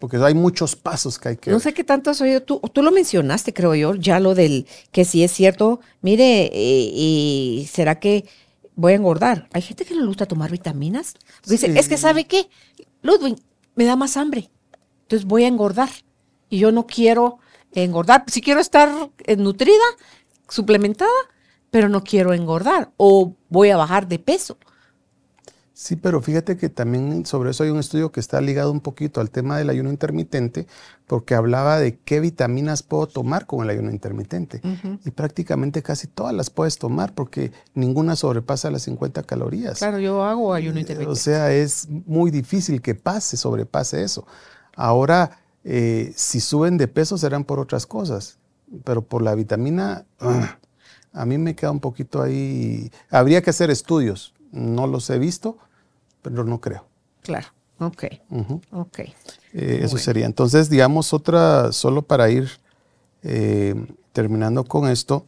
Porque 0.00 0.16
hay 0.16 0.34
muchos 0.34 0.74
pasos 0.74 1.16
que 1.16 1.28
hay 1.28 1.36
que... 1.36 1.52
No 1.52 1.60
sé 1.60 1.72
qué 1.72 1.84
tanto 1.84 2.10
has 2.10 2.20
oído 2.20 2.42
tú. 2.42 2.60
Tú 2.72 2.82
lo 2.82 2.90
mencionaste, 2.90 3.54
creo 3.54 3.76
yo, 3.76 3.94
ya 3.94 4.18
lo 4.18 4.34
del 4.34 4.66
que 4.90 5.04
si 5.04 5.22
es 5.22 5.30
cierto. 5.30 5.78
Mire, 6.02 6.46
eh, 6.46 6.90
y 6.92 7.68
será 7.70 8.00
que 8.00 8.28
voy 8.74 8.94
a 8.94 8.96
engordar. 8.96 9.48
Hay 9.52 9.62
gente 9.62 9.84
que 9.84 9.94
no 9.94 10.00
le 10.00 10.08
gusta 10.08 10.26
tomar 10.26 10.50
vitaminas. 10.50 11.14
Dice, 11.46 11.78
es 11.78 11.88
que 11.88 11.96
¿sabe 11.96 12.24
qué? 12.24 12.50
Ludwig, 13.02 13.36
me 13.76 13.84
da 13.84 13.94
más 13.94 14.16
hambre. 14.16 14.50
Entonces 15.02 15.24
voy 15.24 15.44
a 15.44 15.46
engordar. 15.46 15.90
Y 16.48 16.58
yo 16.58 16.72
no 16.72 16.84
quiero 16.84 17.38
engordar. 17.70 18.24
Si 18.26 18.40
quiero 18.40 18.58
estar 18.58 18.90
nutrida, 19.38 19.84
suplementada, 20.48 21.12
pero 21.70 21.88
no 21.88 22.02
quiero 22.02 22.34
engordar 22.34 22.90
o 22.96 23.36
voy 23.50 23.70
a 23.70 23.76
bajar 23.76 24.08
de 24.08 24.18
peso. 24.18 24.56
Sí, 25.80 25.96
pero 25.96 26.20
fíjate 26.20 26.58
que 26.58 26.68
también 26.68 27.24
sobre 27.24 27.52
eso 27.52 27.64
hay 27.64 27.70
un 27.70 27.78
estudio 27.78 28.12
que 28.12 28.20
está 28.20 28.38
ligado 28.42 28.70
un 28.70 28.80
poquito 28.80 29.22
al 29.22 29.30
tema 29.30 29.56
del 29.56 29.70
ayuno 29.70 29.88
intermitente, 29.88 30.66
porque 31.06 31.34
hablaba 31.34 31.78
de 31.78 31.96
qué 31.96 32.20
vitaminas 32.20 32.82
puedo 32.82 33.06
tomar 33.06 33.46
con 33.46 33.64
el 33.64 33.70
ayuno 33.70 33.90
intermitente. 33.90 34.60
Y 35.06 35.10
prácticamente 35.10 35.82
casi 35.82 36.06
todas 36.06 36.34
las 36.34 36.50
puedes 36.50 36.76
tomar 36.76 37.14
porque 37.14 37.52
ninguna 37.72 38.14
sobrepasa 38.14 38.70
las 38.70 38.82
50 38.82 39.22
calorías. 39.22 39.78
Claro, 39.78 39.98
yo 39.98 40.22
hago 40.22 40.52
ayuno 40.52 40.78
intermitente. 40.80 41.10
O 41.10 41.16
sea, 41.16 41.50
es 41.50 41.88
muy 41.88 42.30
difícil 42.30 42.82
que 42.82 42.94
pase, 42.94 43.38
sobrepase 43.38 44.02
eso. 44.02 44.26
Ahora, 44.76 45.38
eh, 45.64 46.12
si 46.14 46.40
suben 46.40 46.76
de 46.76 46.88
peso 46.88 47.16
serán 47.16 47.44
por 47.44 47.58
otras 47.58 47.86
cosas, 47.86 48.38
pero 48.84 49.00
por 49.00 49.22
la 49.22 49.34
vitamina, 49.34 50.04
ah, 50.20 50.58
a 51.12 51.26
mí 51.26 51.38
me 51.38 51.54
queda 51.54 51.70
un 51.70 51.80
poquito 51.80 52.22
ahí. 52.22 52.90
Habría 53.10 53.42
que 53.42 53.50
hacer 53.50 53.70
estudios, 53.70 54.34
no 54.52 54.86
los 54.86 55.08
he 55.10 55.18
visto 55.18 55.58
pero 56.22 56.44
no 56.44 56.60
creo. 56.60 56.86
Claro, 57.22 57.48
ok. 57.78 58.04
Ok. 58.72 58.98
Eh, 59.52 59.80
eso 59.82 59.98
sería. 59.98 60.26
Entonces, 60.26 60.70
digamos, 60.70 61.12
otra, 61.12 61.72
solo 61.72 62.02
para 62.02 62.30
ir 62.30 62.50
eh, 63.22 63.74
terminando 64.12 64.64
con 64.64 64.88
esto, 64.88 65.26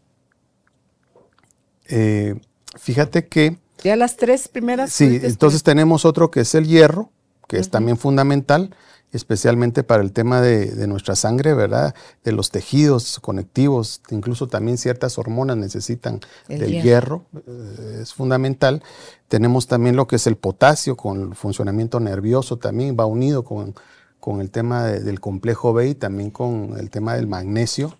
eh, 1.88 2.40
fíjate 2.78 3.26
que... 3.28 3.58
Ya 3.82 3.96
las 3.96 4.16
tres 4.16 4.48
primeras. 4.48 4.92
Sí, 4.92 5.20
entonces 5.22 5.62
tenemos 5.62 6.04
otro 6.04 6.30
que 6.30 6.40
es 6.40 6.54
el 6.54 6.66
hierro, 6.66 7.10
que 7.48 7.58
es 7.58 7.68
también 7.68 7.98
fundamental 7.98 8.74
especialmente 9.12 9.84
para 9.84 10.02
el 10.02 10.12
tema 10.12 10.40
de, 10.40 10.86
nuestra 10.86 11.14
sangre, 11.14 11.52
¿verdad? 11.52 11.94
De 12.24 12.32
los 12.32 12.50
tejidos 12.50 13.20
conectivos, 13.20 14.00
incluso 14.10 14.48
también 14.48 14.78
ciertas 14.78 15.18
hormonas 15.18 15.58
necesitan 15.58 16.20
del 16.48 16.82
hierro, 16.82 17.26
eh, 17.46 18.00
es 18.02 18.14
fundamental. 18.14 18.82
Tenemos 19.28 19.66
también 19.66 19.96
lo 19.96 20.06
que 20.06 20.16
es 20.16 20.26
el 20.26 20.36
potasio 20.36 20.96
con 20.96 21.20
el 21.20 21.34
funcionamiento 21.34 22.00
nervioso, 22.00 22.56
también 22.56 22.96
va 22.98 23.04
unido 23.04 23.44
con, 23.44 23.74
con 24.18 24.40
el 24.40 24.50
tema 24.50 24.84
del 24.84 25.20
complejo 25.20 25.74
B 25.74 25.88
y 25.88 25.94
también 25.94 26.30
con 26.30 26.78
el 26.78 26.88
tema 26.88 27.14
del 27.14 27.26
magnesio. 27.26 27.96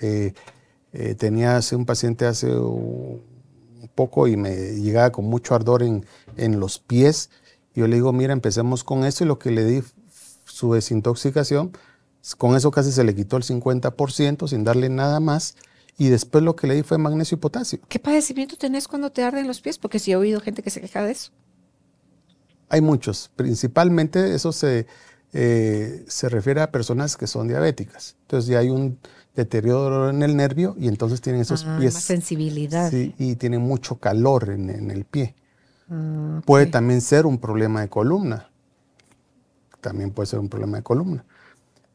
Eh, 0.00 0.34
eh, 0.92 1.14
tenía 1.14 1.56
hace 1.56 1.76
un 1.76 1.86
paciente 1.86 2.26
hace 2.26 2.50
un 2.52 3.22
poco 3.94 4.26
y 4.26 4.36
me 4.36 4.74
llegaba 4.74 5.10
con 5.12 5.24
mucho 5.26 5.54
ardor 5.54 5.84
en, 5.84 6.04
en 6.36 6.58
los 6.58 6.80
pies. 6.80 7.30
Yo 7.74 7.86
le 7.86 7.94
digo, 7.96 8.12
mira, 8.12 8.32
empecemos 8.32 8.82
con 8.82 9.04
esto 9.04 9.24
y 9.24 9.28
lo 9.28 9.38
que 9.38 9.50
le 9.50 9.64
di 9.64 9.82
su 10.44 10.72
desintoxicación. 10.74 11.72
Con 12.38 12.56
eso 12.56 12.70
casi 12.70 12.92
se 12.92 13.04
le 13.04 13.14
quitó 13.14 13.36
el 13.36 13.42
50% 13.42 14.48
sin 14.48 14.64
darle 14.64 14.88
nada 14.88 15.20
más. 15.20 15.56
Y 15.98 16.08
después 16.08 16.42
lo 16.42 16.56
que 16.56 16.66
le 16.66 16.74
di 16.74 16.82
fue 16.82 16.98
magnesio 16.98 17.36
y 17.36 17.40
potasio. 17.40 17.78
¿Qué 17.88 17.98
padecimiento 17.98 18.56
tenés 18.56 18.88
cuando 18.88 19.10
te 19.10 19.22
arden 19.22 19.46
los 19.46 19.60
pies? 19.60 19.78
Porque 19.78 19.98
sí 19.98 20.12
he 20.12 20.16
oído 20.16 20.40
gente 20.40 20.62
que 20.62 20.70
se 20.70 20.80
queja 20.80 21.02
de 21.02 21.12
eso. 21.12 21.32
Hay 22.68 22.80
muchos. 22.80 23.30
Principalmente 23.36 24.34
eso 24.34 24.52
se, 24.52 24.86
eh, 25.32 26.04
se 26.08 26.28
refiere 26.28 26.62
a 26.62 26.70
personas 26.70 27.16
que 27.16 27.26
son 27.26 27.48
diabéticas. 27.48 28.16
Entonces 28.22 28.48
ya 28.48 28.60
hay 28.60 28.70
un 28.70 28.98
deterioro 29.34 30.10
en 30.10 30.22
el 30.22 30.36
nervio 30.36 30.74
y 30.78 30.88
entonces 30.88 31.20
tienen 31.20 31.42
esos 31.42 31.64
ah, 31.66 31.76
pies. 31.78 31.94
Más 31.94 32.04
sensibilidad. 32.04 32.90
Sí, 32.90 33.14
y 33.18 33.36
tienen 33.36 33.60
mucho 33.60 33.96
calor 33.96 34.50
en, 34.50 34.90
el 34.90 35.04
pie. 35.04 35.34
Ah, 35.90 36.40
Puede 36.46 36.66
también 36.66 37.00
ser 37.00 37.26
un 37.26 37.38
problema 37.38 37.80
de 37.82 37.88
columna 37.88 38.51
también 39.82 40.12
puede 40.12 40.28
ser 40.28 40.38
un 40.38 40.48
problema 40.48 40.78
de 40.78 40.82
columna. 40.82 41.26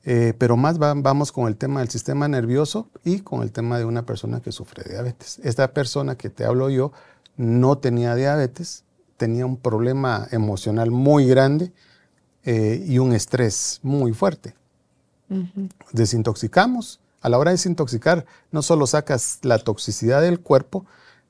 Eh, 0.04 0.34
pero 0.38 0.56
más 0.56 0.78
vamos 0.78 1.32
con 1.32 1.48
el 1.48 1.58
tema 1.58 1.82
del 1.82 1.90
sistema 1.90 2.28
nervioso 2.28 2.88
y 3.04 3.20
con 3.22 3.42
el 3.42 3.52
tema 3.52 3.78
de 3.78 3.86
una 3.86 4.06
persona 4.06 4.40
que 4.42 4.52
sufre 4.52 4.84
diabetes. 4.88 5.40
Esta 5.44 5.74
persona 5.74 6.16
que 6.16 6.30
te 6.30 6.46
hablo 6.46 6.70
yo 6.70 6.94
no 7.36 7.80
tenía 7.80 8.16
diabetes, 8.16 8.84
tenía 9.18 9.46
un 9.46 9.58
problema 9.58 10.28
emocional 10.32 10.92
muy 10.92 11.28
grande 11.28 11.74
eh, 12.44 12.82
y 12.88 13.00
un 13.00 13.14
estrés 13.14 13.80
muy 13.84 14.14
fuerte. 14.14 14.56
Desintoxicamos. 15.92 17.02
A 17.20 17.30
la 17.30 17.40
hora 17.40 17.50
de 17.50 17.56
desintoxicar, 17.56 18.26
no 18.52 18.62
solo 18.62 18.86
sacas 18.88 19.40
la 19.42 19.58
toxicidad 19.58 20.22
del 20.22 20.40
cuerpo, 20.40 20.86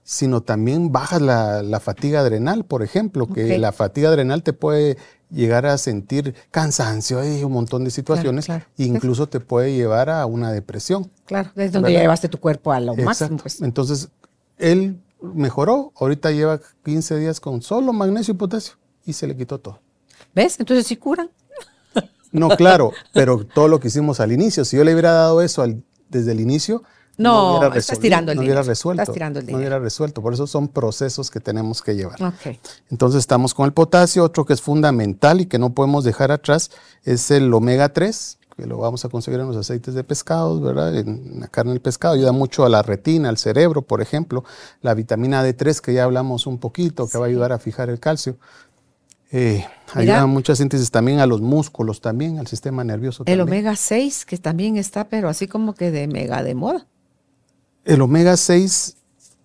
sino 0.08 0.40
también 0.40 0.94
bajas 0.94 1.22
la, 1.22 1.82
fatiga 1.82 2.22
adrenal, 2.22 2.64
por 2.64 2.82
ejemplo, 2.82 3.28
que 3.28 3.58
la 3.58 3.74
fatiga 3.74 4.08
adrenal 4.08 4.42
te 4.42 4.54
puede 4.54 4.98
llegar 5.30 5.66
a 5.66 5.78
sentir 5.78 6.34
cansancio 6.50 7.22
y 7.26 7.44
un 7.44 7.52
montón 7.52 7.84
de 7.84 7.92
situaciones, 7.92 8.48
incluso 8.78 9.28
te 9.28 9.42
puede 9.42 9.76
llevar 9.76 10.10
a 10.10 10.26
una 10.26 10.54
depresión. 10.54 11.12
Claro, 11.26 11.52
desde 11.56 11.72
donde 11.72 11.92
ya 11.92 12.00
llevaste 12.00 12.30
tu 12.30 12.40
cuerpo 12.40 12.72
a 12.72 12.80
lo 12.80 12.96
máximo. 12.96 13.36
Pues. 13.36 13.62
Entonces, 13.62 14.08
él 14.58 14.98
mejoró, 15.22 15.92
ahorita 15.98 16.32
lleva 16.32 16.62
15 16.86 17.18
días 17.18 17.42
con 17.42 17.62
solo 17.62 17.92
magnesio 17.92 18.34
y 18.34 18.38
potasio 18.38 18.76
y 19.06 19.12
se 19.12 19.28
le 19.28 19.36
quitó 19.36 19.60
todo. 19.60 19.82
¿Ves? 20.34 20.58
Entonces 20.58 20.88
sí 20.88 20.96
curan. 20.96 21.30
No, 22.32 22.48
claro, 22.56 22.94
pero 23.14 23.46
todo 23.46 23.68
lo 23.68 23.82
que 23.82 23.90
hicimos 23.90 24.22
al 24.22 24.32
inicio, 24.32 24.64
si 24.64 24.78
yo 24.78 24.86
le 24.86 24.94
hubiera 24.94 25.12
dado 25.12 25.42
eso 25.42 25.66
desde 26.08 26.32
el 26.32 26.40
inicio, 26.40 26.84
no, 27.18 27.60
no 27.60 27.74
estás 27.74 28.00
tirando 28.00 28.32
el 28.32 28.38
no 28.38 28.44
hubiera 28.44 28.62
resuelto. 28.62 29.02
Estás 29.02 29.14
tirando 29.14 29.40
el 29.40 29.46
dinero. 29.46 29.58
No 29.58 29.62
hubiera 29.62 29.80
resuelto. 29.80 30.22
Por 30.22 30.34
eso 30.34 30.46
son 30.48 30.68
procesos 30.68 31.32
que 31.32 31.40
tenemos 31.40 31.82
que 31.82 31.96
llevar. 31.96 32.18
Entonces 32.90 33.20
estamos 33.20 33.54
con 33.54 33.66
el 33.66 33.74
potasio. 33.74 34.24
Otro 34.24 34.46
que 34.46 34.54
es 34.54 34.62
fundamental 34.62 35.42
y 35.42 35.48
que 35.48 35.58
no 35.58 35.72
podemos 35.72 36.04
dejar 36.04 36.32
atrás 36.32 36.72
es 37.04 37.32
el 37.32 37.52
omega 37.54 37.90
3, 37.90 38.38
que 38.56 38.66
lo 38.68 38.78
vamos 38.78 39.04
a 39.06 39.10
conseguir 39.10 39.40
en 39.40 39.48
los 39.48 39.58
aceites 39.58 39.94
de 39.96 40.04
pescados, 40.04 40.62
¿verdad? 40.62 40.96
En 40.96 41.40
la 41.40 41.48
carne 41.48 41.72
del 41.72 41.82
pescado. 41.82 42.14
Ayuda 42.14 42.32
mucho 42.32 42.66
a 42.66 42.70
la 42.70 42.84
retina, 42.84 43.30
al 43.30 43.38
cerebro, 43.38 43.82
por 43.82 44.02
ejemplo. 44.02 44.44
La 44.82 44.94
vitamina 44.94 45.44
D3, 45.44 45.82
que 45.82 45.94
ya 45.94 46.04
hablamos 46.04 46.46
un 46.46 46.60
poquito, 46.60 47.08
que 47.08 47.18
va 47.18 47.26
a 47.26 47.30
ayudar 47.30 47.52
a 47.52 47.60
fijar 47.60 47.90
el 47.90 48.00
calcio. 48.00 48.38
Eh, 49.32 49.66
ayuda 49.94 50.22
a 50.22 50.26
mucha 50.26 50.56
síntesis 50.56 50.90
también 50.90 51.20
a 51.20 51.26
los 51.26 51.42
músculos, 51.42 52.00
también 52.00 52.40
al 52.40 52.48
sistema 52.48 52.84
nervioso. 52.84 53.24
El 53.26 53.42
omega 53.42 53.76
6, 53.76 54.26
que 54.26 54.38
también 54.38 54.78
está, 54.78 55.10
pero 55.10 55.28
así 55.28 55.48
como 55.48 55.74
que 55.74 55.92
de 55.92 56.08
mega 56.08 56.44
de 56.44 56.56
moda. 56.56 56.88
El 57.88 58.02
omega 58.02 58.36
6, 58.36 58.98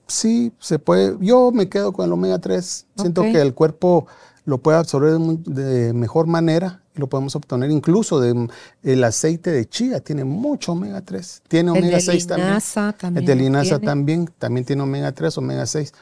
sí, 0.08 0.52
se 0.58 0.80
puede. 0.80 1.16
Yo 1.20 1.52
me 1.52 1.68
quedo 1.68 1.92
con 1.92 2.06
el 2.06 2.12
omega 2.12 2.40
3. 2.40 2.86
Siento 2.96 3.22
que 3.22 3.40
el 3.40 3.54
cuerpo 3.54 4.08
lo 4.44 4.58
puede 4.58 4.78
absorber 4.78 5.12
de 5.12 5.92
mejor 5.92 6.26
manera 6.26 6.82
y 6.96 6.98
lo 6.98 7.06
podemos 7.06 7.36
obtener 7.36 7.70
incluso 7.70 8.18
del 8.18 8.50
el 8.82 9.04
aceite 9.04 9.52
de 9.52 9.64
chía. 9.66 10.00
Tiene 10.00 10.24
mucho 10.24 10.72
omega 10.72 11.00
3. 11.02 11.42
Tiene 11.46 11.70
omega 11.70 12.00
6 12.00 12.26
también. 12.26 12.58
también. 12.98 13.16
El 13.18 13.24
de 13.24 13.36
linaza 13.36 13.78
también. 13.78 14.28
También 14.38 14.66
tiene 14.66 14.82
omega 14.82 15.12
3, 15.12 15.38
omega 15.38 15.64
6. 15.64 15.94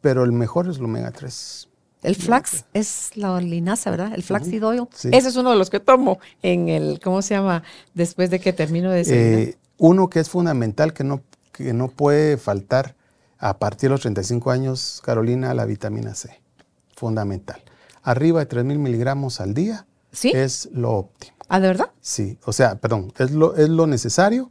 Pero 0.00 0.24
el 0.24 0.32
mejor 0.32 0.68
es 0.68 0.78
el 0.78 0.84
omega 0.86 1.12
3. 1.12 1.68
El 2.02 2.16
flax 2.16 2.64
es 2.74 3.12
la 3.14 3.40
linaza, 3.40 3.90
¿verdad? 3.90 4.12
El 4.14 4.24
flaxseed 4.24 4.66
oil. 4.66 4.88
Ese 4.92 5.28
es 5.28 5.36
uno 5.36 5.52
de 5.52 5.56
los 5.56 5.70
que 5.70 5.78
tomo 5.78 6.18
en 6.42 6.68
el, 6.68 7.00
¿cómo 7.02 7.22
se 7.22 7.34
llama? 7.34 7.62
Después 7.94 8.30
de 8.30 8.40
que 8.40 8.52
termino 8.52 8.90
de 8.90 9.04
eh, 9.06 9.56
uno 9.78 10.10
que 10.10 10.20
es 10.20 10.28
fundamental, 10.28 10.92
que 10.92 11.02
no 11.02 11.22
que 11.54 11.72
no 11.72 11.88
puede 11.88 12.36
faltar 12.36 12.96
a 13.38 13.58
partir 13.58 13.88
de 13.88 13.94
los 13.94 14.00
35 14.02 14.50
años, 14.50 15.00
Carolina, 15.04 15.54
la 15.54 15.64
vitamina 15.64 16.14
C. 16.14 16.40
Fundamental. 16.96 17.62
Arriba 18.02 18.44
de 18.44 18.48
3.000 18.48 18.78
miligramos 18.78 19.40
al 19.40 19.54
día 19.54 19.86
es 20.22 20.68
lo 20.72 20.92
óptimo. 20.92 21.36
¿Ah, 21.48 21.60
de 21.60 21.68
verdad? 21.68 21.90
Sí, 22.00 22.38
o 22.44 22.52
sea, 22.52 22.76
perdón, 22.76 23.12
es 23.18 23.30
lo, 23.30 23.54
es 23.56 23.68
lo 23.68 23.86
necesario 23.86 24.50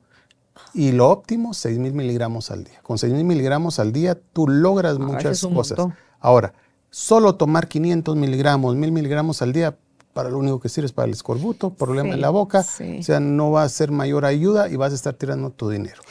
y 0.74 0.92
lo 0.92 1.10
óptimo, 1.10 1.52
6.000 1.52 1.92
miligramos 1.92 2.52
al 2.52 2.64
día. 2.64 2.80
Con 2.82 2.98
6.000 2.98 3.24
miligramos 3.24 3.80
al 3.80 3.92
día 3.92 4.18
tú 4.34 4.48
logras 4.48 4.98
ah, 4.98 5.04
muchas 5.04 5.42
cosas. 5.42 5.80
Ahora, 6.20 6.54
solo 6.90 7.36
tomar 7.36 7.68
500 7.68 8.16
miligramos, 8.16 8.76
1.000 8.76 8.92
miligramos 8.92 9.42
al 9.42 9.54
día 9.54 9.76
para 10.14 10.30
lo 10.30 10.38
único 10.38 10.60
que 10.60 10.70
sirve 10.70 10.86
es 10.86 10.94
para 10.94 11.08
el 11.08 11.14
escorbuto, 11.14 11.72
problema 11.72 12.14
en 12.14 12.22
la 12.22 12.30
boca, 12.30 12.60
o 12.62 13.04
sea, 13.04 13.20
no 13.20 13.52
va 13.52 13.64
a 13.64 13.70
ser 13.70 13.92
mayor 13.92 14.26
ayuda 14.26 14.70
y 14.70 14.76
vas 14.76 14.92
a 14.92 14.96
estar 14.96 15.16
tirando 15.16 15.50
tu 15.50 15.70
dinero. 15.70 16.02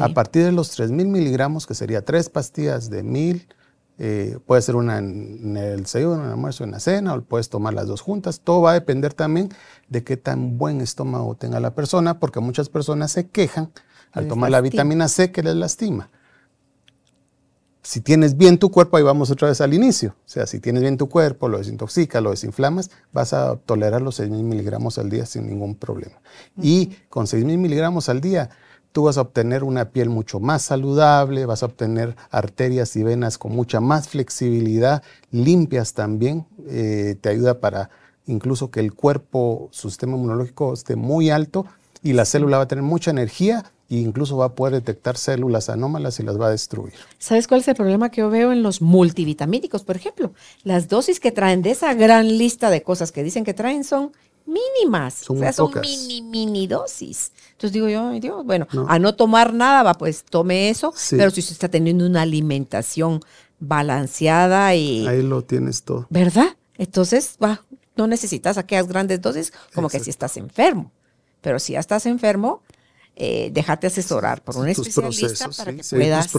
A 0.00 0.08
partir 0.10 0.44
de 0.44 0.52
los 0.52 0.78
3.000 0.78 1.06
miligramos, 1.06 1.66
que 1.66 1.74
sería 1.74 2.04
tres 2.04 2.28
pastillas 2.30 2.88
de 2.88 3.04
1.000, 3.04 3.46
eh, 4.00 4.38
puede 4.46 4.62
ser 4.62 4.76
una 4.76 4.98
en 4.98 5.56
el 5.56 5.82
desayuno, 5.82 6.16
en 6.16 6.26
el 6.26 6.30
almuerzo, 6.30 6.62
en 6.62 6.70
la 6.70 6.78
cena, 6.78 7.14
o 7.14 7.20
puedes 7.22 7.48
tomar 7.48 7.74
las 7.74 7.88
dos 7.88 8.00
juntas. 8.00 8.40
Todo 8.40 8.62
va 8.62 8.70
a 8.70 8.74
depender 8.74 9.12
también 9.12 9.48
de 9.88 10.04
qué 10.04 10.16
tan 10.16 10.56
buen 10.56 10.80
estómago 10.80 11.34
tenga 11.34 11.58
la 11.58 11.74
persona, 11.74 12.20
porque 12.20 12.38
muchas 12.38 12.68
personas 12.68 13.10
se 13.10 13.28
quejan 13.28 13.72
al 14.12 14.28
tomar 14.28 14.50
la 14.50 14.60
vitamina 14.60 15.08
C 15.08 15.32
que 15.32 15.42
les 15.42 15.56
lastima 15.56 16.10
si 17.88 18.02
tienes 18.02 18.36
bien 18.36 18.58
tu 18.58 18.70
cuerpo, 18.70 18.98
ahí 18.98 19.02
vamos 19.02 19.30
otra 19.30 19.48
vez 19.48 19.62
al 19.62 19.72
inicio. 19.72 20.10
O 20.10 20.28
sea, 20.28 20.46
si 20.46 20.60
tienes 20.60 20.82
bien 20.82 20.98
tu 20.98 21.08
cuerpo, 21.08 21.48
lo 21.48 21.56
desintoxicas, 21.56 22.22
lo 22.22 22.28
desinflamas, 22.28 22.90
vas 23.14 23.32
a 23.32 23.56
tolerar 23.56 24.02
los 24.02 24.20
6.000 24.20 24.42
miligramos 24.42 24.98
al 24.98 25.08
día 25.08 25.24
sin 25.24 25.46
ningún 25.46 25.74
problema. 25.74 26.20
Y 26.60 26.98
con 27.08 27.24
6.000 27.24 27.56
miligramos 27.56 28.10
al 28.10 28.20
día, 28.20 28.50
tú 28.92 29.04
vas 29.04 29.16
a 29.16 29.22
obtener 29.22 29.64
una 29.64 29.86
piel 29.88 30.10
mucho 30.10 30.38
más 30.38 30.60
saludable, 30.60 31.46
vas 31.46 31.62
a 31.62 31.66
obtener 31.66 32.14
arterias 32.30 32.94
y 32.94 33.04
venas 33.04 33.38
con 33.38 33.52
mucha 33.52 33.80
más 33.80 34.06
flexibilidad, 34.06 35.02
limpias 35.30 35.94
también. 35.94 36.46
Eh, 36.68 37.16
te 37.18 37.30
ayuda 37.30 37.58
para 37.58 37.88
incluso 38.26 38.70
que 38.70 38.80
el 38.80 38.92
cuerpo, 38.92 39.70
su 39.72 39.88
sistema 39.88 40.14
inmunológico 40.14 40.74
esté 40.74 40.94
muy 40.94 41.30
alto 41.30 41.64
y 42.02 42.12
la 42.12 42.26
célula 42.26 42.58
va 42.58 42.64
a 42.64 42.68
tener 42.68 42.84
mucha 42.84 43.10
energía 43.10 43.64
e 43.90 43.96
incluso 43.96 44.36
va 44.36 44.46
a 44.46 44.54
poder 44.54 44.74
detectar 44.74 45.16
células 45.16 45.68
anómalas 45.70 46.20
y 46.20 46.22
las 46.22 46.38
va 46.38 46.48
a 46.48 46.50
destruir. 46.50 46.94
¿Sabes 47.18 47.46
cuál 47.48 47.60
es 47.60 47.68
el 47.68 47.74
problema 47.74 48.10
que 48.10 48.20
yo 48.20 48.30
veo 48.30 48.52
en 48.52 48.62
los 48.62 48.82
multivitamínicos, 48.82 49.82
por 49.82 49.96
ejemplo? 49.96 50.32
Las 50.62 50.88
dosis 50.88 51.20
que 51.20 51.32
traen 51.32 51.62
de 51.62 51.70
esa 51.70 51.94
gran 51.94 52.26
lista 52.38 52.70
de 52.70 52.82
cosas 52.82 53.12
que 53.12 53.22
dicen 53.22 53.44
que 53.44 53.54
traen 53.54 53.84
son 53.84 54.12
mínimas. 54.44 55.14
Son 55.14 55.38
o 55.38 55.40
sea, 55.40 55.52
son 55.52 55.72
mini, 55.80 56.22
mini 56.22 56.66
dosis. 56.66 57.32
Entonces 57.52 57.72
digo 57.72 57.88
yo, 57.88 58.10
Dios, 58.20 58.44
bueno, 58.44 58.66
a 58.88 58.98
no 58.98 59.14
tomar 59.14 59.54
nada, 59.54 59.82
va, 59.82 59.94
pues 59.94 60.24
tome 60.24 60.68
eso, 60.70 60.92
pero 61.10 61.30
si 61.30 61.40
usted 61.40 61.52
está 61.52 61.68
teniendo 61.68 62.06
una 62.06 62.22
alimentación 62.22 63.20
balanceada 63.58 64.74
y... 64.74 65.06
Ahí 65.06 65.22
lo 65.22 65.42
tienes 65.42 65.82
todo. 65.82 66.06
¿Verdad? 66.10 66.56
Entonces, 66.76 67.36
va, 67.42 67.64
no 67.96 68.06
necesitas 68.06 68.58
aquellas 68.58 68.86
grandes 68.86 69.20
dosis 69.20 69.52
como 69.74 69.88
que 69.88 69.98
si 69.98 70.10
estás 70.10 70.36
enfermo. 70.36 70.92
Pero 71.40 71.58
si 71.58 71.72
ya 71.74 71.80
estás 71.80 72.06
enfermo, 72.06 72.62
eh, 73.20 73.50
déjate 73.52 73.88
asesorar 73.88 74.42
por 74.42 74.56
un 74.56 74.68
especialista 74.68 75.48
para 75.56 75.72
que 75.72 75.82
puedas 75.82 76.30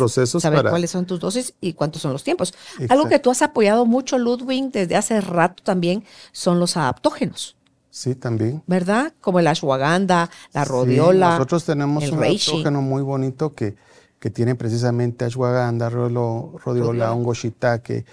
saber 0.42 0.70
cuáles 0.70 0.90
son 0.90 1.06
tus 1.06 1.20
dosis 1.20 1.54
y 1.60 1.74
cuántos 1.74 2.02
son 2.02 2.14
los 2.14 2.24
tiempos. 2.24 2.54
Algo 2.88 3.10
que 3.10 3.20
tú 3.20 3.30
has 3.30 3.42
apoyado 3.42 3.86
mucho, 3.86 4.18
Ludwig, 4.18 4.72
desde 4.72 4.96
hace 4.96 5.20
rato 5.20 5.62
también, 5.62 6.06
son 6.32 6.58
los 6.62 6.78
adaptógenos. 6.78 7.58
Sí, 7.90 8.16
también. 8.16 8.64
¿Verdad? 8.66 9.12
Como 9.20 9.40
el 9.40 9.48
ashwagandha, 9.48 10.30
la 10.54 10.64
rodiola. 10.64 11.32
nosotros 11.32 11.66
tenemos 11.66 12.08
un 12.10 12.24
adaptógeno 12.24 12.82
muy 12.82 13.02
bonito 13.02 13.54
que, 13.54 13.76
que 14.20 14.30
tiene 14.30 14.56
precisamente 14.56 15.26
ashwagandha, 15.26 15.90
rodiola, 15.90 17.12
hongo 17.12 17.34
shiitake, 17.34 18.06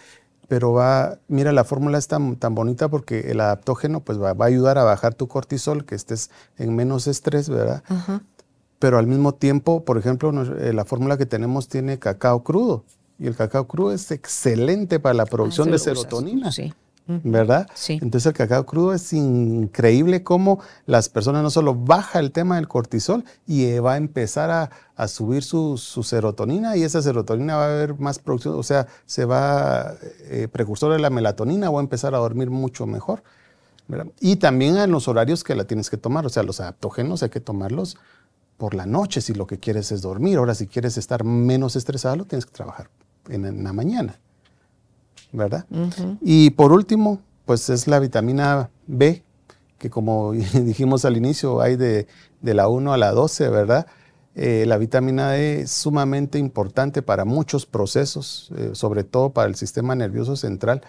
pero 0.49 0.73
va, 0.73 1.19
mira, 1.29 1.53
la 1.53 1.63
fórmula 1.63 1.99
es 1.99 2.09
tan, 2.09 2.35
tan 2.35 2.57
bonita 2.57 2.89
porque 2.89 3.31
el 3.31 3.41
adaptógeno 3.41 4.01
pues 4.01 4.21
va, 4.21 4.33
va, 4.33 4.47
a 4.47 4.49
ayudar 4.49 4.77
a 4.79 4.83
bajar 4.83 5.15
tu 5.15 5.29
cortisol, 5.29 5.85
que 5.85 5.95
estés 5.95 6.31
en 6.59 6.75
menos 6.75 7.07
estrés, 7.07 7.49
¿verdad? 7.49 7.85
Pero 8.79 8.99
al 8.99 9.07
mismo 9.07 9.33
tiempo, 9.33 9.85
por 9.85 9.99
ejemplo, 9.99 10.31
eh, 10.59 10.73
la 10.73 10.85
fórmula 10.85 11.17
que 11.17 11.27
tenemos 11.27 11.69
tiene 11.69 11.99
cacao 11.99 12.43
crudo 12.43 12.85
y 13.19 13.27
el 13.27 13.35
cacao 13.35 13.67
crudo 13.67 13.93
es 13.93 14.11
excelente 14.11 15.01
para 15.01 15.15
la 15.15 15.27
producción 15.27 15.69
ah, 15.69 15.73
de 15.73 15.79
serotonina. 15.79 16.53
Sí. 16.53 16.73
¿verdad? 17.09 17.69
Sí. 17.75 17.99
Entonces 18.03 18.27
el 18.27 18.33
cacao 18.33 18.67
crudo 18.67 18.93
es 18.93 19.13
increíble 19.13 20.25
cómo 20.25 20.61
las 20.87 21.09
personas 21.09 21.43
no 21.43 21.51
solo 21.51 21.75
baja 21.75 22.19
el 22.19 22.33
tema 22.33 22.57
del 22.57 22.67
cortisol 22.67 23.25
y 23.47 23.67
eh, 23.67 23.81
va 23.81 23.95
a 23.95 23.97
empezar 23.97 24.51
a, 24.97 25.09
subir 25.09 25.45
su, 25.45 25.77
serotonina 25.77 26.77
y 26.77 26.83
esa 26.83 27.01
serotonina 27.03 27.57
va 27.57 27.67
a 27.67 27.75
haber 27.75 27.95
más 27.99 28.19
producción, 28.19 28.59
o 28.59 28.63
sea, 28.63 28.89
se 29.05 29.25
va 29.25 29.95
eh, 30.25 30.49
precursor 30.51 30.93
de 30.93 30.99
la 30.99 31.11
melatonina, 31.11 31.71
va 31.71 31.79
a 31.79 31.83
empezar 31.83 32.15
a 32.15 32.19
dormir 32.19 32.51
mucho 32.51 32.87
mejor. 32.87 33.23
Y 34.19 34.37
también 34.37 34.77
en 34.79 34.91
los 34.91 35.07
horarios 35.07 35.45
que 35.45 35.55
la 35.55 35.65
tienes 35.65 35.91
que 35.91 35.97
tomar, 35.97 36.27
o 36.27 36.29
sea, 36.29 36.43
los 36.43 36.61
adaptógenos 36.61 37.23
hay 37.23 37.29
que 37.29 37.41
tomarlos 37.41 37.97
por 38.57 38.75
la 38.75 38.87
noche 38.87 39.21
si 39.21 39.35
lo 39.35 39.47
que 39.47 39.59
quieres 39.59 39.93
es 39.93 40.03
dormir. 40.03 40.39
Ahora, 40.39 40.55
si 40.55 40.67
quieres 40.67 40.97
estar 40.97 41.25
menos 41.25 41.77
estresado, 41.77 42.25
tienes 42.25 42.47
que 42.47 42.53
trabajar 42.53 42.89
en 43.29 43.65
la 43.65 43.73
mañana. 43.73 44.19
¿verdad? 45.33 45.67
Y 46.21 46.51
por 46.51 46.73
último, 46.73 47.21
pues 47.45 47.69
es 47.69 47.87
la 47.87 47.99
vitamina 47.99 48.71
B, 48.87 49.23
que 49.79 49.91
como 49.91 50.33
dijimos 50.55 51.05
al 51.05 51.17
inicio, 51.17 51.61
hay 51.61 51.77
de, 51.77 52.07
la 52.43 52.69
1 52.69 52.93
a 52.93 52.97
la 52.97 53.13
12, 53.13 53.49
¿verdad? 53.49 53.87
Eh, 54.35 54.65
la 54.67 54.77
vitamina 54.77 55.31
D 55.31 55.63
es 55.63 55.71
sumamente 55.71 56.39
importante 56.39 57.03
para 57.03 57.25
muchos 57.25 57.65
procesos, 57.65 58.51
eh, 58.57 58.71
sobre 58.73 59.05
todo 59.05 59.31
para 59.31 59.49
el 59.49 59.55
sistema 59.55 59.95
nervioso 59.95 60.37
central, 60.37 60.83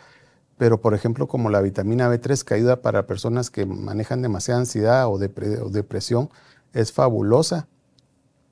pero 0.57 0.81
por 0.81 0.93
ejemplo 0.93 1.27
como 1.27 1.49
la 1.49 1.61
vitamina 1.61 2.09
B3 2.09 2.43
que 2.43 2.53
ayuda 2.55 2.81
para 2.81 3.07
personas 3.07 3.49
que 3.49 3.65
manejan 3.65 4.21
demasiada 4.21 4.59
ansiedad 4.59 5.07
o, 5.07 5.17
depresión, 5.17 6.29
es 6.73 6.91
fabulosa. 6.91 7.67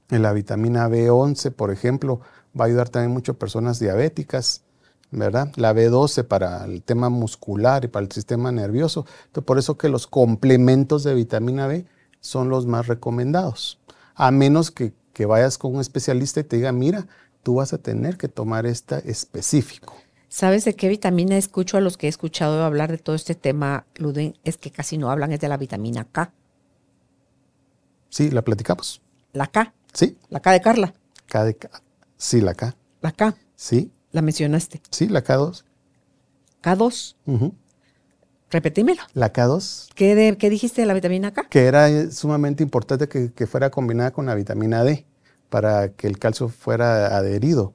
la 0.10 0.34
vitamina 0.34 0.88
B11, 0.88 1.52
por 1.52 1.72
ejemplo, 1.72 2.22
va 2.60 2.66
a 2.66 2.68
ayudar 2.68 2.90
también 2.90 3.12
mucho 3.12 3.34
a 3.34 3.36
personas 3.36 3.80
diabéticas. 3.80 4.66
¿verdad? 5.12 5.52
La 5.56 5.74
B12 5.74 6.24
para 6.24 6.66
el 6.66 6.84
tema 6.84 7.10
muscular 7.10 7.86
y 7.86 7.88
para 7.88 8.06
el 8.06 8.12
sistema 8.12 8.52
nervioso. 8.52 9.06
Entonces, 9.28 9.46
por 9.46 9.58
eso 9.58 9.78
que 9.78 9.90
los 9.90 10.08
complementos 10.08 11.04
de 11.04 11.14
vitamina 11.14 11.68
B 11.68 11.86
son 12.20 12.50
los 12.50 12.66
más 12.66 12.88
recomendados. 12.88 13.80
A 14.16 14.32
menos 14.32 14.72
que, 14.72 14.94
vayas 15.26 15.58
con 15.58 15.76
un 15.76 15.82
especialista 15.82 16.40
y 16.42 16.44
te 16.44 16.58
diga, 16.58 16.72
mira, 16.72 17.08
tú 17.44 17.56
vas 17.56 17.74
a 17.74 17.78
tener 17.78 18.18
que 18.18 18.28
tomar 18.28 18.66
esta 18.66 19.00
específico. 19.00 19.96
¿Sabes 20.28 20.66
de 20.66 20.76
qué 20.76 20.90
vitamina 20.90 21.38
escucho 21.38 21.78
a 21.78 21.82
los 21.82 21.98
que 21.98 22.08
he 22.08 22.10
escuchado 22.10 22.64
hablar 22.66 22.92
de 22.92 22.98
todo 22.98 23.16
este 23.16 23.36
tema, 23.36 23.86
Ludwig? 23.96 24.36
Es 24.44 24.58
que 24.58 24.72
casi 24.72 24.98
no 24.98 25.10
hablan, 25.10 25.32
es 25.32 25.40
de 25.40 25.48
la 25.48 25.56
vitamina 25.56 26.06
K. 26.12 26.34
Sí, 28.16 28.32
la 28.32 28.44
platicamos. 28.44 29.02
¿La 29.34 29.48
K? 29.48 29.74
Sí. 29.92 30.18
¿La 30.30 30.40
K 30.40 30.54
de 30.54 30.62
Carla? 30.62 30.94
K 31.28 31.44
de 31.44 31.58
K. 31.58 31.70
Sí, 32.16 32.40
la 32.40 32.54
K. 32.54 32.74
¿La 33.02 33.12
K? 33.12 33.36
Sí. 33.58 33.92
La 34.14 34.22
mencionaste. 34.22 34.82
Sí, 34.90 35.10
la 35.10 35.22
K2. 35.22 35.66
K2. 36.64 37.54
Repetímelo. 38.52 39.02
La 39.16 39.34
K2. 39.34 39.90
¿Qué, 39.96 40.38
¿Qué, 40.40 40.50
dijiste 40.50 40.80
de 40.80 40.88
la 40.88 40.94
vitamina 40.94 41.34
K? 41.34 41.50
Que 41.50 41.66
era 41.66 41.90
eh, 41.90 42.10
sumamente 42.10 42.64
importante 42.64 43.10
que, 43.10 43.34
que, 43.34 43.48
fuera 43.48 43.70
combinada 43.70 44.12
con 44.12 44.28
la 44.28 44.36
vitamina 44.36 44.86
D 44.86 45.06
para 45.50 45.90
que 45.90 46.08
el 46.08 46.18
calcio 46.18 46.48
fuera 46.48 47.18
adherido. 47.18 47.74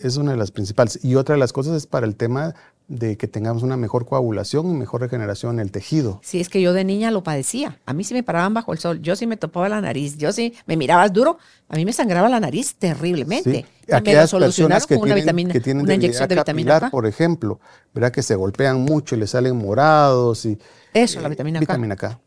Es 0.00 0.16
una 0.16 0.32
de 0.32 0.36
las 0.36 0.50
principales. 0.50 0.98
Y 1.04 1.14
otra 1.14 1.36
de 1.36 1.38
las 1.38 1.52
cosas 1.52 1.76
es 1.76 1.86
para 1.86 2.06
el 2.06 2.16
tema 2.16 2.56
de 2.90 3.16
que 3.16 3.28
tengamos 3.28 3.62
una 3.62 3.76
mejor 3.76 4.04
coagulación 4.04 4.68
y 4.68 4.74
mejor 4.74 5.00
regeneración 5.00 5.54
en 5.54 5.60
el 5.60 5.70
tejido. 5.70 6.18
Sí, 6.24 6.40
es 6.40 6.48
que 6.48 6.60
yo 6.60 6.72
de 6.72 6.82
niña 6.82 7.12
lo 7.12 7.22
padecía. 7.22 7.78
A 7.86 7.92
mí 7.92 8.02
sí 8.02 8.14
me 8.14 8.24
paraban 8.24 8.52
bajo 8.52 8.72
el 8.72 8.80
sol, 8.80 9.00
yo 9.00 9.14
sí 9.14 9.28
me 9.28 9.36
topaba 9.36 9.68
la 9.68 9.80
nariz, 9.80 10.18
yo 10.18 10.32
sí 10.32 10.54
me 10.66 10.76
mirabas 10.76 11.12
duro, 11.12 11.38
a 11.68 11.76
mí 11.76 11.84
me 11.84 11.92
sangraba 11.92 12.28
la 12.28 12.40
nariz 12.40 12.74
terriblemente. 12.74 13.64
Sí. 13.86 13.92
Aquellas 13.92 14.32
personas 14.32 14.88
que 14.88 14.96
una 14.96 15.04
tienen, 15.04 15.22
vitamina, 15.22 15.52
que 15.52 15.60
tienen 15.60 15.84
una 15.84 15.94
inyección 15.94 16.28
de 16.28 16.34
vitamina 16.34 16.80
K. 16.80 16.90
por 16.90 17.06
ejemplo, 17.06 17.60
verá 17.94 18.10
que 18.10 18.22
se 18.22 18.34
golpean 18.34 18.80
mucho 18.80 19.14
y 19.14 19.18
le 19.18 19.28
salen 19.28 19.56
morados 19.56 20.44
y 20.44 20.58
eso, 20.92 21.20
la 21.20 21.28
eh, 21.28 21.30
vitamina 21.30 21.60
K. 21.60 21.60
Vitamina 21.60 21.94
K. 21.94 22.20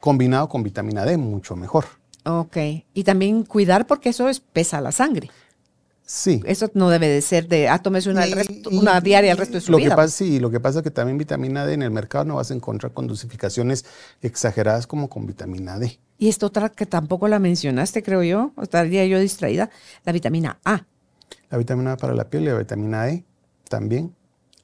Combinado 0.00 0.48
con 0.48 0.64
vitamina 0.64 1.04
D, 1.04 1.16
mucho 1.16 1.54
mejor. 1.54 1.84
Ok. 2.24 2.56
Y 2.92 3.04
también 3.04 3.44
cuidar 3.44 3.86
porque 3.86 4.08
eso 4.08 4.28
es, 4.28 4.40
pesa 4.40 4.80
la 4.80 4.90
sangre. 4.90 5.30
Sí. 6.06 6.40
Eso 6.46 6.70
no 6.74 6.88
debe 6.88 7.08
de 7.08 7.20
ser 7.20 7.48
de, 7.48 7.68
ah, 7.68 7.80
tómese 7.82 8.08
una, 8.10 8.24
una 8.70 9.00
diaria 9.00 9.32
el 9.32 9.38
resto 9.38 9.54
de 9.54 9.60
su 9.60 9.72
lo 9.72 9.78
vida. 9.78 9.90
Que 9.90 9.96
pasa, 9.96 10.16
sí, 10.16 10.38
lo 10.38 10.52
que 10.52 10.60
pasa 10.60 10.78
es 10.78 10.82
que 10.84 10.92
también 10.92 11.18
vitamina 11.18 11.66
D 11.66 11.74
en 11.74 11.82
el 11.82 11.90
mercado 11.90 12.24
no 12.24 12.36
vas 12.36 12.52
a 12.52 12.54
encontrar 12.54 12.92
con 12.92 13.08
dosificaciones 13.08 13.84
exageradas 14.22 14.86
como 14.86 15.08
con 15.08 15.26
vitamina 15.26 15.80
D. 15.80 15.98
Y 16.18 16.28
esto 16.28 16.46
otra 16.46 16.68
que 16.68 16.86
tampoco 16.86 17.26
la 17.26 17.40
mencionaste, 17.40 18.04
creo 18.04 18.22
yo, 18.22 18.52
estaría 18.62 19.04
yo 19.06 19.18
distraída, 19.18 19.68
la 20.04 20.12
vitamina 20.12 20.60
A. 20.64 20.86
La 21.50 21.58
vitamina 21.58 21.92
A 21.92 21.96
para 21.96 22.14
la 22.14 22.30
piel 22.30 22.44
y 22.44 22.46
la 22.46 22.58
vitamina 22.58 23.08
E 23.08 23.24
también. 23.68 24.14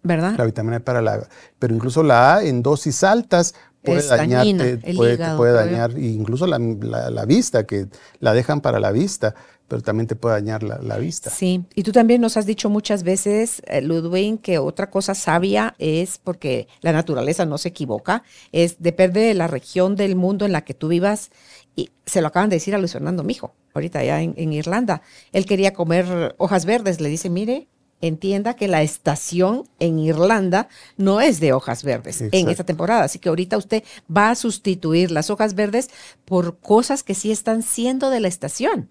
¿Verdad? 0.04 0.36
La 0.38 0.44
vitamina 0.44 0.76
E 0.76 0.80
para 0.80 1.02
la... 1.02 1.26
Pero 1.58 1.74
incluso 1.74 2.04
la 2.04 2.36
A 2.36 2.44
en 2.44 2.62
dosis 2.62 3.02
altas 3.02 3.56
puede 3.82 4.06
dañarte, 4.06 4.94
puede, 4.94 5.36
puede 5.36 5.52
dañar 5.52 5.98
incluso 5.98 6.46
la, 6.46 6.58
la, 6.58 7.24
vista, 7.24 7.66
que 7.66 7.88
la 8.20 8.32
dejan 8.32 8.60
para 8.60 8.78
la 8.78 8.92
vista 8.92 9.34
pero 9.72 9.80
también 9.80 10.06
te 10.06 10.16
puede 10.16 10.34
dañar 10.34 10.62
la, 10.62 10.98
vista. 10.98 11.30
Sí, 11.30 11.64
y 11.74 11.82
tú 11.82 11.92
también 11.92 12.20
nos 12.20 12.36
has 12.36 12.44
dicho 12.44 12.68
muchas 12.68 13.04
veces, 13.04 13.62
eh, 13.64 13.80
Ludwig, 13.80 14.38
que 14.42 14.58
otra 14.58 14.90
cosa 14.90 15.14
sabia 15.14 15.74
es, 15.78 16.18
porque 16.22 16.68
la 16.82 16.92
naturaleza 16.92 17.46
no 17.46 17.56
se 17.56 17.70
equivoca, 17.70 18.22
es 18.52 18.82
depende 18.82 19.20
de 19.20 19.32
la 19.32 19.46
región 19.46 19.96
del 19.96 20.14
mundo 20.14 20.44
en 20.44 20.52
la 20.52 20.60
que 20.60 20.74
tú 20.74 20.88
vivas, 20.88 21.30
y 21.74 21.88
se 22.04 22.20
lo 22.20 22.26
acaban 22.26 22.50
de 22.50 22.56
decir 22.56 22.74
a 22.74 22.78
Luis 22.78 22.92
Fernando 22.92 23.24
Mijo, 23.24 23.54
ahorita 23.72 24.00
allá 24.00 24.20
en, 24.20 24.52
Irlanda. 24.52 25.00
Él 25.32 25.46
quería 25.46 25.72
comer 25.72 26.34
hojas 26.36 26.66
verdes, 26.66 27.00
le 27.00 27.08
dice, 27.08 27.30
mire, 27.30 27.66
entienda 28.02 28.52
que 28.52 28.68
la 28.68 28.82
estación 28.82 29.66
en 29.78 29.98
Irlanda 30.00 30.68
no 30.98 31.22
es 31.22 31.40
de 31.40 31.54
hojas 31.54 31.82
verdes 31.82 32.20
en 32.20 32.50
esta 32.50 32.64
temporada. 32.64 33.04
Así 33.04 33.18
que 33.18 33.30
ahorita 33.30 33.56
usted 33.56 33.84
va 34.14 34.28
a 34.28 34.34
sustituir 34.34 35.10
las 35.10 35.30
hojas 35.30 35.54
verdes 35.54 35.88
por 36.26 36.58
cosas 36.58 37.02
que 37.02 37.14
sí 37.14 37.32
están 37.32 37.62
siendo 37.62 38.10
de 38.10 38.20
la 38.20 38.28
estación 38.28 38.90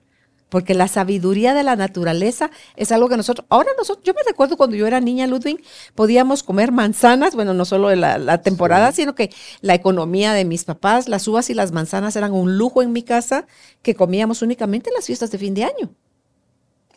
porque 0.51 0.73
la 0.73 0.89
sabiduría 0.89 1.53
de 1.53 1.63
la 1.63 1.77
naturaleza 1.77 2.51
es 2.75 2.91
algo 2.91 3.07
que 3.07 3.15
nosotros, 3.15 3.47
ahora 3.49 3.69
nosotros, 3.77 4.03
yo 4.03 4.13
me 4.13 4.21
recuerdo 4.27 4.57
cuando 4.57 4.75
yo 4.75 4.85
era 4.85 4.99
niña, 4.99 5.25
Ludwig, 5.25 5.63
podíamos 5.95 6.43
comer 6.43 6.73
manzanas, 6.73 7.35
bueno, 7.35 7.53
no 7.53 7.63
solo 7.63 7.87
de 7.87 7.95
la, 7.95 8.41
temporada, 8.41 8.91
sino 8.91 9.15
que 9.15 9.29
la 9.61 9.75
economía 9.75 10.33
de 10.33 10.43
mis 10.43 10.65
papás, 10.65 11.07
las 11.07 11.25
uvas 11.25 11.49
y 11.49 11.53
las 11.53 11.71
manzanas 11.71 12.17
eran 12.17 12.33
un 12.33 12.57
lujo 12.57 12.81
en 12.81 12.91
mi 12.91 13.01
casa 13.01 13.47
que 13.81 13.95
comíamos 13.95 14.41
únicamente 14.41 14.89
en 14.89 14.95
las 14.95 15.05
fiestas 15.05 15.31
de 15.31 15.37
fin 15.37 15.53
de 15.53 15.63
año. 15.63 15.95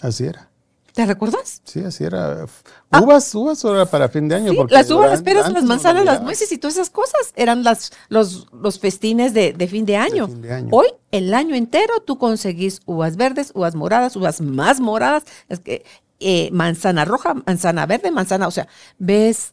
Así 0.01 0.25
era. 0.25 0.51
¿Te 0.95 1.05
recuerdas? 1.07 1.61
Sí, 1.65 1.81
así 1.81 2.05
era. 2.05 2.47
Ah. 2.93 3.01
uvas, 3.01 3.35
uvas 3.35 3.65
era 3.65 3.85
para 3.85 4.09
fin 4.09 4.29
de 4.29 4.37
año. 4.37 4.53
Sí, 4.53 4.59
las 4.71 4.89
uvas, 4.93 5.11
las 5.11 5.23
peras, 5.23 5.53
las 5.53 5.65
manzanas, 5.65 6.05
las 6.05 6.23
nueces 6.23 6.53
y 6.53 6.59
todas 6.59 6.77
esas 6.77 6.91
cosas 6.91 7.33
eran 7.35 7.65
las, 7.65 7.91
los, 8.09 8.47
los 8.53 8.79
festines 8.79 9.35
de, 9.35 9.69
fin 9.69 9.87
de 9.87 9.97
año. 9.97 10.29
Hoy, 10.71 10.87
el 11.11 11.35
año 11.35 11.57
entero, 11.57 11.95
tú 11.99 12.17
conseguís 12.17 12.81
uvas 12.87 13.17
verdes, 13.17 13.51
uvas 13.57 13.75
moradas, 13.75 14.15
uvas 14.15 14.41
más 14.41 14.79
moradas, 14.79 15.25
es 15.49 15.59
que, 15.59 15.85
eh, 16.21 16.49
manzana 16.53 17.05
roja, 17.05 17.35
manzana 17.35 17.87
verde, 17.87 18.13
manzana, 18.13 18.47
o 18.47 18.53
sea, 18.53 18.69
ves 18.97 19.53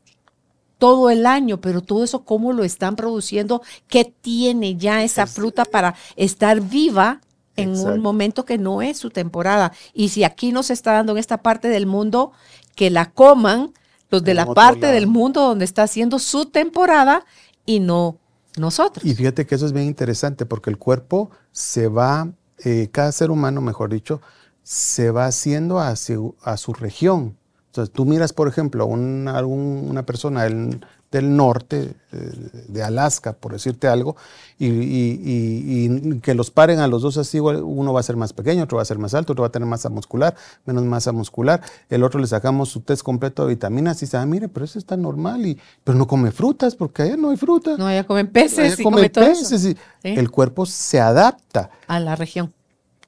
todo 0.77 1.09
el 1.09 1.25
año, 1.25 1.59
pero 1.59 1.81
todo 1.81 2.03
eso, 2.03 2.23
¿cómo 2.23 2.53
lo 2.53 2.63
están 2.63 2.95
produciendo? 2.95 3.63
¿Qué 3.87 4.05
tiene 4.05 4.75
ya 4.75 5.03
esa 5.03 5.25
fruta 5.25 5.65
para 5.65 5.95
estar 6.15 6.61
viva 6.61 7.19
en 7.55 7.77
un 7.77 7.99
momento 7.99 8.45
que 8.45 8.57
no 8.57 8.81
es 8.81 8.97
su 8.97 9.09
temporada. 9.09 9.71
Y 9.93 10.09
si 10.09 10.23
aquí 10.23 10.51
no 10.51 10.63
se 10.63 10.73
está 10.73 10.93
dando 10.93 11.13
en 11.13 11.17
esta 11.17 11.41
parte 11.41 11.67
del 11.67 11.85
mundo, 11.85 12.31
que 12.75 12.89
la 12.89 13.11
coman 13.11 13.73
los 14.09 14.23
de 14.23 14.33
la 14.33 14.45
parte 14.45 14.87
del 14.87 15.07
mundo 15.07 15.41
donde 15.41 15.65
está 15.65 15.83
haciendo 15.83 16.19
su 16.19 16.45
temporada 16.45 17.25
y 17.65 17.79
no 17.79 18.17
nosotros. 18.57 19.05
Y 19.05 19.15
fíjate 19.15 19.45
que 19.45 19.55
eso 19.55 19.65
es 19.65 19.71
bien 19.71 19.85
interesante 19.85 20.45
porque 20.45 20.69
el 20.69 20.77
cuerpo 20.77 21.31
se 21.53 21.87
va, 21.87 22.29
eh, 22.65 22.89
cada 22.91 23.11
ser 23.13 23.31
humano, 23.31 23.61
mejor 23.61 23.89
dicho, 23.89 24.21
se 24.63 25.11
va 25.11 25.25
haciendo 25.25 25.79
a 25.79 25.95
su 25.95 26.73
región. 26.73 27.37
Entonces, 27.67 27.93
tú 27.93 28.05
miras, 28.05 28.33
por 28.33 28.49
ejemplo, 28.49 28.85
una, 28.85 29.41
una 29.45 30.05
persona 30.05 30.43
del, 30.43 30.85
del 31.12 31.36
norte, 31.36 31.93
eh, 32.14 32.32
de 32.70 32.84
Alaska, 32.84 33.34
por 33.34 33.51
decirte 33.51 33.88
algo, 33.88 34.16
y, 34.57 36.20
que 36.22 36.34
los 36.34 36.51
paren 36.51 36.80
a 36.80 36.88
los 36.88 37.01
dos 37.01 37.18
así, 37.18 37.39
uno 37.39 37.91
va 37.91 37.99
a 37.99 38.03
ser 38.03 38.16
más 38.16 38.32
pequeño, 38.32 38.64
otro 38.64 38.78
va 38.78 38.84
a 38.84 38.86
ser 38.86 38.97
más 38.97 39.14
alto, 39.14 39.34
otro 39.34 39.41
va 39.41 39.47
a 39.47 39.51
tener 39.51 39.68
masa 39.68 39.89
muscular, 39.89 40.36
menos 40.66 40.84
masa 40.86 41.12
muscular, 41.12 41.62
el 41.89 42.03
otro 42.03 42.20
le 42.20 42.28
sacamos 42.28 42.70
su 42.70 42.82
test 42.82 43.03
completo 43.03 43.43
de 43.43 43.55
vitaminas 43.55 43.97
y 43.97 44.05
dice, 44.05 44.18
ah, 44.18 44.26
mire, 44.26 44.47
pero 44.47 44.64
eso 44.64 44.80
está 44.80 44.95
normal, 44.95 45.45
y, 45.45 45.59
pero 45.84 45.97
no 45.97 46.07
come 46.07 46.32
frutas, 46.32 46.76
porque 46.76 47.03
allá 47.03 47.18
no 47.18 47.32
hay 47.32 47.38
fruta. 47.38 47.76
No, 47.78 47.88
allá 47.88 48.05
comen 48.05 48.28
peces 48.28 48.80
y 48.80 48.84
come 48.84 49.09
peces, 49.09 49.66
Y 49.66 49.78
el 50.03 50.32
cuerpo 50.32 50.66
se 50.66 51.01
adapta. 51.01 51.72
A 51.88 51.99
la 51.99 52.16
región. 52.16 52.53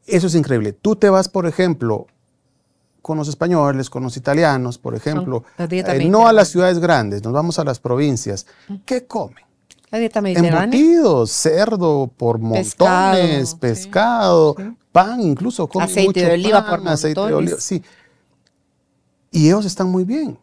Eso 0.05 0.27
es 0.27 0.35
increíble. 0.35 0.73
Tú 0.73 0.97
te 0.97 1.09
vas, 1.09 1.29
por 1.29 1.47
ejemplo, 1.47 2.07
con 3.03 3.17
los 3.17 3.27
españoles, 3.27 3.89
con 3.89 4.01
los 4.01 4.15
italianos, 4.15 4.77
por 4.77 4.95
ejemplo, 4.95 5.43
eh, 5.57 6.07
no 6.09 6.25
a 6.25 6.31
las 6.31 6.47
ciudades 6.47 6.79
grandes, 6.79 7.21
nos 7.21 7.33
vamos 7.33 7.59
a 7.59 7.65
las 7.65 7.77
provincias. 7.77 8.47
¿Qué 8.85 9.05
comen? 9.05 9.43
La 9.91 9.99
dieta 9.99 10.21
mediterránea. 10.21 10.63
Embutidos, 10.63 11.29
cerdo 11.29 12.09
por 12.15 12.39
montones, 12.39 13.55
pescado, 13.55 14.55
pan, 14.93 15.19
incluso 15.19 15.67
comen 15.67 15.89
aceite 15.89 16.25
de 16.25 16.31
oliva 16.31 16.61
por 16.61 16.79
montones. 16.79 16.93
aceite 16.93 17.19
de 17.19 17.33
oliva, 17.33 17.57
sí. 17.59 17.83
Y 19.31 19.47
ellos 19.47 19.65
están 19.65 19.89
muy 19.89 20.05
bien. 20.05 20.39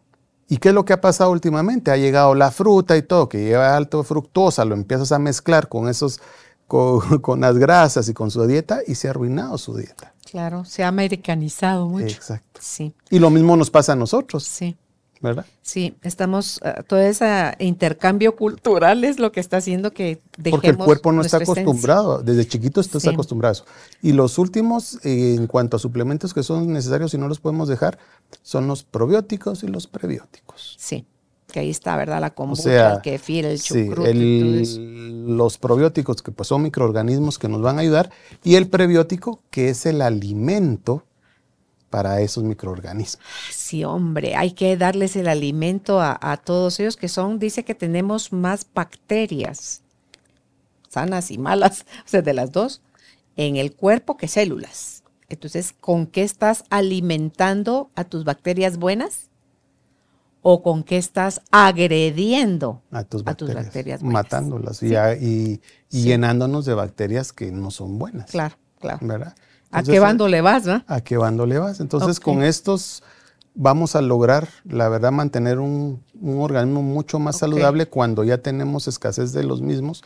¿Y 0.47 0.59
qué 0.59 0.69
es 0.69 0.75
lo 0.75 0.85
que 0.85 0.93
ha 0.93 1.01
pasado 1.01 1.31
últimamente? 1.31 1.91
Ha 1.91 1.97
llegado 1.97 2.35
la 2.35 2.51
fruta 2.51 2.95
y 2.95 3.03
todo, 3.03 3.27
que 3.27 3.43
lleva 3.43 3.75
alto 3.75 4.05
fructosa, 4.05 4.67
lo 4.67 4.75
empiezas 4.75 5.13
a 5.13 5.19
mezclar 5.19 5.71
con 5.71 5.89
esos, 5.89 6.21
con 6.67 7.41
las 7.41 7.57
grasas 7.57 8.07
y 8.11 8.13
con 8.13 8.31
su 8.31 8.47
dieta 8.47 8.81
y 8.87 8.97
se 8.97 9.09
ha 9.09 9.13
arruinado 9.13 9.57
su 9.57 9.75
dieta. 9.75 10.13
Claro, 10.31 10.65
se 10.65 10.85
ha 10.85 10.89
americanizado 10.89 11.89
mucho. 11.89 12.07
Exacto. 12.07 12.61
Sí. 12.63 12.95
Y 13.11 13.19
lo 13.19 13.31
mismo 13.31 13.57
nos 13.57 13.71
pasa 13.71 13.93
a 13.93 13.97
nosotros. 13.97 14.45
Sí. 14.45 14.77
¿Verdad? 15.23 15.45
Sí, 15.61 15.95
estamos, 16.01 16.61
uh, 16.65 16.83
todo 16.85 16.99
ese 17.01 17.55
intercambio 17.59 18.37
cultural 18.37 19.05
es 19.05 19.19
lo 19.19 19.33
que 19.33 19.41
está 19.41 19.59
haciendo 19.59 19.93
que 19.93 20.23
dejemos 20.39 20.63
Porque 20.63 20.69
el 20.71 20.77
cuerpo 20.79 21.13
no 21.13 21.21
está 21.21 21.37
acostumbrado, 21.37 22.23
desde 22.23 22.49
chiquito 22.49 22.81
estás 22.81 23.07
acostumbrado. 23.07 23.65
Y 24.01 24.13
los 24.13 24.39
últimos, 24.39 24.99
eh, 25.05 25.35
en 25.37 25.47
cuanto 25.47 25.77
a 25.77 25.81
suplementos 25.81 26.33
que 26.33 26.43
son 26.43 26.73
necesarios 26.73 27.13
y 27.13 27.19
no 27.19 27.29
los 27.29 27.39
podemos 27.39 27.69
dejar, 27.69 27.99
son 28.43 28.67
los 28.67 28.83
probióticos 28.83 29.63
y 29.63 29.67
los 29.67 29.87
prebióticos. 29.87 30.77
Sí 30.79 31.05
que 31.51 31.61
ahí 31.61 31.71
está, 31.71 31.97
¿verdad? 31.97 32.21
La 32.21 32.31
kombucha, 32.31 32.95
el 32.95 33.03
kefir, 33.03 33.45
el 33.45 33.61
chucrut. 33.61 34.07
los 34.07 35.59
probióticos, 35.59 36.23
que 36.23 36.33
pues 36.33 36.49
son 36.49 36.63
microorganismos 36.63 37.39
que 37.39 37.49
nos 37.49 37.61
van 37.61 37.79
a 37.79 37.83
ayudar, 37.83 38.11
y 38.43 38.57
el 38.57 38.69
prebiótico, 38.69 39.43
que 39.51 39.69
es 39.69 39.87
el 39.87 40.03
alimento 40.03 41.05
para 41.91 42.21
esos 42.21 42.45
microorganismos. 42.45 43.25
Sí, 43.51 43.85
hombre, 43.85 44.37
hay 44.37 44.53
que 44.53 44.77
darles 44.77 45.17
el 45.17 45.29
alimento 45.29 46.01
a, 46.01 46.19
a 46.21 46.37
todos 46.37 46.79
ellos 46.81 46.97
que 46.97 47.09
son, 47.09 47.39
dice 47.39 47.65
que 47.65 47.75
tenemos 47.75 48.33
más 48.33 48.67
bacterias, 48.73 49.83
sanas 50.89 51.31
y 51.31 51.39
malas, 51.39 51.85
o 52.07 52.09
sea, 52.09 52.23
de 52.23 52.35
las 52.35 52.53
dos, 52.53 52.83
en 53.37 53.57
el 53.57 53.75
cuerpo 53.75 54.17
que 54.17 54.29
células. 54.29 55.03
Entonces, 55.29 55.73
¿con 55.79 56.07
qué 56.07 56.23
estás 56.23 56.65
alimentando 56.71 57.91
a 57.95 58.05
tus 58.05 58.25
bacterias 58.25 58.77
buenas? 58.79 59.30
O 60.43 60.63
con 60.63 60.83
qué 60.85 60.97
estás 60.97 61.43
agrediendo 61.51 62.83
a 62.91 63.05
tus 63.05 63.25
bacterias, 63.25 64.03
matándolas 64.03 64.83
y, 64.83 65.61
llenándonos 65.91 66.65
de 66.65 66.75
bacterias 66.75 67.33
que 67.33 67.53
no 67.53 67.71
son 67.71 67.99
buenas. 67.99 68.31
Claro, 68.31 68.57
claro. 68.79 69.01
¿A 69.71 69.83
qué 69.83 70.01
bando 70.01 70.29
le 70.29 70.41
vas? 70.41 70.67
¿no? 70.67 70.83
¿A 70.87 71.01
qué 71.01 71.17
bando 71.17 71.47
le 71.47 71.59
vas? 71.59 71.81
Entonces 71.81 72.21
con 72.21 72.43
estos 72.43 73.03
vamos 73.55 73.97
a 73.97 74.03
lograr, 74.03 74.49
la 74.65 74.89
verdad, 74.89 75.13
mantener 75.13 75.59
un, 75.59 76.03
organismo 76.23 76.83
mucho 76.83 77.19
más 77.19 77.39
saludable 77.39 77.87
cuando 77.87 78.25
ya 78.25 78.39
tenemos 78.39 78.89
escasez 78.89 79.33
de 79.33 79.45
los 79.45 79.61
mismos, 79.61 80.03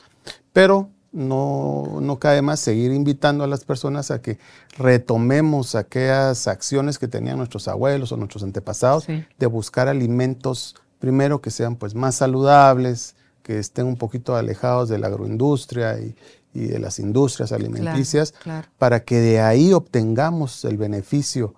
pero 0.52 0.90
no, 1.14 2.00
no 2.00 2.18
cabe 2.18 2.42
más 2.42 2.58
seguir 2.58 2.92
invitando 2.92 3.44
a 3.44 3.46
las 3.46 3.64
personas 3.64 4.10
a 4.10 4.20
que 4.20 4.38
retomemos 4.76 5.76
aquellas 5.76 6.48
acciones 6.48 6.98
que 6.98 7.06
tenían 7.06 7.38
nuestros 7.38 7.68
abuelos 7.68 8.10
o 8.10 8.16
nuestros 8.16 8.42
antepasados 8.42 9.06
de 9.06 9.46
buscar 9.46 9.86
alimentos, 9.86 10.74
primero 10.98 11.40
que 11.40 11.52
sean 11.52 11.76
pues 11.76 11.94
más 11.94 12.16
saludables, 12.16 13.14
que 13.44 13.60
estén 13.60 13.86
un 13.86 13.96
poquito 13.96 14.34
alejados 14.34 14.88
de 14.88 14.98
la 14.98 15.06
agroindustria 15.06 15.98
y, 16.00 16.16
de 16.52 16.78
las 16.78 16.98
industrias 16.98 17.52
alimenticias, 17.52 18.34
para 18.78 19.04
que 19.04 19.18
de 19.18 19.40
ahí 19.40 19.72
obtengamos 19.72 20.64
el 20.64 20.76
beneficio 20.76 21.54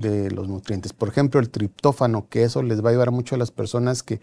de 0.00 0.30
los 0.30 0.48
nutrientes. 0.48 0.92
Por 0.92 1.08
ejemplo, 1.08 1.40
el 1.40 1.50
triptófano, 1.50 2.28
que 2.28 2.44
eso 2.44 2.62
les 2.62 2.82
va 2.82 2.88
a 2.88 2.90
ayudar 2.92 3.10
mucho 3.10 3.34
a 3.34 3.38
las 3.38 3.50
personas 3.50 4.02
que, 4.02 4.20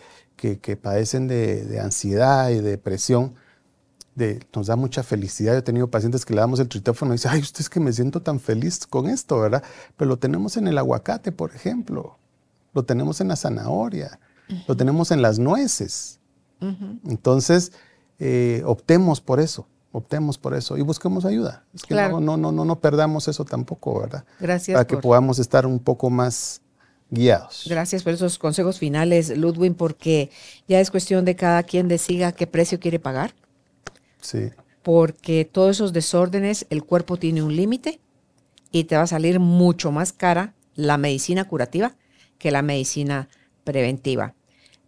padecen 0.82 1.28
de, 1.28 1.66
de 1.66 1.80
ansiedad 1.80 2.50
y 2.50 2.60
depresión, 2.60 3.36
nos 4.53 4.68
da 4.68 4.76
mucha 4.76 5.03
felicidad. 5.03 5.53
Yo 5.53 5.59
he 5.59 5.63
tenido 5.63 5.89
pacientes 5.89 6.26
que 6.26 6.34
le 6.34 6.39
damos 6.39 6.59
el 6.59 6.70
tritófano 6.70 7.13
y 7.13 7.16
dicen, 7.16 7.32
ay, 7.34 7.41
usted 7.41 7.61
es 7.61 7.70
que 7.70 7.80
me 7.80 7.91
siento 7.91 8.22
tan 8.22 8.39
feliz 8.39 8.86
con 8.88 9.07
esto, 9.07 9.39
¿verdad? 9.39 9.63
Pero 9.97 10.09
lo 10.09 10.18
tenemos 10.18 10.57
en 10.57 10.68
el 10.68 10.78
aguacate, 10.78 11.32
por 11.32 11.53
ejemplo. 11.53 12.18
Lo 12.74 12.84
tenemos 12.84 13.20
en 13.22 13.28
la 13.28 13.36
zanahoria. 13.36 14.20
Lo 14.68 14.78
tenemos 14.78 15.11
en 15.11 15.22
las 15.22 15.39
nueces. 15.39 16.20
Entonces, 17.05 17.74
eh, 18.20 18.63
optemos 18.66 19.22
por 19.22 19.39
eso. 19.39 19.68
Optemos 19.91 20.38
por 20.38 20.53
eso 20.53 20.78
y 20.78 20.82
busquemos 20.82 21.24
ayuda. 21.24 21.63
Es 21.74 21.84
que 21.84 21.95
no, 21.95 22.20
no, 22.20 22.36
no, 22.38 22.51
no, 22.51 22.80
perdamos 22.80 23.30
eso 23.30 23.45
tampoco, 23.45 24.01
¿verdad? 24.01 24.26
Gracias. 24.39 24.76
Para 24.76 24.86
que 24.86 24.97
podamos 24.97 25.39
estar 25.39 25.66
un 25.66 25.80
poco 25.80 26.09
más 26.09 26.61
guiados. 27.09 27.66
Gracias 27.70 28.03
por 28.03 28.13
esos 28.13 28.38
consejos 28.38 28.78
finales, 28.78 29.38
Ludwig, 29.38 29.76
porque 29.76 30.32
ya 30.68 30.82
es 30.82 30.91
cuestión 30.91 31.24
de 31.24 31.38
cada 31.38 31.63
quien 31.63 31.88
decida 31.88 32.34
qué 32.34 32.45
precio 32.45 32.80
quiere 32.80 32.99
pagar 32.99 33.34
porque 34.86 35.46
todos 35.46 35.78
esos 35.78 35.94
desórdenes, 35.94 36.68
el 36.70 36.84
cuerpo 36.84 37.18
tiene 37.18 37.42
un 37.42 37.56
límite 37.56 38.00
y 38.72 38.84
te 38.84 38.96
va 38.96 39.02
a 39.02 39.08
salir 39.08 39.40
mucho 39.40 39.92
más 39.92 40.14
cara 40.14 40.54
la 40.76 41.00
medicina 41.00 41.48
curativa 41.48 41.96
que 42.38 42.52
la 42.52 42.62
medicina 42.62 43.28
preventiva. 43.64 44.36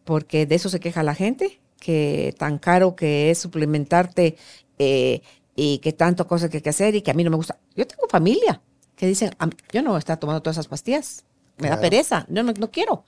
Porque 0.03 0.45
de 0.45 0.53
eso 0.53 0.69
se 0.69 0.79
queja 0.79 1.01
la 1.01 1.15
gente, 1.15 1.59
que 1.79 2.35
tan 2.37 2.59
caro 2.59 2.95
que 2.95 3.31
es 3.31 3.39
suplementarte 3.39 4.37
eh, 4.77 5.21
y 5.55 5.79
que 5.79 5.93
tanto 5.93 6.27
cosas 6.27 6.51
que 6.51 6.57
hay 6.57 6.61
que 6.61 6.69
hacer 6.69 6.93
y 6.93 7.01
que 7.01 7.09
a 7.09 7.15
mí 7.15 7.23
no 7.23 7.31
me 7.31 7.37
gusta. 7.37 7.57
Yo 7.75 7.87
tengo 7.87 8.07
familia 8.07 8.61
que 8.95 9.07
dicen, 9.07 9.31
yo 9.73 9.81
no 9.81 9.89
voy 9.89 9.97
a 9.97 9.99
estar 9.99 10.19
tomando 10.19 10.43
todas 10.43 10.57
esas 10.57 10.67
pastillas, 10.67 11.25
me 11.57 11.69
da 11.69 11.79
pereza, 11.79 12.27
no, 12.29 12.43
no 12.43 12.71
quiero. 12.71 13.03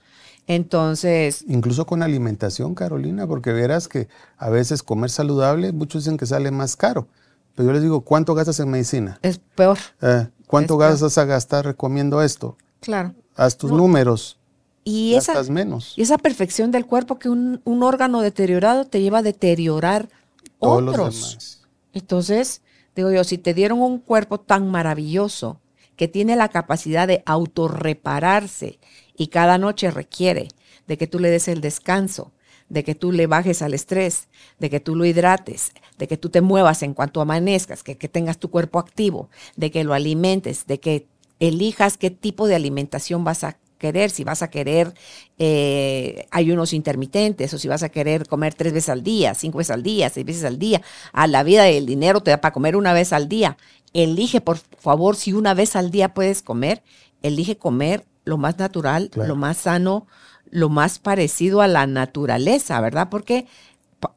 Entonces... 0.49 1.45
Incluso 1.47 1.85
con 1.85 2.01
alimentación, 2.01 2.73
Carolina, 2.73 3.27
porque 3.27 3.53
verás 3.53 3.87
que 3.87 4.07
a 4.35 4.49
veces 4.49 4.81
comer 4.81 5.11
saludable, 5.11 5.71
muchos 5.73 6.03
dicen 6.03 6.17
que 6.17 6.25
sale 6.25 6.49
más 6.49 6.75
caro. 6.75 7.07
Pero 7.53 7.69
yo 7.69 7.73
les 7.73 7.83
digo, 7.83 8.01
¿cuánto 8.01 8.33
gastas 8.33 8.59
en 8.59 8.71
medicina? 8.71 9.19
Es 9.21 9.37
peor. 9.37 9.77
Eh, 10.01 10.27
¿Cuánto 10.47 10.75
gastas 10.77 11.19
a 11.19 11.25
gastar 11.25 11.65
recomiendo 11.65 12.23
esto? 12.23 12.57
Claro. 12.79 13.13
Haz 13.35 13.57
tus 13.57 13.71
números. 13.71 14.39
Y 14.83 15.13
esa, 15.13 15.43
menos. 15.43 15.93
y 15.95 16.01
esa 16.01 16.17
perfección 16.17 16.71
del 16.71 16.87
cuerpo 16.87 17.19
que 17.19 17.29
un, 17.29 17.61
órgano 17.65 18.21
deteriorado 18.21 18.85
te 18.85 19.01
lleva 19.01 19.19
a 19.19 19.21
deteriorar 19.21 20.09
otros. 20.57 21.61
Entonces, 21.93 22.63
digo 22.95 23.11
yo, 23.11 23.23
si 23.23 23.37
te 23.37 23.53
dieron 23.53 23.81
un 23.81 23.99
cuerpo 23.99 24.39
tan 24.39 24.71
maravilloso 24.71 25.59
que 25.95 26.07
tiene 26.07 26.35
la 26.35 26.49
capacidad 26.49 27.07
de 27.07 27.21
autorrepararse 27.27 28.79
y 29.19 29.27
cada 29.27 29.57
noche 29.57 29.91
requiere 29.91 30.47
de 30.87 30.97
que 30.97 31.05
tú 31.05 31.19
le 31.19 31.29
des 31.29 31.49
el 31.49 31.59
descanso, 31.59 32.31
de 32.69 32.85
que 32.85 32.95
tú 32.95 33.11
le 33.11 33.27
bajes 33.27 33.61
al 33.61 33.73
estrés, 33.73 34.29
de 34.59 34.69
que 34.69 34.79
tú 34.79 34.95
lo 34.95 35.03
hidrates, 35.03 35.73
de 35.97 36.07
que 36.07 36.15
tú 36.15 36.29
te 36.29 36.39
muevas 36.39 36.83
en 36.83 36.93
cuanto 36.93 37.19
amanezcas, 37.19 37.83
que, 37.83 37.95
tengas 37.95 38.37
tu 38.37 38.49
cuerpo 38.49 38.79
activo, 38.79 39.29
de 39.57 39.71
que 39.71 39.83
lo 39.83 39.93
alimentes, 39.93 40.67
de 40.67 40.79
que 40.79 41.05
elijas 41.39 41.97
qué 41.97 42.11
tipo 42.11 42.47
de 42.47 42.55
alimentación 42.55 43.25
vas 43.25 43.43
a 43.43 43.57
querer, 43.77 44.09
si 44.09 44.23
vas 44.23 44.41
a 44.41 44.49
querer 44.49 44.93
eh, 45.37 46.25
ayunos 46.31 46.71
intermitentes 46.71 47.53
o 47.53 47.57
si 47.57 47.67
vas 47.67 47.83
a 47.83 47.89
querer 47.89 48.25
comer 48.25 48.53
tres 48.53 48.71
veces 48.71 48.89
al 48.89 49.03
día, 49.03 49.33
cinco 49.33 49.57
veces 49.57 49.71
al 49.71 49.83
día, 49.83 50.09
seis 50.09 50.25
veces 50.25 50.45
al 50.45 50.59
día. 50.59 50.81
A 51.11 51.27
la 51.27 51.43
vida 51.43 51.67
el 51.67 51.85
dinero 51.85 52.21
te 52.21 52.31
da 52.31 52.39
para 52.39 52.53
comer 52.53 52.77
una 52.77 52.93
vez 52.93 53.11
al 53.11 53.27
día. 53.27 53.57
Elige, 53.91 54.39
por 54.39 54.59
favor, 54.79 55.17
si 55.17 55.33
una 55.33 55.53
vez 55.53 55.75
al 55.75 55.91
día 55.91 56.13
puedes 56.13 56.41
comer, 56.41 56.83
elige 57.21 57.57
comer 57.57 58.05
lo 58.25 58.37
más 58.37 58.57
natural, 58.57 59.11
lo 59.15 59.35
más 59.35 59.57
sano, 59.57 60.07
lo 60.49 60.69
más 60.69 60.99
parecido 60.99 61.61
a 61.61 61.67
la 61.67 61.87
naturaleza, 61.87 62.79
¿verdad? 62.81 63.09
Porque 63.09 63.47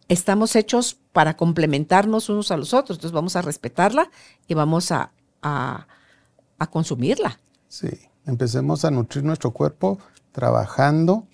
estamos 0.08 0.56
hechos 0.56 0.98
para 1.12 1.36
complementarnos 1.36 2.28
unos 2.28 2.50
a 2.50 2.56
los 2.56 2.74
otros, 2.74 2.98
entonces 2.98 3.14
vamos 3.14 3.36
a 3.36 3.42
respetarla 3.42 4.10
y 4.46 4.54
vamos 4.54 4.92
a 4.92 5.12
a, 5.42 5.86
consumirla. 6.70 7.38
Sí, 7.68 7.88
empecemos 8.24 8.84
a 8.84 8.90
nutrir 8.90 9.24
nuestro 9.24 9.50
cuerpo 9.50 9.98
trabajando 10.30 11.26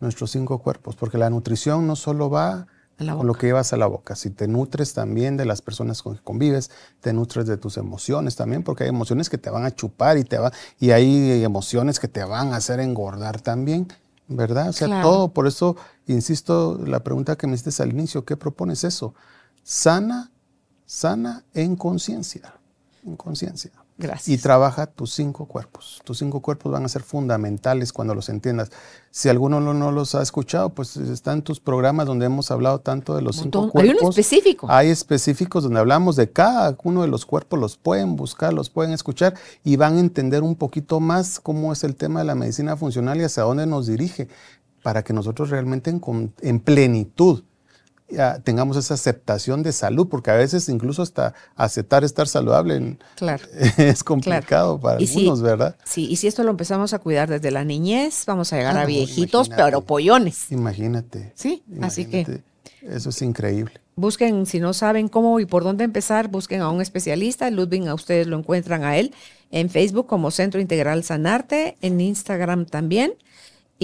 nuestros 0.00 0.30
cinco 0.30 0.58
cuerpos, 0.58 0.96
porque 0.96 1.18
la 1.18 1.30
nutrición 1.30 1.86
no 1.86 1.94
solo 1.94 2.28
va 2.30 2.66
con 3.06 3.26
lo 3.26 3.34
que 3.34 3.46
llevas 3.46 3.72
a 3.72 3.76
la 3.76 3.86
boca, 3.86 4.16
si 4.16 4.30
te 4.30 4.48
nutres 4.48 4.94
también 4.94 5.36
de 5.36 5.44
las 5.44 5.62
personas 5.62 6.02
con 6.02 6.16
que 6.16 6.22
convives, 6.22 6.70
te 7.00 7.12
nutres 7.12 7.46
de 7.46 7.56
tus 7.56 7.76
emociones 7.76 8.36
también, 8.36 8.62
porque 8.62 8.84
hay 8.84 8.90
emociones 8.90 9.28
que 9.30 9.38
te 9.38 9.50
van 9.50 9.64
a 9.64 9.74
chupar 9.74 10.18
y, 10.18 10.24
te 10.24 10.38
va, 10.38 10.52
y 10.78 10.90
hay 10.90 11.42
emociones 11.44 12.00
que 12.00 12.08
te 12.08 12.24
van 12.24 12.52
a 12.52 12.56
hacer 12.56 12.80
engordar 12.80 13.40
también. 13.40 13.88
¿verdad? 14.28 14.68
O 14.68 14.72
sea, 14.72 15.02
todo, 15.02 15.28
por 15.28 15.46
eso, 15.46 15.76
insisto, 16.06 16.80
la 16.86 17.00
pregunta 17.00 17.36
que 17.36 17.46
me 17.46 17.54
hiciste 17.54 17.82
al 17.82 17.90
inicio, 17.90 18.24
¿qué 18.24 18.36
propones 18.36 18.84
eso? 18.84 19.14
Sana, 19.62 20.30
sana 20.86 21.44
en 21.54 21.76
conciencia, 21.76 22.54
en 23.04 23.16
conciencia. 23.16 23.72
Gracias. 23.98 24.28
Y 24.28 24.42
trabaja 24.42 24.86
tus 24.86 25.12
cinco 25.12 25.46
cuerpos. 25.46 26.00
Tus 26.04 26.18
cinco 26.18 26.40
cuerpos 26.40 26.72
van 26.72 26.84
a 26.84 26.88
ser 26.88 27.02
fundamentales 27.02 27.92
cuando 27.92 28.14
los 28.14 28.28
entiendas. 28.28 28.70
Si 29.10 29.28
alguno 29.28 29.60
no, 29.60 29.92
los 29.92 30.14
ha 30.14 30.22
escuchado, 30.22 30.70
pues 30.70 30.96
están 30.96 31.42
tus 31.42 31.60
programas 31.60 32.06
donde 32.06 32.26
hemos 32.26 32.50
hablado 32.50 32.80
tanto 32.80 33.14
de 33.14 33.22
los 33.22 33.36
cinco 33.36 33.70
cuerpos. 33.70 33.82
Hay 33.82 33.98
uno 34.00 34.10
específico. 34.10 34.66
Hay 34.70 34.88
específicos 34.88 35.64
donde 35.64 35.80
hablamos 35.80 36.16
de 36.16 36.30
cada 36.30 36.76
uno 36.82 37.02
de 37.02 37.08
los 37.08 37.26
cuerpos, 37.26 37.60
los 37.60 37.76
pueden 37.76 38.16
buscar, 38.16 38.52
los 38.52 38.70
pueden 38.70 38.92
escuchar 38.92 39.34
y 39.62 39.76
van 39.76 39.96
a 39.96 40.00
entender 40.00 40.42
un 40.42 40.56
poquito 40.56 40.98
más 40.98 41.38
cómo 41.38 41.72
es 41.72 41.84
el 41.84 41.94
tema 41.94 42.20
de 42.20 42.26
la 42.26 42.34
medicina 42.34 42.76
funcional 42.76 43.20
y 43.20 43.24
hacia 43.24 43.42
dónde 43.42 43.66
nos 43.66 43.86
dirige, 43.86 44.28
para 44.82 45.04
que 45.04 45.12
nosotros 45.12 45.50
realmente 45.50 45.96
en 46.40 46.60
plenitud 46.60 47.44
tengamos 48.44 48.76
esa 48.76 48.94
aceptación 48.94 49.62
de 49.62 49.72
salud, 49.72 50.08
porque 50.08 50.30
a 50.30 50.34
veces 50.34 50.68
incluso 50.68 51.02
hasta 51.02 51.34
aceptar 51.56 52.04
estar 52.04 52.28
saludable 52.28 52.98
es 53.76 54.04
complicado 54.04 54.80
para 54.80 54.98
algunos, 54.98 55.42
¿verdad? 55.42 55.76
Sí, 55.84 56.08
y 56.10 56.16
si 56.16 56.26
esto 56.26 56.42
lo 56.42 56.50
empezamos 56.50 56.94
a 56.94 56.98
cuidar 56.98 57.28
desde 57.28 57.50
la 57.50 57.64
niñez, 57.64 58.24
vamos 58.26 58.52
a 58.52 58.56
llegar 58.56 58.76
a 58.78 58.86
viejitos, 58.86 59.48
pero 59.48 59.82
pollones. 59.82 60.50
Imagínate. 60.50 61.32
Sí, 61.34 61.62
así 61.80 62.06
que. 62.06 62.42
Eso 62.82 63.10
es 63.10 63.22
increíble. 63.22 63.74
Busquen, 63.94 64.46
si 64.46 64.58
no 64.58 64.72
saben 64.72 65.08
cómo 65.08 65.38
y 65.38 65.46
por 65.46 65.62
dónde 65.62 65.84
empezar, 65.84 66.28
busquen 66.28 66.62
a 66.62 66.70
un 66.70 66.80
especialista. 66.80 67.50
Ludwig, 67.50 67.86
a 67.86 67.94
ustedes 67.94 68.26
lo 68.26 68.38
encuentran 68.38 68.82
a 68.84 68.96
él 68.96 69.14
en 69.50 69.68
Facebook 69.68 70.06
como 70.06 70.30
Centro 70.30 70.60
Integral 70.60 71.04
Sanarte, 71.04 71.76
en 71.82 72.00
Instagram 72.00 72.66
también. 72.66 73.14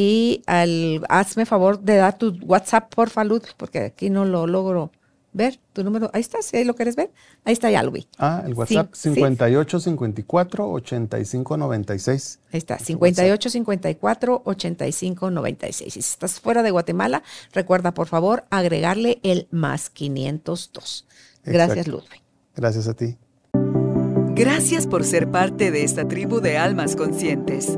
Y 0.00 0.44
al, 0.46 1.04
hazme 1.08 1.44
favor 1.44 1.80
de 1.80 1.96
dar 1.96 2.16
tu 2.16 2.38
WhatsApp, 2.44 2.94
por 2.94 3.10
Falud, 3.10 3.42
porque 3.56 3.80
aquí 3.80 4.10
no 4.10 4.24
lo 4.24 4.46
logro 4.46 4.92
ver. 5.32 5.58
Tu 5.72 5.82
número, 5.82 6.08
ahí 6.12 6.20
está, 6.20 6.40
si 6.40 6.56
ahí 6.56 6.62
lo 6.62 6.76
quieres 6.76 6.94
ver. 6.94 7.10
Ahí 7.44 7.52
está 7.52 7.68
ya, 7.68 7.82
Luis. 7.82 8.06
Ah, 8.16 8.44
el 8.46 8.54
WhatsApp 8.54 8.94
58 8.94 9.80
54 9.80 10.70
85 10.70 11.56
96. 11.56 12.38
Ahí 12.52 12.58
está, 12.58 12.78
58 12.78 13.50
54 13.50 14.42
85 14.44 15.30
96. 15.32 15.92
Si 15.92 15.98
estás 15.98 16.38
fuera 16.38 16.62
de 16.62 16.70
Guatemala, 16.70 17.24
recuerda 17.52 17.92
por 17.92 18.06
favor 18.06 18.44
agregarle 18.50 19.18
el 19.24 19.48
más 19.50 19.90
502. 19.90 21.08
Gracias, 21.42 21.88
Ludwig. 21.88 22.22
Gracias 22.54 22.86
a 22.86 22.94
ti. 22.94 23.16
Gracias 24.36 24.86
por 24.86 25.02
ser 25.02 25.28
parte 25.32 25.72
de 25.72 25.82
esta 25.82 26.06
tribu 26.06 26.38
de 26.38 26.56
almas 26.56 26.94
conscientes. 26.94 27.76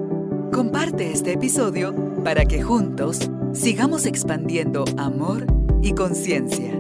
Comparte 0.53 1.13
este 1.13 1.35
episodio 1.35 1.95
para 2.25 2.45
que 2.45 2.61
juntos 2.63 3.31
sigamos 3.53 4.07
expandiendo 4.07 4.85
amor 4.99 5.47
y 5.81 5.93
conciencia. 5.93 6.73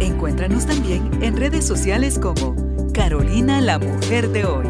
Encuéntranos 0.00 0.66
también 0.66 1.08
en 1.22 1.38
redes 1.38 1.66
sociales 1.66 2.18
como 2.18 2.54
Carolina 2.92 3.62
la 3.62 3.78
Mujer 3.78 4.28
de 4.28 4.44
Hoy. 4.44 4.66